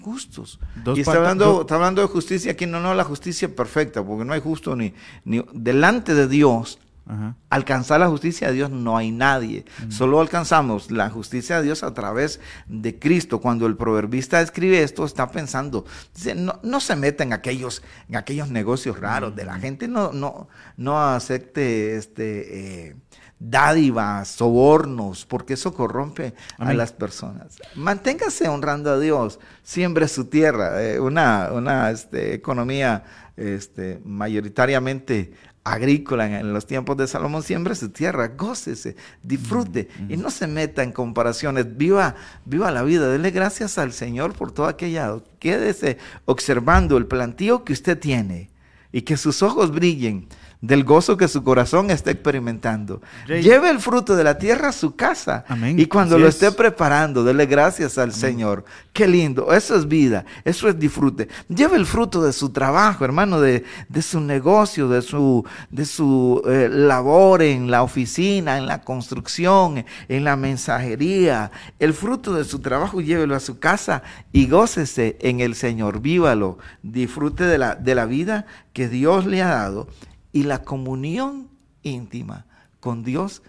justos. 0.03 0.59
Dos 0.84 0.98
y 0.98 1.03
está 1.03 1.14
hablando, 1.14 1.44
do- 1.44 1.61
está 1.62 1.74
hablando 1.76 2.03
de 2.03 2.09
justicia 2.09 2.53
aquí, 2.53 2.66
no, 2.66 2.80
no 2.80 2.94
la 2.94 3.05
justicia 3.05 3.55
perfecta, 3.55 4.05
porque 4.05 4.24
no 4.24 4.32
hay 4.32 4.40
justo 4.40 4.74
ni, 4.74 4.94
ni 5.24 5.44
delante 5.53 6.14
de 6.14 6.26
Dios. 6.28 6.78
Ajá. 7.05 7.34
Alcanzar 7.50 7.98
la 7.98 8.09
justicia 8.09 8.46
de 8.46 8.55
Dios 8.55 8.70
no 8.70 8.96
hay 8.96 9.11
nadie. 9.11 9.64
Solo 9.88 10.20
alcanzamos 10.20 10.92
la 10.92 11.11
justicia 11.11 11.57
de 11.59 11.64
Dios 11.64 11.82
a 11.82 11.92
través 11.94 12.38
de 12.68 12.96
Cristo. 12.96 13.40
Cuando 13.40 13.66
el 13.66 13.76
proverbista 13.76 14.40
escribe 14.40 14.82
esto, 14.84 15.05
está 15.05 15.28
pensando, 15.32 15.84
dice, 16.14 16.36
no, 16.36 16.61
no 16.62 16.78
se 16.78 16.94
meta 16.94 17.24
en 17.24 17.32
aquellos, 17.32 17.82
en 18.09 18.16
aquellos 18.16 18.50
negocios 18.50 19.00
raros 19.00 19.34
de 19.34 19.44
la 19.44 19.59
gente, 19.59 19.88
no, 19.88 20.12
no, 20.12 20.48
no 20.76 21.00
acepte 21.00 21.96
este 21.96 22.88
eh, 22.90 22.96
dádivas, 23.43 24.28
sobornos, 24.28 25.26
porque 25.26 25.55
eso 25.55 25.74
corrompe 25.74 26.34
a 26.59 26.72
las 26.72 26.93
personas. 26.93 27.59
Manténgase 27.74 28.49
honrando 28.49 28.90
a 28.90 28.99
Dios, 28.99 29.40
siembre 29.62 30.07
su 30.09 30.26
tierra, 30.26 30.82
eh, 30.82 31.01
una, 31.01 31.51
una 31.53 31.90
este, 31.90 32.34
economía 32.34 33.05
este, 33.36 34.01
mayoritariamente 34.05 35.32
agrícola 35.64 36.40
en, 36.40 36.53
los 36.53 36.66
tiempos 36.66 36.97
de 36.97 37.07
Salomón, 37.07 37.43
siembre 37.43 37.74
su 37.74 37.90
tierra, 37.90 38.28
gócese, 38.28 38.97
disfrute 39.22 39.88
y 40.09 40.16
no 40.16 40.30
se 40.30 40.47
meta 40.47 40.82
en 40.82 40.93
comparaciones, 40.93 41.76
viva, 41.76 42.16
viva 42.45 42.70
la 42.70 42.82
vida, 42.82 43.09
dele 43.09 43.30
gracias 43.30 43.78
al 43.78 43.93
Señor 43.93 44.34
por 44.34 44.53
todo 44.53 44.66
aquello, 44.66 45.24
quédese 45.38 45.99
observando 46.24 46.97
el 46.97 47.07
plantío 47.07 47.64
que 47.64 47.72
usted 47.72 47.99
tiene 47.99 48.51
y 48.90 49.03
que 49.03 49.16
sus 49.16 49.43
ojos 49.43 49.70
brillen 49.70 50.28
del 50.63 50.85
gozo 50.85 51.17
que 51.17 51.27
su 51.27 51.43
corazón 51.43 51.91
está 51.91 52.13
experimentando. 52.13 53.03
Rey. 53.27 53.43
Lleve 53.43 53.69
el 53.69 53.81
fruto 53.81 54.15
de 54.15 54.23
la 54.23 54.39
tierra 54.39 54.69
a 54.69 54.73
su 54.73 54.95
casa 54.95 55.45
Amén. 55.49 55.79
y 55.79 55.87
cuando 55.87 56.15
Así 56.15 56.23
lo 56.23 56.29
es. 56.29 56.37
esté 56.37 56.53
preparando, 56.53 57.25
dele 57.25 57.47
gracias 57.47 57.99
al 57.99 58.13
Señor. 58.15 58.65
Qué 58.93 59.09
lindo, 59.09 59.53
eso 59.53 59.75
es 59.75 59.89
vida, 59.89 60.25
eso 60.45 60.69
es 60.69 60.79
disfrute. 60.79 61.29
Lleve 61.49 61.77
el 61.77 61.85
fruto 61.85 62.23
de 62.23 62.33
su 62.33 62.51
trabajo, 62.51 63.05
hermano, 63.05 63.41
de, 63.41 63.65
de 63.89 64.03
su 64.03 64.21
negocio, 64.21 64.89
de 64.89 65.03
su, 65.03 65.45
de 65.71 65.85
su 65.85 66.41
eh, 66.47 66.69
labor 66.71 67.43
en 67.43 67.69
la 67.71 67.83
oficina, 67.83 68.57
en 68.57 68.67
la 68.67 68.83
construcción, 68.83 69.85
en 70.09 70.25
la 70.25 70.37
mensajería. 70.37 71.51
El 71.81 71.93
fruto 71.93 72.35
de 72.35 72.45
su 72.45 72.61
trabajo, 72.61 73.01
llévelo 73.01 73.35
a 73.35 73.41
su 73.41 73.59
casa 73.59 74.05
y 74.33 74.47
gócese 74.47 75.17
en 75.21 75.41
el 75.41 75.57
Señor. 75.57 76.01
Vívalo, 76.01 76.59
disfrute 76.85 77.45
de 77.45 77.59
la, 77.59 77.75
de 77.75 77.97
la 77.97 78.07
vida 78.07 78.47
que 78.73 78.89
Dios 78.89 79.27
le 79.27 79.43
ha 79.43 79.49
dado 79.49 79.89
y 80.33 80.45
la 80.45 80.62
comunión 80.62 81.49
íntima 81.83 82.47
con 82.80 83.03
Dios 83.05 83.43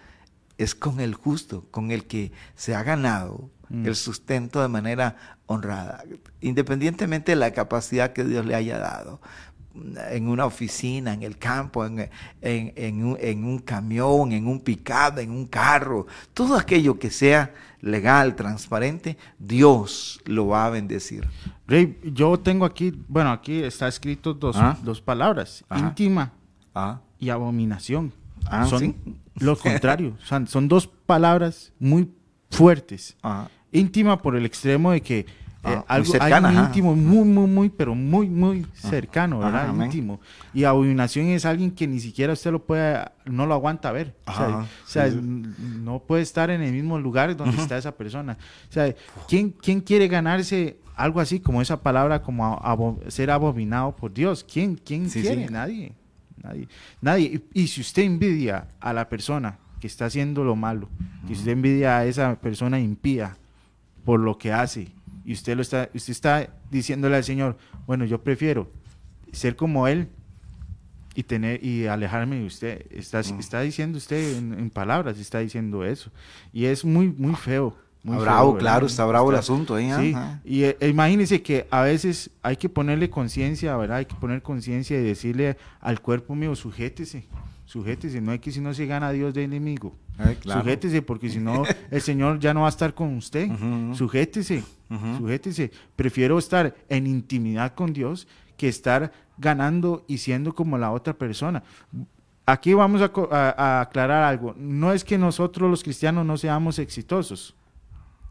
es 0.58 0.74
con 0.74 1.00
el 1.00 1.14
justo, 1.14 1.66
con 1.70 1.90
el 1.90 2.04
que 2.06 2.32
se 2.54 2.74
ha 2.74 2.82
ganado 2.82 3.50
Mm. 3.70 3.86
el 3.86 3.96
sustento 3.96 4.60
de 4.60 4.68
manera 4.68 5.16
honrada, 5.46 6.04
independientemente 6.42 7.32
de 7.32 7.36
la 7.36 7.52
capacidad 7.52 8.12
que 8.12 8.22
Dios 8.22 8.44
le 8.44 8.54
haya 8.54 8.78
dado. 8.78 9.20
En 10.10 10.28
una 10.28 10.44
oficina, 10.46 11.14
en 11.14 11.22
el 11.22 11.38
campo, 11.38 11.84
en, 11.84 12.10
en- 12.42 12.72
en 12.76 13.04
un, 13.04 13.16
en 13.18 13.44
un 13.44 13.58
camión, 13.58 14.30
en 14.32 14.46
un 14.46 14.60
pickup, 14.60 15.18
en 15.18 15.30
un 15.30 15.46
carro, 15.46 16.06
todo 16.34 16.56
aquello 16.56 16.98
que 16.98 17.10
sea 17.10 17.52
legal, 17.80 18.36
transparente, 18.36 19.16
Dios 19.38 20.20
lo 20.26 20.46
va 20.48 20.66
a 20.66 20.70
bendecir. 20.70 21.26
Rey, 21.66 21.98
yo 22.04 22.38
tengo 22.38 22.66
aquí, 22.66 22.92
bueno, 23.08 23.32
aquí 23.32 23.62
está 23.62 23.88
escrito 23.88 24.34
dos, 24.34 24.56
Ah. 24.56 24.78
dos 24.84 25.00
palabras, 25.00 25.64
Ajá. 25.70 25.86
íntima 25.88 26.32
Ah, 26.74 27.00
y 27.18 27.30
abominación. 27.30 28.12
Ah, 28.46 28.66
son 28.66 28.80
¿sí? 28.80 28.94
lo 29.38 29.56
contrario, 29.58 30.16
son, 30.24 30.46
son 30.46 30.68
dos 30.68 30.86
palabras 30.86 31.72
muy 31.78 32.10
fuertes. 32.50 33.16
ah, 33.22 33.48
Íntima 33.72 34.20
por 34.22 34.36
el 34.36 34.46
extremo 34.46 34.92
de 34.92 35.00
que 35.00 35.26
eh, 35.66 35.82
algo 35.88 36.12
cercana, 36.12 36.50
ajá. 36.50 36.60
íntimo, 36.66 36.94
muy, 36.94 37.24
muy, 37.24 37.46
muy, 37.48 37.68
pero 37.70 37.94
muy, 37.94 38.28
muy 38.28 38.66
cercano, 38.74 39.40
íntimo. 39.82 40.20
Y 40.52 40.62
abominación 40.64 41.26
es 41.28 41.44
alguien 41.46 41.70
que 41.72 41.86
ni 41.88 41.98
siquiera 42.00 42.34
usted 42.34 42.52
lo 42.52 42.62
puede, 42.64 43.02
no 43.24 43.46
lo 43.46 43.54
aguanta 43.54 43.90
ver. 43.90 44.14
O 44.26 44.32
sea, 44.32 44.58
o 45.08 45.10
sí, 45.10 45.20
no 45.82 46.00
puede 46.00 46.22
estar 46.22 46.50
en 46.50 46.60
el 46.62 46.72
mismo 46.72 46.98
lugar 46.98 47.34
donde 47.36 47.56
está 47.60 47.78
esa 47.78 47.92
persona. 47.96 48.36
O 48.68 48.72
sea, 48.72 48.94
¿quién, 49.26 49.50
quién 49.50 49.80
quiere 49.80 50.06
ganarse 50.06 50.76
algo 50.94 51.18
así 51.18 51.40
como 51.40 51.60
esa 51.62 51.80
palabra, 51.82 52.22
como 52.22 52.56
abo- 52.60 53.00
ser 53.08 53.30
abominado 53.30 53.96
por 53.96 54.12
Dios? 54.12 54.44
¿Quién, 54.44 54.76
quién 54.76 55.08
Sí, 55.10 55.22
quiere? 55.22 55.46
sí. 55.48 55.52
Nadie. 55.52 55.92
Nadie. 56.44 56.68
Nadie. 57.00 57.42
Y, 57.54 57.62
y 57.62 57.66
si 57.68 57.80
usted 57.80 58.02
envidia 58.02 58.68
a 58.80 58.92
la 58.92 59.08
persona 59.08 59.58
que 59.80 59.86
está 59.86 60.06
haciendo 60.06 60.44
lo 60.44 60.56
malo, 60.56 60.88
que 61.26 61.32
usted 61.32 61.52
envidia 61.52 61.98
a 61.98 62.06
esa 62.06 62.36
persona 62.40 62.78
impía 62.78 63.36
por 64.04 64.20
lo 64.20 64.36
que 64.38 64.52
hace, 64.52 64.88
y 65.24 65.32
usted 65.32 65.56
lo 65.56 65.62
está, 65.62 65.88
usted 65.94 66.10
está 66.10 66.50
diciéndole 66.70 67.16
al 67.16 67.24
Señor, 67.24 67.56
bueno, 67.86 68.04
yo 68.04 68.22
prefiero 68.22 68.70
ser 69.32 69.56
como 69.56 69.88
él 69.88 70.08
y 71.14 71.22
tener 71.22 71.64
y 71.64 71.86
alejarme 71.86 72.36
de 72.36 72.46
usted. 72.46 72.86
Está, 72.90 73.20
está 73.20 73.60
diciendo 73.60 73.98
usted 73.98 74.36
en, 74.36 74.52
en 74.52 74.70
palabras, 74.70 75.18
está 75.18 75.38
diciendo 75.38 75.84
eso. 75.84 76.10
Y 76.52 76.66
es 76.66 76.84
muy, 76.84 77.08
muy 77.08 77.34
feo. 77.34 77.76
Muy 78.04 78.18
bravo, 78.18 78.56
claro, 78.58 78.86
está 78.86 79.04
bravo 79.06 79.30
el 79.30 79.36
asunto 79.36 79.74
ahí, 79.74 79.90
Sí, 79.98 80.12
ajá. 80.14 80.40
y 80.44 80.62
eh, 80.64 80.76
imagínense 80.82 81.42
que 81.42 81.66
a 81.70 81.80
veces 81.82 82.30
hay 82.42 82.56
que 82.56 82.68
ponerle 82.68 83.08
conciencia, 83.10 83.76
¿verdad? 83.76 83.96
Hay 83.98 84.06
que 84.06 84.14
poner 84.14 84.42
conciencia 84.42 84.98
y 85.00 85.02
decirle 85.02 85.56
al 85.80 86.00
cuerpo 86.00 86.34
mío, 86.34 86.54
sujétese, 86.54 87.26
sujétese, 87.64 88.20
no 88.20 88.32
hay 88.32 88.38
que 88.38 88.52
si 88.52 88.60
no 88.60 88.72
se 88.74 88.84
gana 88.86 89.08
a 89.08 89.12
Dios 89.12 89.32
de 89.34 89.44
enemigo. 89.44 89.96
Eh, 90.20 90.36
claro. 90.40 90.60
Sujétese, 90.60 91.02
porque 91.02 91.28
si 91.30 91.40
no, 91.40 91.62
el 91.90 92.00
Señor 92.02 92.38
ya 92.38 92.52
no 92.54 92.60
va 92.60 92.66
a 92.66 92.70
estar 92.70 92.92
con 92.94 93.16
usted. 93.16 93.48
Sujétese, 93.94 94.62
sujétese. 95.18 95.70
Prefiero 95.96 96.38
estar 96.38 96.74
en 96.88 97.06
intimidad 97.06 97.74
con 97.74 97.92
Dios 97.92 98.28
que 98.56 98.68
estar 98.68 99.10
ganando 99.38 100.04
y 100.06 100.18
siendo 100.18 100.54
como 100.54 100.78
la 100.78 100.92
otra 100.92 101.14
persona. 101.14 101.62
Aquí 102.46 102.74
vamos 102.74 103.00
a, 103.00 103.08
co- 103.10 103.28
a- 103.32 103.54
a 103.56 103.80
aclarar 103.80 104.22
algo. 104.24 104.54
No 104.58 104.92
es 104.92 105.02
que 105.02 105.16
nosotros 105.16 105.70
los 105.70 105.82
cristianos 105.82 106.26
no 106.26 106.36
seamos 106.36 106.78
exitosos. 106.78 107.54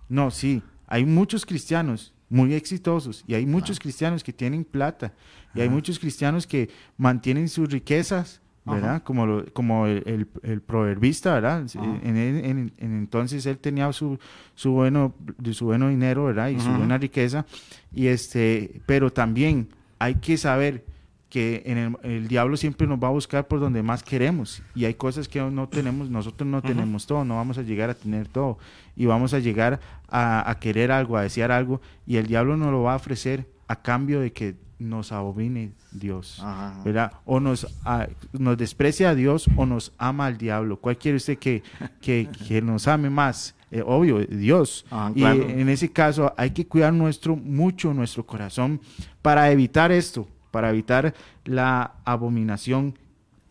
No, 0.10 0.32
sí. 0.32 0.62
Hay 0.88 1.06
muchos 1.06 1.45
cristianos 1.45 2.14
muy 2.30 2.54
exitosos 2.54 3.24
y 3.28 3.34
hay 3.36 3.45
muchos 3.45 3.80
cristianos 3.80 4.24
que 4.24 4.34
tienen 4.34 4.64
plata 4.64 5.14
y 5.56 5.62
hay 5.62 5.70
muchos 5.70 5.99
cristianos 5.99 6.47
que 6.47 6.70
mantienen 6.97 7.47
sus 7.49 7.70
riquezas, 7.72 8.41
¿verdad? 8.66 9.04
Como, 9.04 9.26
lo- 9.26 9.45
como 9.54 9.86
el, 9.88 10.04
el- 10.06 10.28
el 10.41 10.62
proverbista, 10.62 11.34
¿verdad? 11.34 11.66
En, 11.76 12.18
en- 12.18 12.45
en- 12.45 12.74
en 12.78 12.93
entonces 12.97 13.45
él 13.45 13.58
tenía 13.58 13.91
su, 13.93 14.18
su, 14.56 14.72
bueno, 14.72 15.14
su 15.51 15.66
bueno 15.66 15.89
dinero, 15.89 16.26
¿verdad? 16.26 16.49
Y 16.49 16.60
su 16.60 16.70
buena 16.78 16.97
riqueza. 16.97 17.45
Y 17.93 18.08
este, 18.08 18.82
pero 18.86 19.12
también 19.12 19.70
hay 19.99 20.16
que 20.16 20.38
saber 20.38 20.86
que 21.34 21.64
en 21.66 21.78
el, 21.80 21.98
el 22.04 22.28
diablo 22.28 22.56
siempre 22.58 22.86
nos 22.86 23.00
va 23.02 23.08
a 23.08 23.12
buscar 23.12 23.48
por 23.48 23.60
donde 23.60 23.82
más 23.82 24.04
queremos 24.04 24.62
y 24.76 24.86
hay 24.86 24.94
cosas 24.94 25.28
que 25.28 25.42
no 25.42 25.68
tenemos, 25.68 26.08
nosotros 26.12 26.48
no 26.48 26.62
tenemos 26.62 27.08
todo, 27.08 27.26
no 27.26 27.38
vamos 27.38 27.58
a 27.58 27.64
llegar 27.64 27.90
a 27.90 27.96
tener 27.96 28.28
todo 28.28 28.60
y 28.96 29.08
vamos 29.08 29.34
a 29.34 29.40
llegar 29.40 29.80
a, 30.10 30.48
a 30.48 30.60
querer 30.60 30.92
algo, 30.92 31.18
a 31.18 31.24
desear 31.24 31.52
algo 31.52 31.82
y 32.06 32.18
el 32.18 32.28
diablo 32.28 32.56
nos 32.56 32.72
lo 32.72 32.84
va 32.84 32.94
a 32.94 32.98
ofrecer 32.98 33.48
a 33.68 33.76
cambio 33.82 34.20
de 34.20 34.32
que 34.32 34.54
nos 34.78 35.12
abomine 35.12 35.72
Dios, 35.92 36.40
Ajá. 36.40 36.84
¿verdad? 36.86 37.12
O 37.26 37.40
nos, 37.40 37.66
a- 37.84 38.08
nos 38.34 38.56
desprecia 38.56 39.10
a 39.10 39.16
Dios 39.16 39.48
o 39.56 39.66
nos 39.66 39.92
ama 39.98 40.28
al 40.28 40.38
diablo. 40.38 40.78
¿Cuál 40.78 40.98
quiere 41.00 41.18
usted 41.18 41.40
que, 41.40 41.64
que, 42.00 42.30
que 42.48 42.62
nos 42.62 42.88
ame 42.88 43.10
más? 43.10 43.56
Eh, 43.72 43.82
obvio, 43.84 44.20
Dios. 44.20 44.86
Ah, 44.92 45.12
y 45.16 45.24
en 45.24 45.68
ese 45.70 45.92
caso 45.92 46.32
hay 46.38 46.52
que 46.52 46.68
cuidar 46.68 46.94
nuestro, 46.94 47.36
mucho 47.36 47.92
nuestro 47.92 48.24
corazón 48.24 48.80
para 49.24 49.50
evitar 49.52 49.92
esto, 49.92 50.28
para 50.54 50.70
evitar 50.70 51.16
la 51.45 51.93
abominación, 52.06 52.93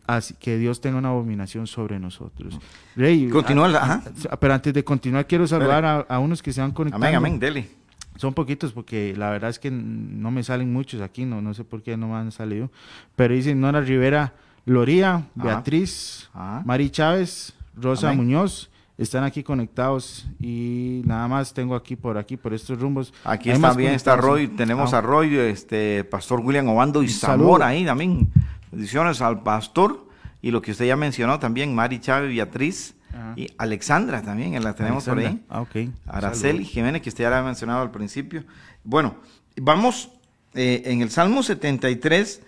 así 0.06 0.34
que 0.34 0.56
Dios 0.56 0.80
tenga 0.80 0.98
una 0.98 1.08
abominación 1.08 1.66
sobre 1.66 1.98
nosotros. 1.98 2.60
Rey, 2.94 3.28
Continúa, 3.28 3.66
ajá. 3.76 4.04
pero 4.38 4.54
antes 4.54 4.72
de 4.72 4.84
continuar 4.84 5.26
quiero 5.26 5.44
saludar 5.48 5.84
a, 5.84 5.96
a 6.02 6.20
unos 6.20 6.40
que 6.40 6.52
se 6.52 6.62
han 6.62 6.70
conectado. 6.70 7.02
Amén, 7.02 7.16
amén, 7.16 7.38
dele. 7.40 7.68
Son 8.16 8.32
poquitos 8.32 8.72
porque 8.72 9.16
la 9.16 9.30
verdad 9.30 9.50
es 9.50 9.58
que 9.58 9.72
no 9.72 10.30
me 10.30 10.44
salen 10.44 10.72
muchos 10.72 11.00
aquí, 11.00 11.24
no, 11.24 11.42
no 11.42 11.54
sé 11.54 11.64
por 11.64 11.82
qué 11.82 11.96
no 11.96 12.06
me 12.06 12.14
han 12.14 12.30
salido. 12.30 12.70
Pero 13.16 13.34
dicen 13.34 13.60
Nora 13.60 13.80
Rivera 13.80 14.32
Loría, 14.64 15.26
Beatriz, 15.34 16.30
Ajá. 16.32 16.62
Mari 16.64 16.88
Chávez, 16.90 17.52
Rosa 17.74 18.10
Amén. 18.10 18.18
Muñoz, 18.26 18.70
están 18.98 19.24
aquí 19.24 19.42
conectados 19.42 20.26
y 20.40 21.02
nada 21.04 21.26
más 21.28 21.54
tengo 21.54 21.74
aquí 21.74 21.96
por 21.96 22.18
aquí, 22.18 22.36
por 22.36 22.54
estos 22.54 22.78
rumbos. 22.78 23.12
Aquí 23.24 23.50
Hay 23.50 23.56
está 23.56 23.72
bien, 23.74 23.94
está. 23.94 24.16
Roy, 24.16 24.48
tenemos 24.48 24.92
Ah, 24.94 24.98
a 24.98 25.00
Roy, 25.00 25.36
este, 25.36 26.04
Pastor 26.04 26.40
William 26.40 26.68
Obando 26.68 27.02
y 27.02 27.08
Zamora 27.08 27.68
ahí 27.68 27.84
también. 27.84 28.30
Bendiciones 28.70 29.20
al 29.20 29.42
pastor 29.42 30.06
y 30.40 30.50
lo 30.50 30.62
que 30.62 30.72
usted 30.72 30.86
ya 30.86 30.96
mencionó 30.96 31.38
también, 31.38 31.74
Mari 31.74 32.00
Chávez, 32.00 32.30
Beatriz 32.30 32.94
Ajá. 33.12 33.34
y 33.36 33.48
Alexandra 33.58 34.22
también, 34.22 34.62
la 34.62 34.74
tenemos 34.74 35.04
por 35.04 35.18
ahí. 35.18 35.44
Ah. 35.48 35.64
Araceli. 36.06 36.64
Jiménez, 36.64 37.02
que 37.02 37.08
usted 37.10 37.24
ya 37.24 37.30
la 37.30 37.38
ha 37.40 37.42
mencionado 37.42 37.82
al 37.82 37.90
principio. 37.90 38.44
Bueno, 38.84 39.16
vamos 39.60 40.10
eh, 40.54 40.82
en 40.86 41.02
el 41.02 41.10
Salmo 41.10 41.42
73, 41.42 42.42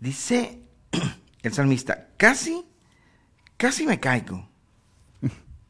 dice 0.00 0.58
el 1.42 1.52
salmista, 1.52 2.08
casi, 2.16 2.64
casi 3.56 3.86
me 3.86 3.98
caigo. 4.00 4.49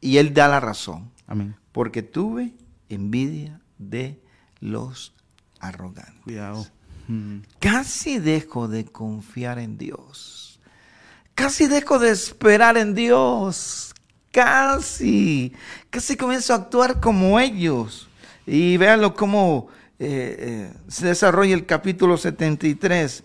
Y 0.01 0.17
él 0.17 0.33
da 0.33 0.47
la 0.47 0.59
razón, 0.59 1.11
Amén. 1.27 1.55
porque 1.71 2.01
tuve 2.01 2.53
envidia 2.89 3.61
de 3.77 4.19
los 4.59 5.13
arrogantes. 5.59 6.21
Cuidado. 6.23 6.65
Mm. 7.07 7.39
Casi 7.59 8.19
dejo 8.19 8.67
de 8.67 8.85
confiar 8.85 9.59
en 9.59 9.77
Dios. 9.77 10.59
Casi 11.35 11.67
dejo 11.67 11.99
de 11.99 12.09
esperar 12.09 12.77
en 12.77 12.93
Dios. 12.93 13.93
Casi. 14.31 15.53
Casi 15.89 16.17
comienzo 16.17 16.53
a 16.53 16.57
actuar 16.57 16.99
como 16.99 17.39
ellos. 17.39 18.09
Y 18.45 18.77
véanlo 18.77 19.13
cómo 19.13 19.67
eh, 19.99 20.35
eh, 20.39 20.73
se 20.87 21.07
desarrolla 21.07 21.53
el 21.53 21.65
capítulo 21.65 22.17
73. 22.17 23.23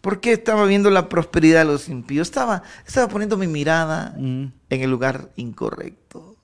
Porque 0.00 0.32
estaba 0.32 0.64
viendo 0.66 0.90
la 0.90 1.08
prosperidad 1.08 1.60
de 1.60 1.72
los 1.72 1.88
impíos. 1.88 2.28
Estaba, 2.28 2.62
estaba 2.86 3.08
poniendo 3.08 3.36
mi 3.36 3.46
mirada 3.46 4.14
Mm. 4.16 4.46
en 4.70 4.80
el 4.82 4.90
lugar 4.90 5.30
incorrecto. 5.36 6.36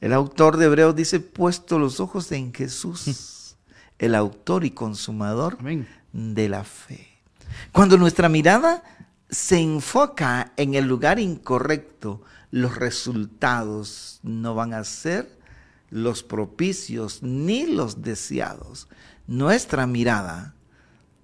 El 0.00 0.12
autor 0.12 0.56
de 0.56 0.66
Hebreos 0.66 0.94
dice, 0.96 1.20
puesto 1.20 1.78
los 1.78 2.00
ojos 2.00 2.32
en 2.32 2.52
Jesús, 2.54 3.56
el 3.98 4.14
autor 4.14 4.64
y 4.64 4.70
consumador 4.70 5.56
Amén. 5.60 5.86
de 6.12 6.48
la 6.48 6.64
fe. 6.64 7.06
Cuando 7.72 7.98
nuestra 7.98 8.28
mirada 8.30 8.82
se 9.28 9.58
enfoca 9.60 10.52
en 10.56 10.74
el 10.74 10.86
lugar 10.86 11.18
incorrecto, 11.18 12.22
los 12.50 12.76
resultados 12.76 14.20
no 14.22 14.54
van 14.54 14.72
a 14.74 14.84
ser 14.84 15.38
los 15.90 16.22
propicios 16.22 17.22
ni 17.22 17.66
los 17.66 18.02
deseados. 18.02 18.88
Nuestra 19.26 19.86
mirada, 19.86 20.54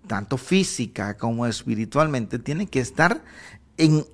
tanto 0.07 0.36
física 0.36 1.16
como 1.16 1.46
espiritualmente, 1.46 2.38
tiene 2.38 2.66
que 2.66 2.80
estar 2.80 3.22
en, 3.76 4.04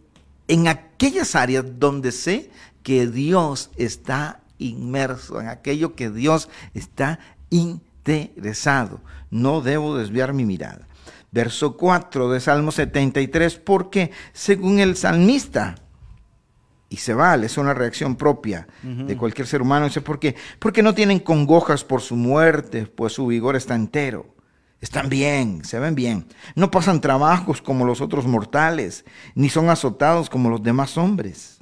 en 0.49 0.68
aquellas 0.68 1.34
áreas 1.34 1.64
donde 1.78 2.12
sé 2.12 2.51
que 2.82 3.07
Dios 3.07 3.70
está 3.76 4.40
inmerso, 4.59 5.40
en 5.40 5.49
aquello 5.49 5.95
que 5.95 6.11
Dios 6.11 6.49
está 6.74 7.18
interesado. 7.51 9.01
No 9.30 9.61
debo 9.61 9.97
desviar 9.97 10.32
mi 10.32 10.45
mirada. 10.45 10.86
Verso 11.30 11.76
4 11.76 12.30
de 12.30 12.40
Salmo 12.40 12.72
73, 12.72 13.57
porque 13.57 14.11
según 14.32 14.80
el 14.80 14.97
salmista, 14.97 15.76
y 16.90 16.99
se 16.99 17.14
vale, 17.14 17.47
es 17.47 17.57
una 17.57 17.72
reacción 17.72 18.16
propia 18.16 18.68
de 18.82 19.16
cualquier 19.16 19.47
ser 19.47 19.62
humano, 19.62 19.86
dice, 19.86 20.03
¿por 20.03 20.18
qué? 20.18 20.36
Porque 20.59 20.82
no 20.82 20.95
tienen 20.95 21.20
congojas 21.20 21.84
por 21.84 22.03
su 22.03 22.16
muerte, 22.16 22.86
pues 22.86 23.14
su 23.14 23.26
vigor 23.26 23.57
está 23.57 23.74
entero. 23.74 24.32
Están 24.83 25.09
bien, 25.09 25.64
se 25.64 25.78
ven 25.78 25.95
bien. 25.95 26.26
No 26.57 26.72
pasan 26.72 27.01
trabajos 27.01 27.62
como 27.62 27.85
los 27.85 28.01
otros 28.01 28.26
mortales, 28.26 29.05
ni 29.37 29.49
son 29.49 29.70
azotados 29.70 30.28
como 30.28 30.51
los 30.51 30.61
demás 30.61 30.99
hombres. 30.99 31.61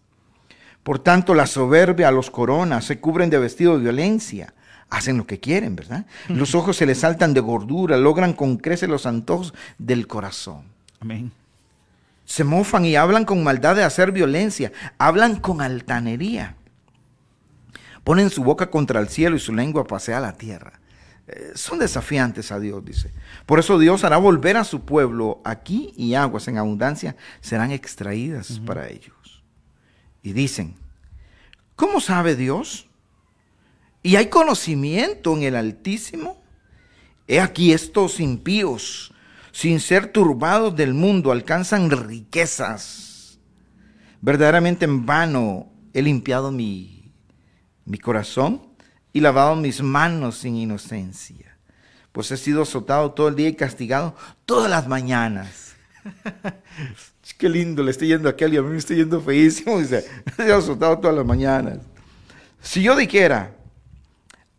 Por 0.82 0.98
tanto, 0.98 1.34
la 1.34 1.46
soberbia 1.46 2.10
los 2.10 2.30
corona, 2.30 2.80
se 2.80 2.98
cubren 2.98 3.28
de 3.28 3.38
vestido 3.38 3.74
de 3.76 3.82
violencia, 3.82 4.54
hacen 4.88 5.18
lo 5.18 5.26
que 5.26 5.38
quieren, 5.38 5.76
¿verdad? 5.76 6.06
Los 6.28 6.54
ojos 6.54 6.78
se 6.78 6.86
les 6.86 7.00
saltan 7.00 7.34
de 7.34 7.40
gordura, 7.40 7.98
logran 7.98 8.32
con 8.32 8.56
creces 8.56 8.88
los 8.88 9.04
antojos 9.04 9.52
del 9.76 10.06
corazón. 10.06 10.64
Amén. 10.98 11.30
Se 12.24 12.42
mofan 12.42 12.86
y 12.86 12.96
hablan 12.96 13.26
con 13.26 13.44
maldad 13.44 13.76
de 13.76 13.84
hacer 13.84 14.12
violencia, 14.12 14.72
hablan 14.96 15.36
con 15.36 15.60
altanería. 15.60 16.56
Ponen 18.02 18.30
su 18.30 18.42
boca 18.42 18.70
contra 18.70 18.98
el 18.98 19.10
cielo 19.10 19.36
y 19.36 19.40
su 19.40 19.52
lengua 19.52 19.84
pasea 19.84 20.20
la 20.20 20.32
tierra. 20.32 20.80
Eh, 21.32 21.52
son 21.54 21.78
desafiantes 21.78 22.50
a 22.50 22.58
Dios, 22.58 22.84
dice. 22.84 23.12
Por 23.46 23.60
eso 23.60 23.78
Dios 23.78 24.02
hará 24.02 24.16
volver 24.16 24.56
a 24.56 24.64
su 24.64 24.84
pueblo 24.84 25.40
aquí 25.44 25.92
y 25.96 26.14
aguas 26.14 26.48
en 26.48 26.58
abundancia 26.58 27.16
serán 27.40 27.70
extraídas 27.70 28.58
para 28.66 28.88
ellos. 28.88 29.44
Y 30.22 30.32
dicen, 30.32 30.74
¿cómo 31.76 32.00
sabe 32.00 32.34
Dios? 32.34 32.88
¿Y 34.02 34.16
hay 34.16 34.26
conocimiento 34.26 35.36
en 35.36 35.44
el 35.44 35.54
Altísimo? 35.54 36.42
He 37.28 37.38
aquí 37.38 37.72
estos 37.72 38.18
impíos, 38.18 39.14
sin 39.52 39.78
ser 39.78 40.10
turbados 40.10 40.74
del 40.74 40.94
mundo, 40.94 41.30
alcanzan 41.30 41.90
riquezas. 41.90 43.38
Verdaderamente 44.20 44.84
en 44.84 45.06
vano 45.06 45.70
he 45.92 46.02
limpiado 46.02 46.50
mi, 46.50 47.12
mi 47.84 47.98
corazón 47.98 48.69
y 49.12 49.20
lavado 49.20 49.56
mis 49.56 49.82
manos 49.82 50.38
sin 50.38 50.56
inocencia, 50.56 51.56
pues 52.12 52.30
he 52.30 52.36
sido 52.36 52.62
azotado 52.62 53.12
todo 53.12 53.28
el 53.28 53.36
día 53.36 53.48
y 53.48 53.54
castigado 53.54 54.14
todas 54.44 54.70
las 54.70 54.86
mañanas. 54.86 55.74
Qué 57.38 57.48
lindo, 57.48 57.82
le 57.82 57.90
estoy 57.90 58.08
yendo 58.08 58.28
a 58.28 58.32
aquel 58.32 58.52
y 58.52 58.58
a 58.58 58.62
mí 58.62 58.68
me 58.68 58.76
estoy 58.76 58.96
yendo 58.96 59.18
feísimo. 59.20 59.78
Dice, 59.78 60.04
he 60.38 60.42
sido 60.42 60.56
azotado 60.56 60.98
todas 60.98 61.16
las 61.16 61.24
mañanas. 61.24 61.78
Si 62.60 62.82
yo 62.82 62.94
dijera, 62.96 63.54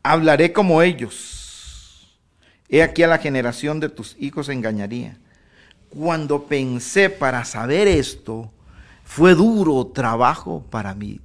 hablaré 0.02 0.52
como 0.52 0.82
ellos, 0.82 2.18
he 2.70 2.82
aquí 2.82 3.04
a 3.04 3.08
la 3.08 3.20
generación 3.20 3.80
de 3.80 3.90
tus 3.90 4.16
hijos 4.20 4.50
engañaría. 4.50 5.18
Cuando 5.90 6.46
pensé 6.46 7.10
para 7.10 7.46
saber 7.46 7.88
esto, 7.88 8.52
fue 9.04 9.36
duro 9.36 9.86
trabajo 9.88 10.66
para 10.70 10.96
mí. 10.96 11.20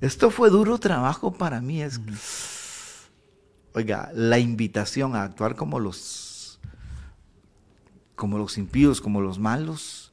Esto 0.00 0.30
fue 0.30 0.50
duro 0.50 0.78
trabajo 0.78 1.32
para 1.32 1.60
mí. 1.60 1.82
Es, 1.82 2.00
oiga, 3.78 4.10
la 4.14 4.38
invitación 4.38 5.14
a 5.14 5.22
actuar 5.22 5.54
como 5.54 5.78
los, 5.78 6.58
como 8.14 8.36
los 8.38 8.58
impíos, 8.58 9.00
como 9.00 9.20
los 9.20 9.38
malos, 9.38 10.12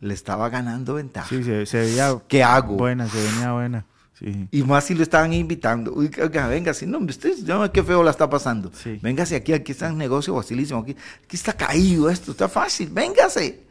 le 0.00 0.14
estaba 0.14 0.48
ganando 0.48 0.94
ventaja. 0.94 1.28
Sí, 1.28 1.42
se, 1.44 1.64
se 1.66 1.78
veía 1.78 2.18
¿Qué 2.28 2.42
hago? 2.42 2.76
buena, 2.76 3.08
se 3.08 3.22
venía 3.22 3.52
buena. 3.52 3.86
Sí. 4.18 4.48
Y 4.50 4.62
más 4.62 4.84
si 4.84 4.94
lo 4.94 5.02
estaban 5.02 5.32
invitando. 5.32 5.92
Oiga, 5.94 6.74
si 6.74 6.86
no, 6.86 6.98
usted, 6.98 7.34
ya 7.44 7.70
qué 7.72 7.82
feo 7.82 8.02
la 8.02 8.10
está 8.10 8.28
pasando. 8.28 8.70
Sí. 8.72 8.98
Véngase 9.02 9.36
aquí, 9.36 9.52
aquí 9.52 9.72
está 9.72 9.90
un 9.90 9.98
negocio 9.98 10.34
facilísimo. 10.34 10.80
Aquí, 10.80 10.96
aquí 11.24 11.36
está 11.36 11.52
caído 11.52 12.10
esto, 12.10 12.32
está 12.32 12.48
fácil. 12.48 12.90
Véngase. 12.90 13.64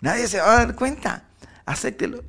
Nadie 0.00 0.26
se 0.28 0.38
va 0.38 0.52
a 0.52 0.66
dar 0.66 0.74
cuenta. 0.74 1.24
Acéptelo. 1.64 2.22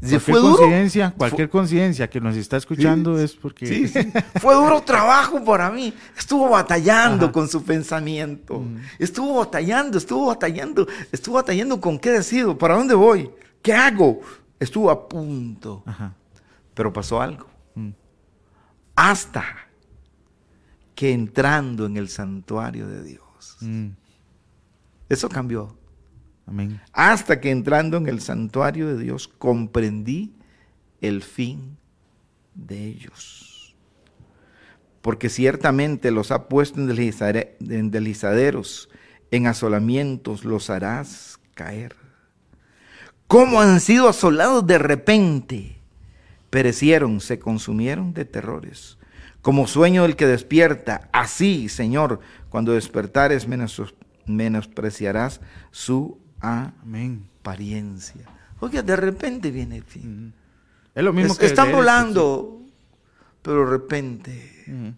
Dice, 0.00 0.16
Cualquier 0.16 0.20
fue 0.20 0.40
duro. 0.40 0.56
coincidencia, 0.56 1.10
cualquier 1.16 1.48
coincidencia 1.50 2.10
que 2.10 2.20
nos 2.20 2.36
está 2.36 2.56
escuchando 2.56 3.18
es 3.18 3.34
porque 3.34 3.66
Sí, 3.66 3.88
sí. 3.88 4.12
Fue 4.40 4.54
duro 4.54 4.80
trabajo 4.82 5.44
para 5.44 5.70
mí. 5.70 5.92
Estuvo 6.16 6.48
batallando 6.48 7.30
con 7.32 7.48
su 7.48 7.62
pensamiento. 7.62 8.64
Estuvo 8.98 9.38
batallando, 9.38 9.98
estuvo 9.98 10.26
batallando, 10.26 10.86
estuvo 11.10 11.34
batallando 11.36 11.80
con 11.80 11.98
qué 11.98 12.10
decido, 12.10 12.56
para 12.58 12.76
dónde 12.76 12.94
voy, 12.94 13.30
qué 13.62 13.72
hago. 13.74 14.20
Estuvo 14.60 14.90
a 14.90 15.08
punto. 15.08 15.82
Ajá. 15.86 16.14
Pero 16.74 16.92
pasó 16.92 17.20
algo. 17.20 17.46
Mm. 17.74 17.90
Hasta 18.94 19.44
que 20.94 21.12
entrando 21.12 21.86
en 21.86 21.96
el 21.96 22.08
santuario 22.08 22.86
de 22.88 23.02
Dios, 23.02 23.22
Mm, 23.60 23.88
eso 25.08 25.28
cambió. 25.28 25.76
Amén. 26.46 26.80
Hasta 26.92 27.40
que 27.40 27.50
entrando 27.50 27.96
en 27.96 28.08
el 28.08 28.20
santuario 28.20 28.88
de 28.88 29.02
Dios 29.02 29.28
comprendí 29.28 30.34
el 31.00 31.22
fin 31.22 31.76
de 32.54 32.86
ellos. 32.86 33.74
Porque 35.00 35.28
ciertamente 35.28 36.10
los 36.10 36.30
ha 36.30 36.48
puesto 36.48 36.80
en, 36.80 36.88
deslizare- 36.88 37.56
en 37.60 37.90
deslizaderos, 37.90 38.88
en 39.30 39.46
asolamientos 39.46 40.44
los 40.44 40.70
harás 40.70 41.38
caer. 41.54 41.96
¿Cómo 43.26 43.60
han 43.60 43.80
sido 43.80 44.08
asolados 44.08 44.66
de 44.66 44.78
repente? 44.78 45.76
Perecieron, 46.50 47.20
se 47.20 47.38
consumieron 47.38 48.12
de 48.12 48.26
terrores. 48.26 48.98
Como 49.40 49.66
sueño 49.66 50.02
del 50.02 50.16
que 50.16 50.26
despierta, 50.26 51.08
así, 51.12 51.68
Señor, 51.68 52.20
cuando 52.50 52.72
despertares 52.72 53.48
menos- 53.48 53.94
menospreciarás 54.26 55.40
su 55.70 56.20
Amén. 56.42 57.26
apariencia. 57.40 58.22
Oiga, 58.60 58.82
de 58.82 58.94
repente 58.94 59.50
viene 59.50 59.76
el 59.78 59.84
fin. 59.84 60.32
Es 60.94 61.02
lo 61.02 61.12
mismo 61.12 61.32
Es- 61.32 61.38
que 61.38 61.46
están 61.46 61.66
leer 61.66 61.76
volando, 61.76 62.62
pero 63.42 63.64
de 63.64 63.70
repente 63.70 64.94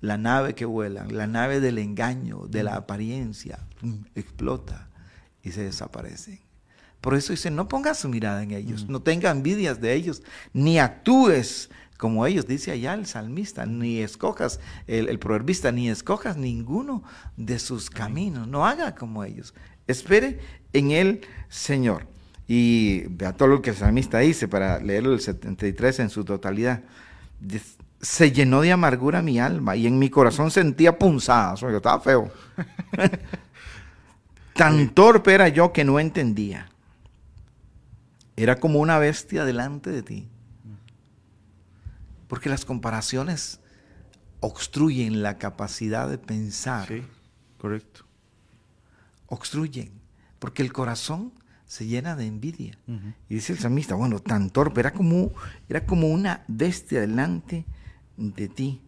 la 0.00 0.18
nave 0.18 0.54
que 0.54 0.64
vuela, 0.66 1.06
la 1.08 1.26
nave 1.26 1.60
del 1.60 1.78
engaño, 1.78 2.46
de 2.48 2.62
la 2.62 2.74
apariencia, 2.76 3.58
explota 4.14 4.88
y 5.42 5.52
se 5.52 5.62
desaparecen. 5.62 6.40
Por 7.00 7.14
eso 7.14 7.32
dice, 7.32 7.50
no 7.50 7.68
pongas 7.68 7.98
su 7.98 8.08
mirada 8.08 8.42
en 8.42 8.50
ellos, 8.50 8.88
no 8.88 9.00
tenga 9.00 9.30
envidias 9.30 9.80
de 9.80 9.94
ellos, 9.94 10.22
ni 10.52 10.78
actúes 10.78 11.70
como 11.96 12.26
ellos, 12.26 12.46
dice 12.46 12.72
allá 12.72 12.92
el 12.94 13.06
salmista, 13.06 13.64
ni 13.66 14.00
escojas, 14.00 14.58
el, 14.86 15.08
el 15.08 15.18
proverbista, 15.18 15.70
ni 15.72 15.88
escojas 15.88 16.36
ninguno 16.36 17.02
de 17.36 17.58
sus 17.58 17.88
caminos, 17.88 18.48
no 18.48 18.66
haga 18.66 18.94
como 18.94 19.22
ellos. 19.24 19.54
Espere 19.86 20.38
en 20.72 20.90
el 20.90 21.20
Señor. 21.48 22.06
Y 22.46 23.04
vea 23.08 23.32
todo 23.32 23.48
lo 23.48 23.62
que 23.62 23.70
el 23.70 23.76
salmista 23.76 24.18
dice 24.18 24.48
para 24.48 24.78
leerlo 24.80 25.12
el 25.14 25.20
73 25.20 26.00
en 26.00 26.10
su 26.10 26.24
totalidad. 26.24 26.82
Se 28.00 28.32
llenó 28.32 28.60
de 28.60 28.72
amargura 28.72 29.22
mi 29.22 29.40
alma 29.40 29.76
y 29.76 29.86
en 29.86 29.98
mi 29.98 30.10
corazón 30.10 30.50
sentía 30.50 30.98
punzadas. 30.98 31.62
Oye, 31.62 31.76
estaba 31.76 32.00
feo. 32.00 32.30
Tan 34.54 34.90
torpe 34.90 35.32
era 35.32 35.48
yo 35.48 35.72
que 35.72 35.84
no 35.84 35.98
entendía. 35.98 36.68
Era 38.36 38.56
como 38.56 38.80
una 38.80 38.98
bestia 38.98 39.44
delante 39.44 39.90
de 39.90 40.02
ti. 40.02 40.28
Porque 42.28 42.48
las 42.48 42.64
comparaciones 42.64 43.60
obstruyen 44.40 45.22
la 45.22 45.38
capacidad 45.38 46.08
de 46.08 46.18
pensar. 46.18 46.88
Sí, 46.88 47.02
correcto. 47.58 48.03
Obstruyen. 49.26 49.90
Porque 50.38 50.62
el 50.62 50.72
corazón 50.72 51.32
se 51.66 51.86
llena 51.86 52.16
de 52.16 52.26
envidia. 52.26 52.78
Y 53.28 53.34
dice 53.34 53.52
el 53.52 53.58
salmista, 53.58 53.94
bueno, 53.94 54.20
tan 54.20 54.50
torpe, 54.50 54.80
era 54.80 54.92
como, 54.92 55.32
era 55.68 55.84
como 55.86 56.08
una 56.08 56.44
bestia 56.46 57.00
delante 57.00 57.64
de 58.16 58.48
ti. 58.48 58.80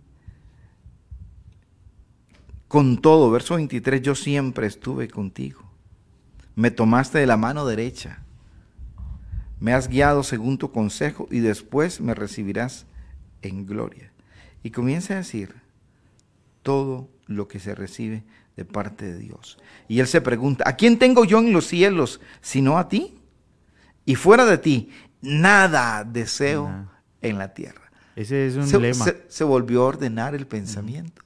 Con 2.68 3.00
todo, 3.00 3.30
verso 3.30 3.56
23, 3.56 4.02
yo 4.02 4.14
siempre 4.14 4.66
estuve 4.66 5.08
contigo. 5.08 5.62
Me 6.54 6.70
tomaste 6.70 7.18
de 7.18 7.26
la 7.26 7.36
mano 7.36 7.66
derecha. 7.66 8.22
Me 9.58 9.72
has 9.72 9.88
guiado 9.88 10.22
según 10.22 10.58
tu 10.58 10.70
consejo 10.70 11.28
y 11.30 11.40
después 11.40 12.00
me 12.00 12.14
recibirás 12.14 12.86
en 13.42 13.66
gloria. 13.66 14.12
Y 14.62 14.70
comienza 14.70 15.14
a 15.14 15.18
decir 15.18 15.54
todo 16.62 17.08
lo 17.26 17.48
que 17.48 17.60
se 17.60 17.74
recibe 17.74 18.24
de 18.56 18.64
parte 18.64 19.04
de 19.12 19.18
Dios. 19.18 19.58
Y 19.88 20.00
él 20.00 20.06
se 20.06 20.20
pregunta, 20.20 20.64
¿a 20.66 20.76
quién 20.76 20.98
tengo 20.98 21.24
yo 21.24 21.38
en 21.38 21.52
los 21.52 21.66
cielos 21.66 22.20
sino 22.40 22.78
a 22.78 22.88
ti? 22.88 23.18
Y 24.04 24.14
fuera 24.14 24.44
de 24.46 24.58
ti, 24.58 24.90
nada 25.20 26.04
deseo 26.04 26.88
en 27.20 27.38
la 27.38 27.52
tierra. 27.54 27.82
Ese 28.14 28.46
es 28.46 28.56
un 28.56 28.66
Se, 28.66 28.78
lema. 28.78 29.04
se- 29.04 29.24
se 29.28 29.44
volvió 29.44 29.82
a 29.82 29.86
ordenar 29.86 30.34
el 30.34 30.46
pensamiento. 30.46 31.22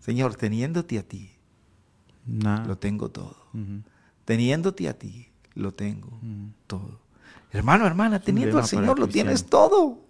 Señor, 0.00 0.34
teniéndote 0.36 0.98
a 0.98 1.02
ti, 1.02 1.30
lo 2.66 2.76
tengo 2.78 3.10
todo. 3.10 3.36
Teniéndote 4.24 4.88
a 4.88 4.98
ti, 4.98 5.28
lo 5.54 5.72
tengo 5.72 6.20
todo. 6.66 7.00
Hermano, 7.52 7.86
hermana, 7.86 8.20
teniendo 8.20 8.58
al 8.58 8.64
Señor, 8.68 8.98
lo 8.98 9.06
tienes 9.12 9.46
todo. 9.46 10.04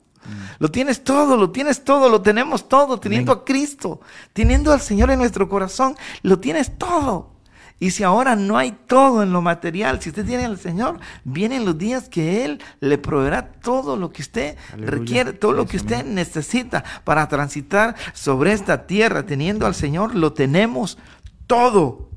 Lo 0.59 0.71
tienes 0.71 1.05
todo, 1.05 1.37
lo 1.37 1.51
tienes 1.51 1.85
todo, 1.85 2.09
lo 2.09 2.21
tenemos 2.21 2.69
todo, 2.69 2.99
teniendo 2.99 3.33
a 3.33 3.45
Cristo, 3.45 4.01
teniendo 4.33 4.73
al 4.73 4.81
Señor 4.81 5.11
en 5.11 5.19
nuestro 5.19 5.49
corazón, 5.49 5.97
lo 6.23 6.39
tienes 6.39 6.77
todo. 6.77 7.39
Y 7.81 7.93
si 7.93 8.03
ahora 8.03 8.35
no 8.35 8.59
hay 8.59 8.73
todo 8.73 9.23
en 9.23 9.33
lo 9.33 9.41
material, 9.41 10.03
si 10.03 10.09
usted 10.09 10.27
tiene 10.27 10.45
al 10.45 10.59
Señor, 10.59 10.99
vienen 11.23 11.65
los 11.65 11.79
días 11.79 12.09
que 12.09 12.45
Él 12.45 12.61
le 12.81 12.99
proveerá 12.99 13.53
todo 13.53 13.97
lo 13.97 14.11
que 14.11 14.23
usted 14.23 14.57
Aleluya. 14.73 14.91
requiere, 14.91 15.33
todo 15.33 15.53
lo 15.53 15.67
que 15.67 15.77
usted 15.77 16.05
necesita 16.05 16.83
para 17.05 17.29
transitar 17.29 17.95
sobre 18.15 18.53
esta 18.53 18.87
tierra. 18.87 19.27
Teniendo 19.27 19.65
al 19.65 19.77
Señor, 19.77 20.17
lo 20.17 20.33
tenemos 20.33 20.99
todo. 21.47 22.11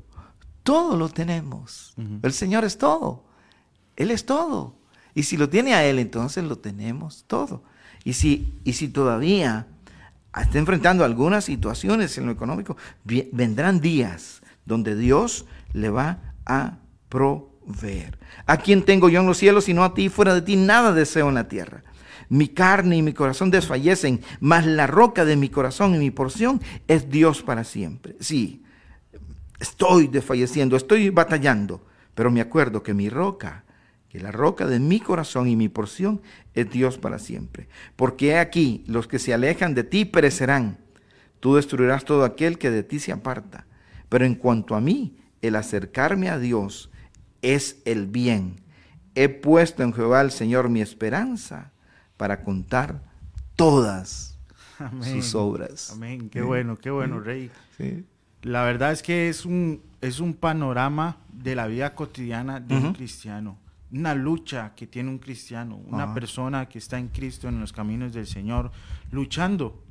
Todo 0.64 0.96
lo 0.96 1.08
tenemos. 1.08 1.94
El 2.22 2.32
Señor 2.32 2.64
es 2.64 2.76
todo. 2.78 3.24
Él 3.94 4.10
es 4.10 4.26
todo. 4.26 4.74
Y 5.14 5.24
si 5.24 5.36
lo 5.36 5.48
tiene 5.48 5.74
a 5.74 5.84
Él, 5.84 6.00
entonces 6.00 6.42
lo 6.42 6.58
tenemos 6.58 7.24
todo. 7.28 7.62
Y 8.04 8.14
si, 8.14 8.54
y 8.64 8.72
si 8.72 8.88
todavía 8.88 9.66
está 10.40 10.58
enfrentando 10.58 11.04
algunas 11.04 11.44
situaciones 11.44 12.16
en 12.18 12.26
lo 12.26 12.32
económico, 12.32 12.76
vendrán 13.04 13.80
días 13.80 14.42
donde 14.64 14.96
Dios 14.96 15.46
le 15.72 15.90
va 15.90 16.18
a 16.46 16.78
proveer. 17.08 18.18
¿A 18.46 18.56
quién 18.56 18.84
tengo 18.84 19.08
yo 19.08 19.20
en 19.20 19.26
los 19.26 19.38
cielos 19.38 19.64
sino 19.64 19.84
a 19.84 19.94
ti? 19.94 20.08
Fuera 20.08 20.34
de 20.34 20.42
ti 20.42 20.56
nada 20.56 20.92
deseo 20.92 21.28
en 21.28 21.34
la 21.34 21.48
tierra. 21.48 21.82
Mi 22.28 22.48
carne 22.48 22.96
y 22.96 23.02
mi 23.02 23.12
corazón 23.12 23.50
desfallecen, 23.50 24.22
mas 24.40 24.64
la 24.64 24.86
roca 24.86 25.24
de 25.24 25.36
mi 25.36 25.50
corazón 25.50 25.94
y 25.94 25.98
mi 25.98 26.10
porción 26.10 26.62
es 26.88 27.10
Dios 27.10 27.42
para 27.42 27.62
siempre. 27.62 28.16
Sí, 28.20 28.64
estoy 29.60 30.08
desfalleciendo, 30.08 30.76
estoy 30.76 31.10
batallando, 31.10 31.84
pero 32.14 32.30
me 32.30 32.40
acuerdo 32.40 32.82
que 32.82 32.94
mi 32.94 33.10
roca, 33.10 33.64
que 34.12 34.20
la 34.20 34.30
roca 34.30 34.66
de 34.66 34.78
mi 34.78 35.00
corazón 35.00 35.48
y 35.48 35.56
mi 35.56 35.70
porción 35.70 36.20
es 36.52 36.70
Dios 36.70 36.98
para 36.98 37.18
siempre. 37.18 37.66
Porque 37.96 38.32
he 38.32 38.38
aquí, 38.38 38.84
los 38.86 39.08
que 39.08 39.18
se 39.18 39.32
alejan 39.32 39.72
de 39.74 39.84
ti 39.84 40.04
perecerán. 40.04 40.76
Tú 41.40 41.54
destruirás 41.54 42.04
todo 42.04 42.24
aquel 42.24 42.58
que 42.58 42.70
de 42.70 42.82
ti 42.82 42.98
se 42.98 43.10
aparta. 43.10 43.64
Pero 44.10 44.26
en 44.26 44.34
cuanto 44.34 44.74
a 44.74 44.82
mí, 44.82 45.16
el 45.40 45.56
acercarme 45.56 46.28
a 46.28 46.38
Dios 46.38 46.90
es 47.40 47.80
el 47.86 48.06
bien. 48.06 48.60
He 49.14 49.30
puesto 49.30 49.82
en 49.82 49.94
Jehová 49.94 50.20
el 50.20 50.30
Señor 50.30 50.68
mi 50.68 50.82
esperanza 50.82 51.72
para 52.18 52.42
contar 52.42 53.00
todas 53.56 54.38
Amén. 54.78 55.22
sus 55.22 55.34
obras. 55.34 55.90
Amén. 55.90 56.28
Qué 56.28 56.42
bueno, 56.42 56.76
qué 56.76 56.90
bueno, 56.90 57.18
Rey. 57.18 57.50
Sí. 57.78 58.04
La 58.42 58.62
verdad 58.64 58.92
es 58.92 59.02
que 59.02 59.30
es 59.30 59.46
un, 59.46 59.80
es 60.02 60.20
un 60.20 60.34
panorama 60.34 61.16
de 61.32 61.54
la 61.54 61.66
vida 61.66 61.94
cotidiana 61.94 62.60
de 62.60 62.76
un 62.76 62.92
cristiano. 62.92 63.56
Una 63.92 64.14
lucha 64.14 64.72
que 64.74 64.86
tiene 64.86 65.10
un 65.10 65.18
cristiano, 65.18 65.76
una 65.86 66.04
Ajá. 66.04 66.14
persona 66.14 66.66
que 66.68 66.78
está 66.78 66.98
en 66.98 67.08
Cristo, 67.08 67.48
en 67.48 67.60
los 67.60 67.72
caminos 67.72 68.12
del 68.12 68.26
Señor, 68.26 68.70
luchando. 69.10 69.82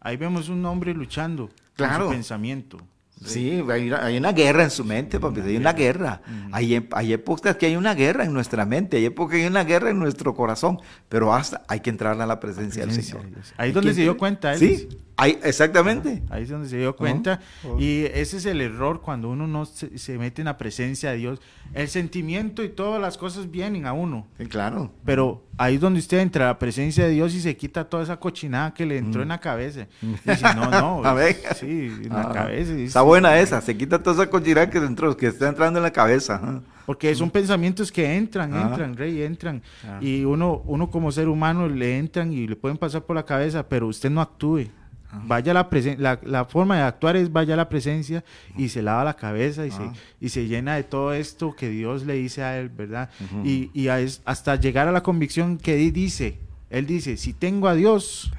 Ahí 0.00 0.16
vemos 0.16 0.48
un 0.48 0.64
hombre 0.64 0.94
luchando 0.94 1.48
con 1.48 1.56
Claro. 1.74 2.04
su 2.06 2.10
pensamiento. 2.12 2.78
Sí, 3.22 3.62
hay 3.70 3.88
una, 3.88 4.02
hay 4.06 4.16
una 4.16 4.32
guerra 4.32 4.62
en 4.62 4.70
su 4.70 4.82
mente, 4.82 5.20
papi, 5.20 5.40
hay 5.40 5.56
una 5.58 5.74
guerra. 5.74 6.22
Hay, 6.52 6.88
hay 6.92 7.12
épocas 7.12 7.54
que 7.56 7.66
hay 7.66 7.76
una 7.76 7.94
guerra 7.94 8.24
en 8.24 8.32
nuestra 8.32 8.64
mente, 8.64 8.96
hay 8.96 9.04
épocas 9.04 9.36
que 9.36 9.42
hay 9.42 9.46
una 9.48 9.62
guerra 9.64 9.90
en 9.90 9.98
nuestro 9.98 10.34
corazón, 10.34 10.78
pero 11.08 11.34
hasta 11.34 11.62
hay 11.68 11.80
que 11.80 11.90
entrar 11.90 12.18
a 12.18 12.26
la 12.26 12.40
presencia, 12.40 12.84
presencia 12.84 13.16
del 13.18 13.34
de 13.34 13.42
Señor. 13.42 13.54
Ahí 13.58 13.68
es 13.70 13.74
donde 13.74 13.92
se 13.92 14.00
dio 14.02 14.16
cuenta 14.16 14.54
él. 14.54 14.58
Sí, 14.58 14.88
ahí, 15.20 15.38
exactamente. 15.42 16.22
Ahí 16.30 16.42
es 16.44 16.48
donde 16.48 16.68
se 16.68 16.78
dio 16.78 16.96
cuenta. 16.96 17.40
Y 17.78 18.04
ese 18.12 18.38
es 18.38 18.46
el 18.46 18.60
error 18.60 19.00
cuando 19.00 19.28
uno 19.30 19.46
no 19.46 19.66
se, 19.66 19.98
se 19.98 20.18
mete 20.18 20.42
en 20.42 20.46
la 20.46 20.58
presencia 20.58 21.10
de 21.12 21.16
Dios. 21.18 21.40
El 21.74 21.88
sentimiento 21.88 22.64
y 22.64 22.68
todas 22.68 23.00
las 23.00 23.16
cosas 23.16 23.50
vienen 23.50 23.86
a 23.86 23.92
uno. 23.92 24.26
Sí, 24.38 24.46
claro. 24.46 24.90
Pero 25.04 25.44
ahí 25.56 25.76
es 25.76 25.80
donde 25.80 26.00
usted 26.00 26.18
entra 26.18 26.46
a 26.46 26.48
la 26.48 26.58
presencia 26.58 27.04
de 27.04 27.10
Dios 27.10 27.34
y 27.34 27.40
se 27.40 27.56
quita 27.56 27.84
toda 27.88 28.02
esa 28.02 28.18
cochinada 28.18 28.74
que 28.74 28.84
le 28.86 28.98
entró 28.98 29.22
en 29.22 29.28
la 29.28 29.38
cabeza. 29.38 29.86
Dice, 30.24 30.44
no, 30.56 30.70
no. 30.70 31.02
Mm. 31.02 31.06
A 31.06 31.14
ver. 31.14 31.36
Sí, 31.54 31.92
en 32.02 32.08
la 32.08 32.22
Ah, 32.22 32.32
cabeza. 32.32 32.72
dice, 32.72 32.84
Está 32.86 33.02
buena 33.02 33.38
esa, 33.38 33.60
se 33.60 33.76
quita 33.76 34.02
toda 34.02 34.22
esa 34.22 34.30
cochina 34.30 34.68
que, 34.68 34.80
dentro, 34.80 35.16
que 35.16 35.26
está 35.28 35.48
entrando 35.48 35.78
en 35.78 35.84
la 35.84 35.92
cabeza. 35.92 36.60
Porque 36.86 37.14
son 37.14 37.30
pensamientos 37.30 37.92
que 37.92 38.16
entran, 38.16 38.52
Ah. 38.52 38.62
entran, 38.68 38.96
rey, 38.96 39.22
entran. 39.22 39.62
Ah. 39.86 39.98
Y 40.00 40.24
uno, 40.24 40.62
uno 40.66 40.90
como 40.90 41.12
ser 41.12 41.28
humano 41.28 41.68
le 41.68 41.98
entran 41.98 42.32
y 42.32 42.48
le 42.48 42.56
pueden 42.56 42.78
pasar 42.78 43.04
por 43.04 43.14
la 43.14 43.24
cabeza, 43.24 43.68
pero 43.68 43.86
usted 43.86 44.10
no 44.10 44.20
actúe. 44.20 44.66
Ah. 45.12 45.22
Vaya 45.26 45.52
la 45.54 45.68
presencia, 45.68 46.00
la, 46.02 46.20
la 46.22 46.44
forma 46.44 46.76
de 46.76 46.82
actuar 46.82 47.16
es 47.16 47.32
vaya 47.32 47.54
a 47.54 47.56
la 47.56 47.68
presencia 47.68 48.22
y 48.56 48.68
se 48.68 48.80
lava 48.82 49.02
la 49.04 49.14
cabeza 49.14 49.66
y, 49.66 49.70
Ah. 49.70 49.72
se, 49.72 50.24
y 50.26 50.28
se 50.28 50.46
llena 50.46 50.76
de 50.76 50.84
todo 50.84 51.12
esto 51.12 51.54
que 51.56 51.68
Dios 51.68 52.04
le 52.06 52.14
dice 52.14 52.42
a 52.42 52.58
él, 52.58 52.68
¿verdad? 52.68 53.10
Y, 53.44 53.70
y 53.74 53.88
es- 53.88 54.22
hasta 54.24 54.56
llegar 54.56 54.86
a 54.88 54.92
la 54.92 55.02
convicción 55.02 55.58
que 55.58 55.74
di- 55.76 55.90
dice, 55.90 56.38
él 56.70 56.86
dice, 56.86 57.16
si 57.16 57.32
tengo 57.32 57.66
a 57.68 57.74
Dios, 57.74 58.32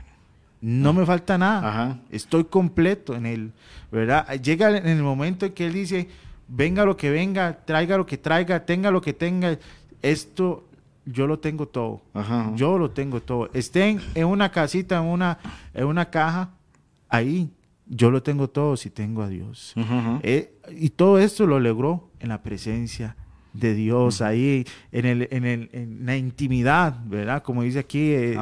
no 0.62 0.94
me 0.94 1.06
falta 1.06 1.38
nada, 1.38 2.00
estoy 2.12 2.46
completo 2.46 3.16
en 3.16 3.26
él, 3.26 3.52
¿verdad? 3.92 4.28
Llega 4.42 4.78
en 4.78 4.88
el 4.88 5.02
momento 5.04 5.46
en 5.48 5.54
que 5.54 5.66
él 5.68 5.74
dice, 5.74 6.08
venga 6.48 6.86
lo 6.86 6.96
que 6.96 7.10
venga, 7.10 7.58
traiga 7.66 7.98
lo 7.98 8.06
que 8.06 8.18
traiga, 8.18 8.64
tenga 8.66 8.92
lo 8.92 9.02
que 9.02 9.12
tenga, 9.14 9.58
esto 10.02 10.66
yo 11.06 11.26
lo 11.26 11.40
tengo 11.40 11.68
todo. 11.68 12.02
Ajá. 12.14 12.52
Yo 12.56 12.78
lo 12.78 12.92
tengo 12.92 13.22
todo. 13.22 13.50
Estén 13.54 14.00
en 14.14 14.28
una 14.28 14.52
casita, 14.52 14.98
en 14.98 15.06
una, 15.06 15.40
en 15.74 15.86
una 15.86 16.10
caja, 16.12 16.52
ahí 17.12 17.52
yo 17.88 18.10
lo 18.10 18.24
tengo 18.24 18.50
todo 18.50 18.76
si 18.78 18.90
tengo 18.90 19.22
a 19.22 19.28
Dios. 19.30 19.74
Eh, 20.24 20.54
y 20.76 20.90
todo 20.90 21.20
esto 21.20 21.46
lo 21.46 21.60
logró 21.60 22.10
en 22.20 22.30
la 22.30 22.42
presencia 22.42 23.16
de 23.54 23.74
Dios, 23.76 24.22
ahí 24.22 24.64
en, 24.94 25.06
el, 25.06 25.28
en, 25.30 25.44
el- 25.46 25.70
en 25.74 26.06
la 26.06 26.16
intimidad, 26.16 27.04
¿verdad? 27.06 27.44
Como 27.44 27.64
dice 27.64 27.80
aquí, 27.80 28.12
eh, 28.12 28.36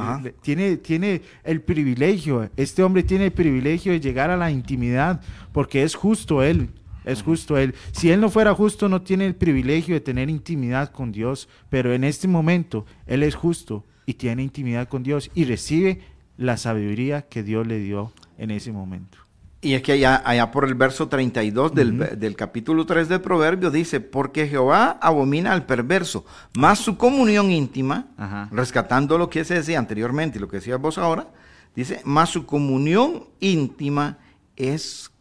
tiene, 0.44 0.78
tiene 0.78 1.22
el 1.44 1.62
privilegio, 1.62 2.48
este 2.56 2.84
hombre 2.84 3.02
tiene 3.02 3.26
el 3.26 3.32
privilegio 3.32 3.92
de 3.92 4.00
llegar 4.00 4.30
a 4.30 4.38
la 4.38 4.52
intimidad, 4.52 5.20
porque 5.52 5.82
es 5.82 5.96
justo 5.96 6.44
él, 6.44 6.70
es 7.06 7.24
justo 7.24 7.58
él. 7.58 7.74
Si 7.92 8.12
él 8.12 8.22
no 8.22 8.30
fuera 8.30 8.54
justo, 8.54 8.88
no 8.88 9.02
tiene 9.02 9.26
el 9.26 9.34
privilegio 9.34 9.96
de 9.96 10.02
tener 10.02 10.30
intimidad 10.30 10.92
con 10.92 11.12
Dios, 11.12 11.50
pero 11.72 11.92
en 11.92 12.04
este 12.04 12.28
momento 12.28 12.86
él 13.08 13.24
es 13.24 13.34
justo 13.34 13.84
y 14.06 14.14
tiene 14.14 14.44
intimidad 14.44 14.88
con 14.88 15.02
Dios 15.02 15.32
y 15.34 15.46
recibe 15.46 16.02
la 16.40 16.56
sabiduría 16.56 17.24
que 17.24 17.44
Dios 17.44 17.68
le 17.68 17.80
dio 17.80 18.14
en 18.38 18.50
ese 18.52 18.72
momento. 18.72 19.18
Y 19.62 19.74
es 19.74 19.82
que 19.84 19.92
allá, 19.92 20.22
allá 20.26 20.52
por 20.52 20.64
el 20.64 20.74
verso 20.74 21.10
32 21.10 21.76
del, 21.76 22.18
del 22.18 22.36
capítulo 22.38 22.86
3 22.86 23.10
de 23.10 23.20
Proverbios 23.20 23.74
dice, 23.74 24.00
porque 24.00 24.48
Jehová 24.48 24.98
abomina 25.02 25.52
al 25.52 25.66
perverso, 25.66 26.26
más 26.56 26.80
su 26.80 26.96
comunión 26.98 27.52
íntima, 27.52 28.08
Ajá. 28.18 28.48
rescatando 28.54 29.18
lo 29.18 29.30
que 29.30 29.44
se 29.44 29.56
decía 29.56 29.78
anteriormente 29.80 30.38
y 30.38 30.42
lo 30.42 30.48
que 30.48 30.58
decía 30.58 30.78
vos 30.78 30.98
ahora, 30.98 31.28
dice, 31.76 32.00
más 32.06 32.30
su 32.30 32.46
comunión 32.46 33.26
íntima 33.42 34.18
es 34.56 35.12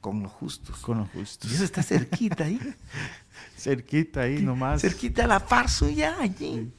con 0.00 0.22
los 0.22 0.30
justos. 0.30 0.76
Con 0.78 0.98
los 0.98 1.10
justos. 1.10 1.50
Dios 1.50 1.60
está 1.62 1.82
cerquita 1.82 2.44
ahí. 2.44 2.60
Cerquita 3.56 4.20
ahí 4.20 4.40
nomás. 4.40 4.80
cerquita 4.80 5.24
a 5.24 5.26
la 5.26 5.40
par 5.44 5.68
suya 5.68 6.16
allí. 6.20 6.70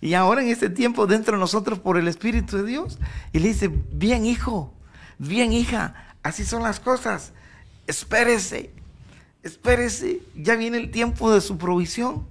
Y 0.00 0.14
ahora 0.14 0.42
en 0.42 0.48
este 0.48 0.70
tiempo 0.70 1.06
dentro 1.06 1.34
de 1.34 1.40
nosotros 1.40 1.78
por 1.78 1.98
el 1.98 2.08
Espíritu 2.08 2.56
de 2.56 2.64
Dios. 2.64 2.98
Y 3.32 3.40
le 3.40 3.48
dice, 3.48 3.70
bien 3.92 4.26
hijo, 4.26 4.72
bien 5.18 5.52
hija, 5.52 6.14
así 6.22 6.44
son 6.44 6.62
las 6.62 6.80
cosas. 6.80 7.32
Espérese, 7.86 8.70
espérese, 9.42 10.20
ya 10.36 10.56
viene 10.56 10.78
el 10.78 10.90
tiempo 10.90 11.32
de 11.32 11.40
su 11.40 11.58
provisión. 11.58 12.26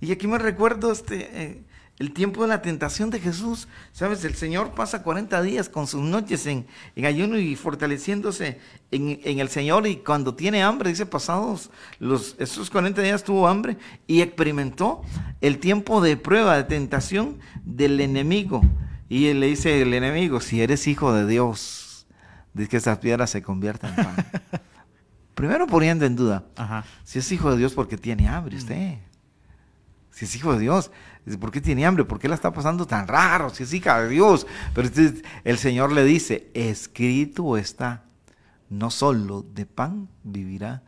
Y 0.00 0.10
aquí 0.10 0.26
me 0.26 0.38
recuerdo 0.38 0.90
este, 0.90 1.30
eh, 1.42 1.62
el 2.02 2.12
tiempo 2.12 2.42
de 2.42 2.48
la 2.48 2.62
tentación 2.62 3.10
de 3.10 3.20
Jesús. 3.20 3.68
Sabes, 3.92 4.24
el 4.24 4.34
Señor 4.34 4.72
pasa 4.72 5.04
40 5.04 5.40
días 5.40 5.68
con 5.68 5.86
sus 5.86 6.00
noches 6.02 6.46
en, 6.46 6.66
en 6.96 7.04
ayuno 7.06 7.38
y 7.38 7.54
fortaleciéndose 7.54 8.58
en, 8.90 9.20
en 9.22 9.38
el 9.38 9.48
Señor. 9.48 9.86
Y 9.86 9.98
cuando 9.98 10.34
tiene 10.34 10.64
hambre, 10.64 10.90
dice, 10.90 11.06
pasados 11.06 11.70
los, 12.00 12.34
esos 12.40 12.70
40 12.70 13.00
días 13.02 13.22
tuvo 13.22 13.46
hambre 13.46 13.76
y 14.08 14.20
experimentó 14.20 15.02
el 15.40 15.58
tiempo 15.58 16.00
de 16.00 16.16
prueba, 16.16 16.56
de 16.56 16.64
tentación 16.64 17.38
del 17.64 18.00
enemigo. 18.00 18.62
Y 19.08 19.26
él 19.26 19.38
le 19.38 19.46
dice 19.46 19.80
el 19.80 19.94
enemigo, 19.94 20.40
si 20.40 20.60
eres 20.60 20.88
hijo 20.88 21.14
de 21.14 21.24
Dios, 21.24 22.08
dice 22.52 22.68
que 22.68 22.78
estas 22.78 22.98
piedras 22.98 23.30
se 23.30 23.42
conviertan 23.42 23.94
en 23.96 24.04
pan. 24.04 24.26
Primero 25.36 25.68
poniendo 25.68 26.04
en 26.04 26.16
duda, 26.16 26.46
Ajá. 26.56 26.84
si 27.04 27.20
es 27.20 27.30
hijo 27.30 27.52
de 27.52 27.58
Dios 27.58 27.74
porque 27.74 27.96
tiene 27.96 28.26
hambre 28.26 28.56
usted. 28.56 28.98
Si 30.12 30.26
es 30.26 30.36
hijo 30.36 30.52
de 30.52 30.60
Dios, 30.60 30.90
¿por 31.38 31.50
qué 31.50 31.60
tiene 31.60 31.86
hambre? 31.86 32.04
¿Por 32.04 32.18
qué 32.18 32.28
la 32.28 32.34
está 32.34 32.52
pasando 32.52 32.86
tan 32.86 33.06
raro? 33.06 33.50
Si 33.50 33.62
es 33.62 33.72
hija 33.72 34.00
de 34.02 34.08
Dios. 34.08 34.46
Pero 34.74 34.88
entonces 34.88 35.24
el 35.44 35.58
Señor 35.58 35.92
le 35.92 36.04
dice, 36.04 36.50
escrito 36.54 37.56
está, 37.56 38.04
no 38.68 38.90
solo 38.90 39.44
de 39.54 39.66
pan 39.66 40.08
vivirá 40.24 40.82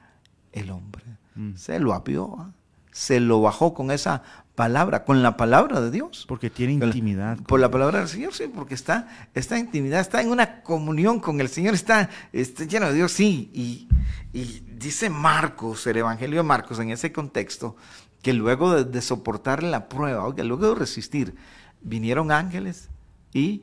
el 0.53 0.71
hombre. 0.71 1.05
Mm. 1.35 1.55
Se 1.57 1.79
lo 1.79 1.95
apió, 1.95 2.37
¿ah? 2.39 2.53
se 2.91 3.21
lo 3.21 3.41
bajó 3.41 3.75
con 3.75 3.91
esa 3.91 4.23
palabra, 4.55 5.05
con 5.05 5.23
la 5.23 5.37
palabra 5.37 5.81
de 5.81 5.91
Dios. 5.91 6.25
Porque 6.29 6.51
tiene 6.51 6.75
intimidad. 6.75 7.39
Por 7.39 7.61
la 7.61 7.71
palabra 7.71 8.01
del 8.01 8.09
Señor, 8.09 8.33
sí, 8.35 8.45
porque 8.55 8.75
está, 8.75 9.09
está 9.35 9.59
intimidad, 9.59 10.01
está 10.01 10.23
en 10.23 10.31
una 10.31 10.63
comunión 10.63 11.21
con 11.21 11.41
el 11.41 11.49
Señor, 11.49 11.75
está, 11.75 12.09
está 12.33 12.65
lleno 12.65 12.87
de 12.87 12.95
Dios, 12.95 13.13
sí. 13.13 13.51
Y, 13.53 13.89
y 14.33 14.65
dice 14.77 15.11
Marcos, 15.11 15.87
el 15.87 15.99
Evangelio 15.99 16.39
de 16.39 16.45
Marcos, 16.45 16.79
en 16.79 16.91
ese 16.91 17.13
contexto, 17.13 17.77
que 18.25 18.33
luego 18.33 18.73
de, 18.75 18.85
de 18.85 19.01
soportar 19.03 19.63
la 19.63 19.89
prueba, 19.89 20.25
oiga, 20.27 20.43
luego 20.43 20.71
de 20.71 20.75
resistir, 20.75 21.35
vinieron 21.83 22.33
ángeles 22.33 22.89
y, 23.35 23.63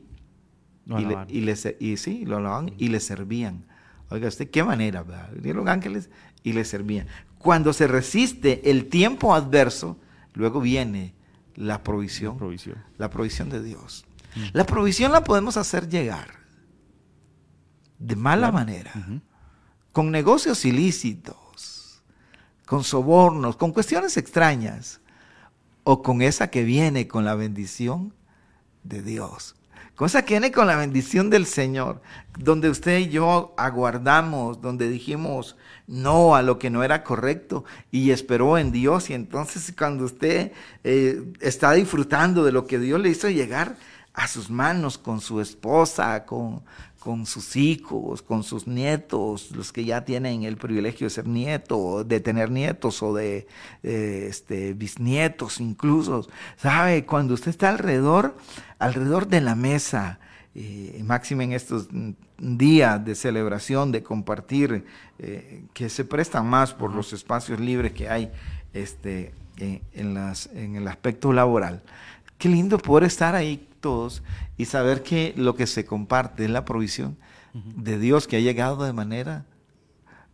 y, 0.86 1.04
le, 1.04 1.16
y 1.28 1.40
le 1.42 1.56
se- 1.56 1.76
y 1.80 1.96
sí, 1.96 2.24
lo 2.24 2.64
y 2.78 2.88
le 2.88 3.00
servían. 3.00 3.66
Oiga, 4.08 4.28
¿usted 4.28 4.48
qué 4.50 4.62
manera? 4.62 5.02
verdad? 5.02 5.30
Vinieron 5.34 5.68
ángeles 5.68 6.08
y 6.44 6.52
le 6.52 6.64
servían. 6.64 7.06
Cuando 7.38 7.72
se 7.72 7.88
resiste 7.88 8.70
el 8.70 8.86
tiempo 8.88 9.34
adverso, 9.34 9.98
luego 10.34 10.60
viene 10.60 11.12
la 11.56 11.82
provisión, 11.82 12.38
Provisión. 12.38 12.76
la 12.98 13.10
provisión 13.10 13.50
de 13.50 13.62
Dios. 13.62 14.04
La 14.52 14.64
provisión 14.64 15.10
la 15.12 15.24
podemos 15.24 15.56
hacer 15.56 15.88
llegar 15.88 16.28
de 17.98 18.16
mala 18.16 18.50
manera, 18.52 18.92
con 19.92 20.10
negocios 20.10 20.64
ilícitos, 20.64 21.36
con 22.66 22.84
sobornos, 22.84 23.56
con 23.56 23.72
cuestiones 23.72 24.16
extrañas, 24.16 25.00
o 25.84 26.02
con 26.02 26.22
esa 26.22 26.48
que 26.48 26.62
viene 26.62 27.08
con 27.08 27.24
la 27.24 27.34
bendición 27.34 28.12
de 28.84 29.02
Dios. 29.02 29.56
Con 29.94 30.06
esa 30.06 30.24
que 30.24 30.34
viene 30.34 30.52
con 30.52 30.66
la 30.66 30.76
bendición 30.76 31.28
del 31.28 31.46
Señor, 31.46 32.00
donde 32.38 32.70
usted 32.70 32.98
y 32.98 33.08
yo 33.08 33.54
aguardamos, 33.56 34.60
donde 34.60 34.88
dijimos 34.88 35.56
no 35.86 36.34
a 36.34 36.42
lo 36.42 36.58
que 36.58 36.70
no 36.70 36.82
era 36.82 37.04
correcto 37.04 37.64
y 37.90 38.10
esperó 38.10 38.56
en 38.56 38.72
Dios. 38.72 39.10
Y 39.10 39.14
entonces 39.14 39.72
cuando 39.76 40.04
usted 40.04 40.52
eh, 40.82 41.22
está 41.40 41.72
disfrutando 41.72 42.44
de 42.44 42.52
lo 42.52 42.66
que 42.66 42.78
Dios 42.78 43.00
le 43.00 43.10
hizo 43.10 43.28
llegar 43.28 43.76
a 44.14 44.28
sus 44.28 44.50
manos 44.50 44.98
con 44.98 45.20
su 45.20 45.40
esposa, 45.40 46.24
con, 46.24 46.62
con 47.02 47.26
sus 47.26 47.56
hijos, 47.56 48.22
con 48.22 48.44
sus 48.44 48.68
nietos, 48.68 49.50
los 49.56 49.72
que 49.72 49.84
ya 49.84 50.04
tienen 50.04 50.44
el 50.44 50.56
privilegio 50.56 51.06
de 51.06 51.10
ser 51.10 51.26
nietos, 51.26 52.06
de 52.06 52.20
tener 52.20 52.48
nietos 52.48 53.02
o 53.02 53.12
de 53.12 53.48
eh, 53.82 54.26
este, 54.28 54.72
bisnietos 54.74 55.58
incluso. 55.58 56.28
¿Sabe? 56.56 57.04
Cuando 57.04 57.34
usted 57.34 57.48
está 57.48 57.70
alrededor, 57.70 58.36
alrededor 58.78 59.26
de 59.26 59.40
la 59.40 59.56
mesa, 59.56 60.20
eh, 60.54 61.02
máxime 61.04 61.42
en 61.42 61.54
estos 61.54 61.88
días 62.38 63.04
de 63.04 63.16
celebración, 63.16 63.90
de 63.90 64.04
compartir, 64.04 64.84
eh, 65.18 65.64
que 65.74 65.88
se 65.88 66.04
prestan 66.04 66.46
más 66.46 66.72
por 66.72 66.94
los 66.94 67.12
espacios 67.12 67.58
libres 67.58 67.94
que 67.94 68.08
hay 68.08 68.30
este, 68.74 69.34
en, 69.56 69.82
en 69.92 70.14
las, 70.14 70.46
en 70.54 70.76
el 70.76 70.86
aspecto 70.86 71.32
laboral. 71.32 71.82
Qué 72.42 72.48
lindo 72.48 72.76
poder 72.76 73.04
estar 73.04 73.36
ahí 73.36 73.68
todos 73.78 74.24
y 74.56 74.64
saber 74.64 75.04
que 75.04 75.32
lo 75.36 75.54
que 75.54 75.68
se 75.68 75.84
comparte 75.84 76.44
es 76.44 76.50
la 76.50 76.64
provisión 76.64 77.16
de 77.54 78.00
Dios 78.00 78.26
que 78.26 78.38
ha 78.38 78.40
llegado 78.40 78.84
de 78.84 78.92
manera 78.92 79.44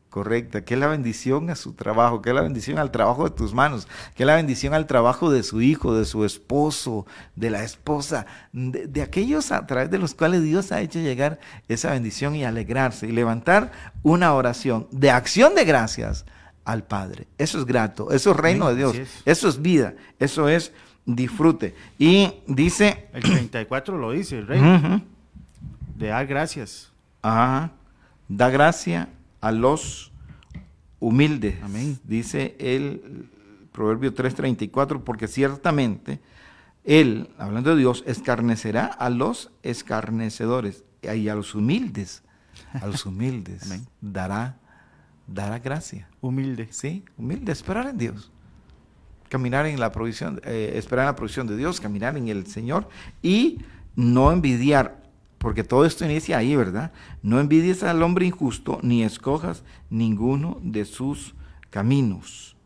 correcta, 0.08 0.64
que 0.64 0.72
es 0.72 0.80
la 0.80 0.86
bendición 0.86 1.50
a 1.50 1.54
su 1.54 1.74
trabajo, 1.74 2.22
que 2.22 2.30
es 2.30 2.34
la 2.34 2.40
bendición 2.40 2.78
al 2.78 2.92
trabajo 2.92 3.24
de 3.24 3.36
tus 3.36 3.52
manos, 3.52 3.88
que 4.14 4.22
es 4.22 4.26
la 4.26 4.36
bendición 4.36 4.72
al 4.72 4.86
trabajo 4.86 5.30
de 5.30 5.42
su 5.42 5.60
hijo, 5.60 5.94
de 5.94 6.06
su 6.06 6.24
esposo, 6.24 7.04
de 7.36 7.50
la 7.50 7.62
esposa, 7.62 8.24
de, 8.54 8.86
de 8.86 9.02
aquellos 9.02 9.52
a 9.52 9.66
través 9.66 9.90
de 9.90 9.98
los 9.98 10.14
cuales 10.14 10.42
Dios 10.42 10.72
ha 10.72 10.80
hecho 10.80 11.00
llegar 11.00 11.38
esa 11.68 11.90
bendición 11.90 12.34
y 12.36 12.42
alegrarse 12.42 13.06
y 13.06 13.12
levantar 13.12 13.70
una 14.02 14.32
oración 14.32 14.88
de 14.92 15.10
acción 15.10 15.54
de 15.54 15.66
gracias 15.66 16.24
al 16.64 16.84
Padre. 16.84 17.28
Eso 17.36 17.58
es 17.58 17.66
grato, 17.66 18.12
eso 18.12 18.30
es 18.30 18.36
reino 18.38 18.70
de 18.70 18.76
Dios, 18.76 18.96
es. 18.96 19.10
eso 19.26 19.46
es 19.50 19.60
vida, 19.60 19.92
eso 20.18 20.48
es 20.48 20.72
disfrute. 21.08 21.74
Y 21.98 22.32
dice... 22.46 23.08
El 23.12 23.22
34 23.22 23.98
lo 23.98 24.12
dice 24.12 24.38
el 24.38 24.46
rey. 24.46 24.60
De 25.96 26.08
dar 26.08 26.26
gracias. 26.26 26.92
Ajá. 27.22 27.72
Da 28.28 28.50
gracia 28.50 29.08
a 29.40 29.50
los 29.50 30.12
humildes. 31.00 31.56
Amén. 31.62 31.98
Dice 32.04 32.54
el 32.58 33.28
Proverbio 33.72 34.14
3:34, 34.14 35.02
porque 35.02 35.28
ciertamente 35.28 36.20
Él, 36.84 37.30
hablando 37.38 37.70
de 37.70 37.76
Dios, 37.76 38.04
escarnecerá 38.06 38.86
a 38.86 39.08
los 39.08 39.50
escarnecedores 39.62 40.84
y 41.02 41.28
a 41.28 41.34
los 41.34 41.54
humildes, 41.54 42.22
a 42.74 42.86
los 42.86 43.06
humildes 43.06 43.62
Amén. 43.66 43.86
dará, 44.00 44.58
dará 45.26 45.58
gracia. 45.58 46.08
Humilde. 46.20 46.68
Sí, 46.70 47.04
humilde, 47.16 47.52
esperar 47.52 47.86
en 47.86 47.98
Dios. 47.98 48.30
Caminar 49.28 49.66
en 49.66 49.80
la 49.80 49.92
provisión, 49.92 50.40
eh, 50.44 50.72
esperar 50.76 51.04
en 51.04 51.08
la 51.08 51.16
provisión 51.16 51.46
de 51.46 51.56
Dios, 51.56 51.80
caminar 51.80 52.16
en 52.16 52.28
el 52.28 52.46
Señor 52.46 52.88
y 53.22 53.58
no 53.96 54.32
envidiar, 54.32 55.02
porque 55.38 55.64
todo 55.64 55.84
esto 55.84 56.04
inicia 56.04 56.38
ahí, 56.38 56.56
¿verdad? 56.56 56.92
No 57.22 57.40
envidies 57.40 57.82
al 57.82 58.02
hombre 58.02 58.26
injusto, 58.26 58.78
ni 58.82 59.02
escojas 59.02 59.64
ninguno 59.90 60.58
de 60.62 60.84
sus 60.84 61.34
caminos. 61.70 62.56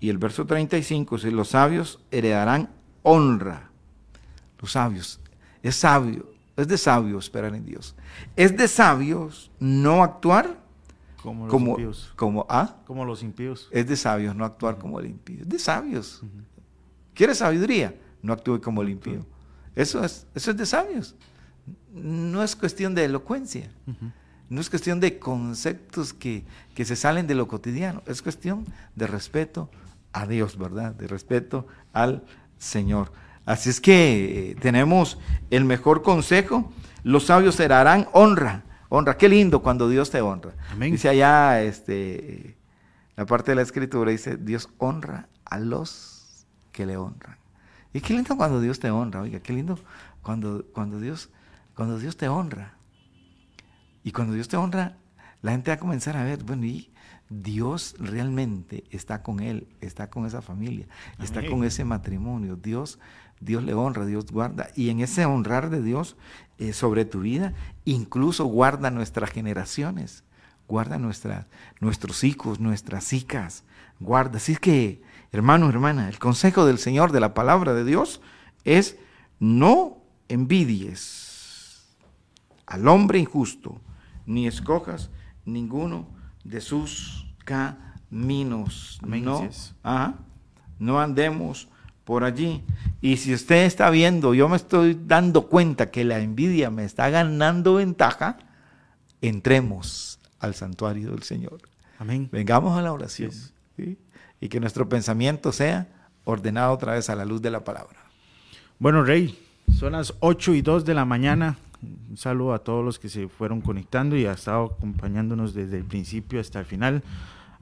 Y 0.00 0.08
el 0.08 0.18
verso 0.18 0.46
35 0.46 1.16
dice, 1.16 1.30
los 1.30 1.48
sabios 1.48 2.00
heredarán 2.10 2.70
honra. 3.02 3.70
Los 4.60 4.72
sabios, 4.72 5.20
es 5.62 5.76
sabio, 5.76 6.32
es 6.56 6.68
de 6.68 6.78
sabio 6.78 7.18
esperar 7.18 7.54
en 7.54 7.64
Dios. 7.64 7.94
Es 8.36 8.56
de 8.56 8.68
sabios 8.68 9.50
no 9.58 10.02
actuar 10.02 10.61
Como 11.22 11.44
los 11.44 11.50
como, 11.50 11.70
impíos. 11.70 12.12
como, 12.16 12.46
¿ah? 12.48 12.76
Como 12.86 13.04
los 13.04 13.22
impíos. 13.22 13.68
Es 13.70 13.86
de 13.86 13.96
sabios 13.96 14.34
no 14.34 14.44
actuar 14.44 14.78
como 14.78 14.98
el 14.98 15.06
impío. 15.06 15.42
Es 15.42 15.48
de 15.48 15.58
sabios. 15.58 16.22
¿Quieres 17.14 17.38
sabiduría? 17.38 17.94
No 18.22 18.32
actúe 18.32 18.60
como 18.60 18.82
el 18.82 18.88
impío. 18.88 19.24
Eso 19.74 20.04
es, 20.04 20.26
eso 20.34 20.50
es 20.50 20.56
de 20.56 20.66
sabios. 20.66 21.14
No 21.92 22.42
es 22.42 22.56
cuestión 22.56 22.94
de 22.94 23.04
elocuencia. 23.04 23.70
No 24.48 24.60
es 24.60 24.68
cuestión 24.68 25.00
de 25.00 25.18
conceptos 25.18 26.12
que, 26.12 26.44
que 26.74 26.84
se 26.84 26.96
salen 26.96 27.26
de 27.26 27.34
lo 27.34 27.48
cotidiano. 27.48 28.02
Es 28.06 28.20
cuestión 28.20 28.66
de 28.96 29.06
respeto 29.06 29.70
a 30.12 30.26
Dios, 30.26 30.58
¿verdad? 30.58 30.94
De 30.94 31.06
respeto 31.06 31.66
al 31.92 32.24
Señor. 32.58 33.12
Así 33.44 33.70
es 33.70 33.80
que 33.80 34.50
eh, 34.50 34.56
tenemos 34.60 35.18
el 35.50 35.64
mejor 35.64 36.02
consejo. 36.02 36.72
Los 37.02 37.26
sabios 37.26 37.58
heredarán 37.58 38.08
honra. 38.12 38.64
Honra. 38.94 39.16
Qué 39.16 39.26
lindo 39.26 39.62
cuando 39.62 39.88
Dios 39.88 40.10
te 40.10 40.20
honra. 40.20 40.52
Amén. 40.70 40.92
Dice 40.92 41.08
allá, 41.08 41.62
este, 41.62 42.58
la 43.16 43.24
parte 43.24 43.52
de 43.52 43.54
la 43.54 43.62
escritura 43.62 44.10
dice, 44.10 44.36
Dios 44.36 44.68
honra 44.76 45.28
a 45.46 45.58
los 45.58 46.46
que 46.72 46.84
le 46.84 46.98
honran. 46.98 47.38
Y 47.94 48.02
qué 48.02 48.12
lindo 48.12 48.36
cuando 48.36 48.60
Dios 48.60 48.80
te 48.80 48.90
honra, 48.90 49.22
oiga, 49.22 49.40
qué 49.40 49.54
lindo 49.54 49.78
cuando, 50.20 50.66
cuando, 50.74 51.00
Dios, 51.00 51.30
cuando 51.74 51.98
Dios 51.98 52.18
te 52.18 52.28
honra. 52.28 52.74
Y 54.04 54.12
cuando 54.12 54.34
Dios 54.34 54.48
te 54.48 54.58
honra, 54.58 54.98
la 55.40 55.52
gente 55.52 55.70
va 55.70 55.76
a 55.76 55.78
comenzar 55.78 56.18
a 56.18 56.24
ver, 56.24 56.44
bueno, 56.44 56.66
y 56.66 56.92
Dios 57.30 57.94
realmente 57.98 58.84
está 58.90 59.22
con 59.22 59.40
él, 59.40 59.68
está 59.80 60.10
con 60.10 60.26
esa 60.26 60.42
familia, 60.42 60.86
está 61.18 61.42
con 61.46 61.64
ese 61.64 61.82
matrimonio. 61.86 62.56
Dios, 62.56 62.98
Dios 63.42 63.64
le 63.64 63.74
honra, 63.74 64.06
Dios 64.06 64.30
guarda. 64.30 64.68
Y 64.76 64.90
en 64.90 65.00
ese 65.00 65.26
honrar 65.26 65.68
de 65.68 65.82
Dios 65.82 66.16
eh, 66.58 66.72
sobre 66.72 67.04
tu 67.04 67.20
vida, 67.20 67.54
incluso 67.84 68.44
guarda 68.44 68.90
nuestras 68.90 69.30
generaciones, 69.30 70.24
guarda 70.68 70.98
nuestra, 70.98 71.48
nuestros 71.80 72.22
hijos, 72.24 72.60
nuestras 72.60 73.12
hijas, 73.12 73.64
guarda. 73.98 74.36
Así 74.36 74.56
que, 74.56 75.02
hermano, 75.32 75.68
hermana, 75.68 76.08
el 76.08 76.18
consejo 76.18 76.64
del 76.64 76.78
Señor 76.78 77.10
de 77.10 77.20
la 77.20 77.34
palabra 77.34 77.74
de 77.74 77.84
Dios 77.84 78.20
es 78.64 78.96
no 79.40 79.98
envidies 80.28 81.84
al 82.66 82.86
hombre 82.86 83.18
injusto, 83.18 83.80
ni 84.24 84.46
escojas 84.46 85.10
ninguno 85.44 86.06
de 86.44 86.60
sus 86.60 87.26
caminos. 87.44 89.00
Amén, 89.02 89.24
no, 89.24 89.42
es. 89.42 89.74
ajá, 89.82 90.14
no 90.78 91.00
andemos 91.00 91.68
por 92.04 92.24
allí. 92.24 92.62
Y 93.00 93.16
si 93.16 93.34
usted 93.34 93.64
está 93.64 93.90
viendo, 93.90 94.34
yo 94.34 94.48
me 94.48 94.56
estoy 94.56 94.98
dando 95.06 95.48
cuenta 95.48 95.90
que 95.90 96.04
la 96.04 96.18
envidia 96.20 96.70
me 96.70 96.84
está 96.84 97.10
ganando 97.10 97.74
ventaja, 97.74 98.38
entremos 99.20 100.18
al 100.38 100.54
santuario 100.54 101.10
del 101.10 101.22
Señor. 101.22 101.60
Amén. 101.98 102.28
Vengamos 102.32 102.76
a 102.78 102.82
la 102.82 102.92
oración. 102.92 103.30
Y 104.40 104.48
que 104.48 104.60
nuestro 104.60 104.88
pensamiento 104.88 105.52
sea 105.52 105.88
ordenado 106.24 106.72
otra 106.72 106.94
vez 106.94 107.08
a 107.10 107.14
la 107.14 107.24
luz 107.24 107.40
de 107.42 107.50
la 107.50 107.64
palabra. 107.64 107.98
Bueno, 108.78 109.04
Rey, 109.04 109.38
son 109.72 109.92
las 109.92 110.14
8 110.20 110.54
y 110.54 110.62
2 110.62 110.84
de 110.84 110.94
la 110.94 111.04
mañana. 111.04 111.58
Un 112.10 112.16
saludo 112.16 112.54
a 112.54 112.60
todos 112.60 112.84
los 112.84 112.98
que 112.98 113.08
se 113.08 113.28
fueron 113.28 113.60
conectando 113.60 114.16
y 114.16 114.26
ha 114.26 114.32
estado 114.32 114.76
acompañándonos 114.76 115.54
desde 115.54 115.78
el 115.78 115.84
principio 115.84 116.40
hasta 116.40 116.60
el 116.60 116.66
final. 116.66 117.02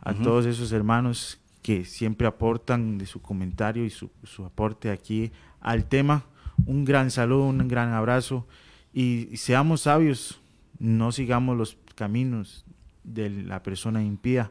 A 0.03 0.14
todos 0.14 0.47
esos 0.47 0.72
hermanos 0.72 1.39
que 1.63 1.85
siempre 1.85 2.27
aportan 2.27 2.99
de 2.99 3.07
su 3.07 3.21
comentario 3.21 3.85
y 3.85 3.91
su, 3.91 4.11
su 4.25 4.45
aporte 4.45 4.91
aquí 4.91 5.33
al 5.61 5.85
tema. 5.85 6.25
Un 6.67 6.85
gran 6.85 7.11
saludo, 7.11 7.47
un 7.47 7.69
gran 7.69 7.93
abrazo 7.93 8.47
y, 8.93 9.29
y 9.31 9.37
seamos 9.37 9.83
sabios, 9.83 10.41
no 10.79 11.13
sigamos 11.13 11.57
los 11.57 11.77
caminos 11.95 12.65
de 13.05 13.31
la 13.31 13.63
persona 13.63 14.03
impía. 14.03 14.51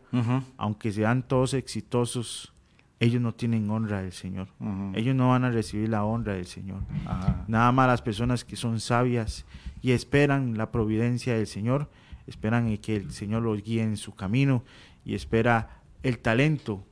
Aunque 0.58 0.92
sean 0.92 1.24
todos 1.24 1.54
exitosos, 1.54 2.54
ellos 3.00 3.22
no 3.22 3.34
tienen 3.34 3.70
honra 3.70 4.02
del 4.02 4.12
Señor. 4.12 4.50
Ellos 4.94 5.16
no 5.16 5.30
van 5.30 5.46
a 5.46 5.52
recibir 5.52 5.90
la 5.90 6.04
honra 6.04 6.34
del 6.34 6.46
Señor. 6.46 6.84
Ajá. 7.06 7.46
Nada 7.48 7.72
más 7.72 7.88
las 7.88 8.02
personas 8.02 8.44
que 8.44 8.56
son 8.56 8.80
sabias 8.80 9.46
y 9.82 9.92
esperan 9.92 10.58
la 10.58 10.72
providencia 10.72 11.36
del 11.36 11.48
Señor, 11.48 11.90
esperan 12.28 12.78
que 12.78 12.98
el 12.98 13.12
Señor 13.12 13.44
los 13.44 13.64
guíe 13.64 13.82
en 13.82 13.98
su 13.98 14.14
camino 14.14 14.64
y 15.06 15.16
espera 15.16 15.82
el 16.04 16.20
talento 16.20 16.86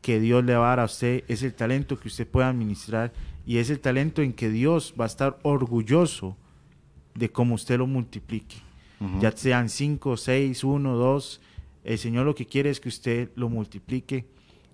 que 0.00 0.20
Dios 0.20 0.44
le 0.44 0.56
va 0.56 0.66
a 0.66 0.68
dar 0.70 0.80
a 0.80 0.84
usted, 0.84 1.24
es 1.28 1.42
el 1.42 1.54
talento 1.54 1.98
que 1.98 2.08
usted 2.08 2.26
puede 2.26 2.46
administrar 2.46 3.12
y 3.46 3.58
es 3.58 3.70
el 3.70 3.80
talento 3.80 4.22
en 4.22 4.32
que 4.32 4.50
Dios 4.50 4.94
va 4.98 5.04
a 5.04 5.08
estar 5.08 5.38
orgulloso 5.42 6.36
de 7.14 7.30
cómo 7.30 7.54
usted 7.54 7.78
lo 7.78 7.86
multiplique. 7.86 8.56
Ujú. 9.00 9.20
Ya 9.20 9.32
sean 9.32 9.68
5, 9.68 10.16
6, 10.16 10.64
1, 10.64 10.96
2, 10.96 11.40
el 11.84 11.98
Señor 11.98 12.26
lo 12.26 12.34
que 12.34 12.46
quiere 12.46 12.70
es 12.70 12.80
que 12.80 12.88
usted 12.88 13.30
lo 13.34 13.48
multiplique, 13.48 14.26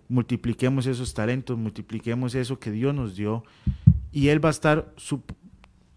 multipliquemos 0.09 0.87
esos 0.87 1.15
talentos, 1.15 1.57
multipliquemos 1.57 2.35
eso 2.35 2.59
que 2.59 2.71
Dios 2.71 2.95
nos 2.95 3.17
dio 3.17 3.45
y 4.13 4.29
Él 4.29 4.45
va 4.45 4.49
a 4.49 4.51
estar 4.51 4.93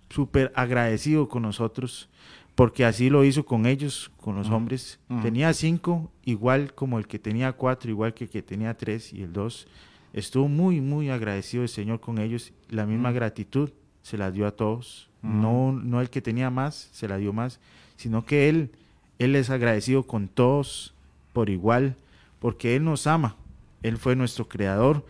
súper 0.09 0.51
agradecido 0.55 1.27
con 1.27 1.43
nosotros 1.43 2.09
porque 2.57 2.85
así 2.85 3.11
lo 3.11 3.23
hizo 3.23 3.45
con 3.45 3.67
ellos, 3.67 4.09
con 4.19 4.35
los 4.35 4.49
hombres. 4.49 4.97
Tenía 5.21 5.53
cinco, 5.53 6.09
igual 6.25 6.73
como 6.73 6.97
el 6.97 7.05
que 7.05 7.19
tenía 7.19 7.53
cuatro, 7.53 7.91
igual 7.91 8.15
que 8.15 8.23
el 8.23 8.31
que 8.31 8.41
tenía 8.41 8.75
tres 8.75 9.13
y 9.13 9.21
el 9.21 9.31
dos. 9.31 9.67
Estuvo 10.11 10.47
muy, 10.47 10.81
muy 10.81 11.11
agradecido 11.11 11.61
el 11.61 11.69
Señor 11.69 11.99
con 11.99 12.17
ellos. 12.17 12.51
La 12.67 12.87
misma 12.87 13.11
gratitud 13.11 13.69
se 14.01 14.17
la 14.17 14.31
dio 14.31 14.47
a 14.47 14.53
todos. 14.53 15.07
No, 15.21 15.71
no 15.71 16.01
el 16.01 16.09
que 16.09 16.19
tenía 16.19 16.49
más, 16.49 16.89
se 16.93 17.07
la 17.07 17.17
dio 17.17 17.31
más, 17.31 17.59
sino 17.95 18.25
que 18.25 18.49
Él, 18.49 18.71
Él 19.19 19.35
es 19.35 19.51
agradecido 19.51 20.07
con 20.07 20.27
todos 20.27 20.95
por 21.33 21.51
igual, 21.51 21.95
porque 22.39 22.75
Él 22.75 22.83
nos 22.83 23.05
ama. 23.05 23.35
Él 23.83 23.97
fue 23.97 24.15
nuestro 24.15 24.49
creador 24.49 25.05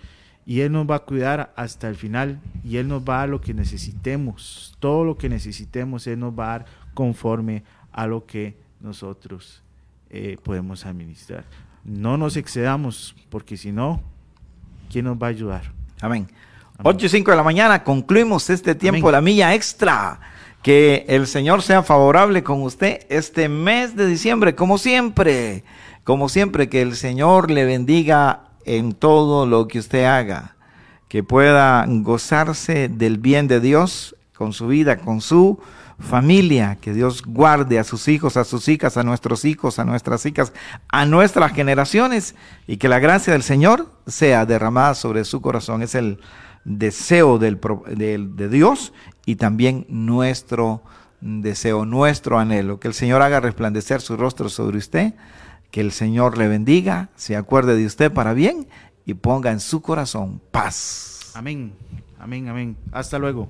y 0.45 0.59
Él 0.61 0.73
nos 0.73 0.85
va 0.85 0.95
a 0.95 1.05
cuidar 1.05 1.53
hasta 1.55 1.87
el 1.87 1.95
final 1.95 2.41
y 2.65 2.75
Él 2.75 2.89
nos 2.89 3.03
va 3.03 3.15
a 3.15 3.19
dar 3.19 3.29
lo 3.29 3.39
que 3.39 3.53
necesitemos. 3.53 4.75
Todo 4.81 5.05
lo 5.05 5.17
que 5.17 5.29
necesitemos, 5.29 6.07
Él 6.07 6.19
nos 6.19 6.37
va 6.37 6.45
a 6.45 6.59
dar 6.59 6.86
conforme 6.97 7.61
a 7.91 8.07
lo 8.07 8.25
que 8.25 8.57
nosotros 8.79 9.61
eh, 10.09 10.35
podemos 10.41 10.83
administrar. 10.83 11.43
No 11.83 12.17
nos 12.17 12.37
excedamos, 12.37 13.15
porque 13.29 13.55
si 13.55 13.71
no, 13.71 14.01
¿quién 14.91 15.05
nos 15.05 15.15
va 15.15 15.27
a 15.27 15.29
ayudar? 15.29 15.71
Amén. 16.01 16.27
Amén. 16.79 16.81
8 16.81 17.05
y 17.05 17.09
5 17.09 17.29
de 17.29 17.37
la 17.37 17.43
mañana 17.43 17.83
concluimos 17.83 18.49
este 18.49 18.73
tiempo 18.73 19.09
Amén. 19.09 19.11
la 19.11 19.21
milla 19.21 19.53
extra. 19.53 20.19
Que 20.63 21.05
el 21.07 21.27
Señor 21.27 21.61
sea 21.61 21.83
favorable 21.83 22.41
con 22.41 22.63
usted 22.63 23.05
este 23.09 23.47
mes 23.47 23.95
de 23.95 24.07
diciembre, 24.07 24.55
como 24.55 24.79
siempre. 24.79 25.63
Como 26.03 26.29
siempre, 26.29 26.67
que 26.67 26.81
el 26.81 26.95
Señor 26.95 27.51
le 27.51 27.65
bendiga 27.65 28.49
en 28.65 28.93
todo 28.93 29.45
lo 29.45 29.67
que 29.67 29.77
usted 29.77 30.05
haga. 30.05 30.55
Que 31.09 31.21
pueda 31.21 31.85
gozarse 31.87 32.89
del 32.89 33.19
bien 33.19 33.47
de 33.47 33.59
Dios 33.59 34.15
con 34.35 34.51
su 34.51 34.65
vida, 34.65 34.97
con 34.97 35.21
su 35.21 35.59
familia. 35.99 36.77
Que 36.81 36.93
Dios 36.93 37.23
guarde 37.25 37.79
a 37.79 37.83
sus 37.83 38.07
hijos, 38.07 38.37
a 38.37 38.43
sus 38.43 38.67
hijas, 38.67 38.97
a 38.97 39.03
nuestros 39.03 39.45
hijos, 39.45 39.79
a 39.79 39.85
nuestras 39.85 40.25
hijas, 40.25 40.53
a 40.89 41.05
nuestras 41.05 41.51
generaciones. 41.53 42.35
Y 42.67 42.77
que 42.77 42.87
la 42.89 42.99
gracia 42.99 43.33
del 43.33 43.43
Señor 43.43 43.91
sea 44.05 44.45
derramada 44.45 44.93
sobre 44.95 45.25
su 45.25 45.41
corazón. 45.41 45.81
Es 45.81 45.95
el 45.95 46.19
deseo 46.65 47.37
del, 47.39 47.59
del- 47.95 48.35
de 48.35 48.49
Dios 48.49 48.93
y 49.25 49.35
también 49.37 49.85
nuestro 49.89 50.81
deseo, 51.21 51.85
nuestro 51.85 52.37
anhelo. 52.39 52.79
Que 52.79 52.87
el 52.89 52.93
Señor 52.93 53.21
haga 53.21 53.39
resplandecer 53.39 54.01
su 54.01 54.17
rostro 54.17 54.49
sobre 54.49 54.77
usted, 54.77 55.13
que 55.71 55.81
el 55.81 55.91
Señor 55.91 56.37
le 56.37 56.47
bendiga, 56.47 57.09
se 57.15 57.35
acuerde 57.35 57.75
de 57.75 57.85
usted 57.85 58.11
para 58.11 58.33
bien 58.33 58.67
y 59.05 59.13
ponga 59.15 59.51
en 59.51 59.59
su 59.59 59.81
corazón 59.81 60.41
paz. 60.51 61.31
Amén, 61.33 61.73
amén, 62.19 62.49
amén. 62.49 62.77
Hasta 62.91 63.17
luego. 63.19 63.49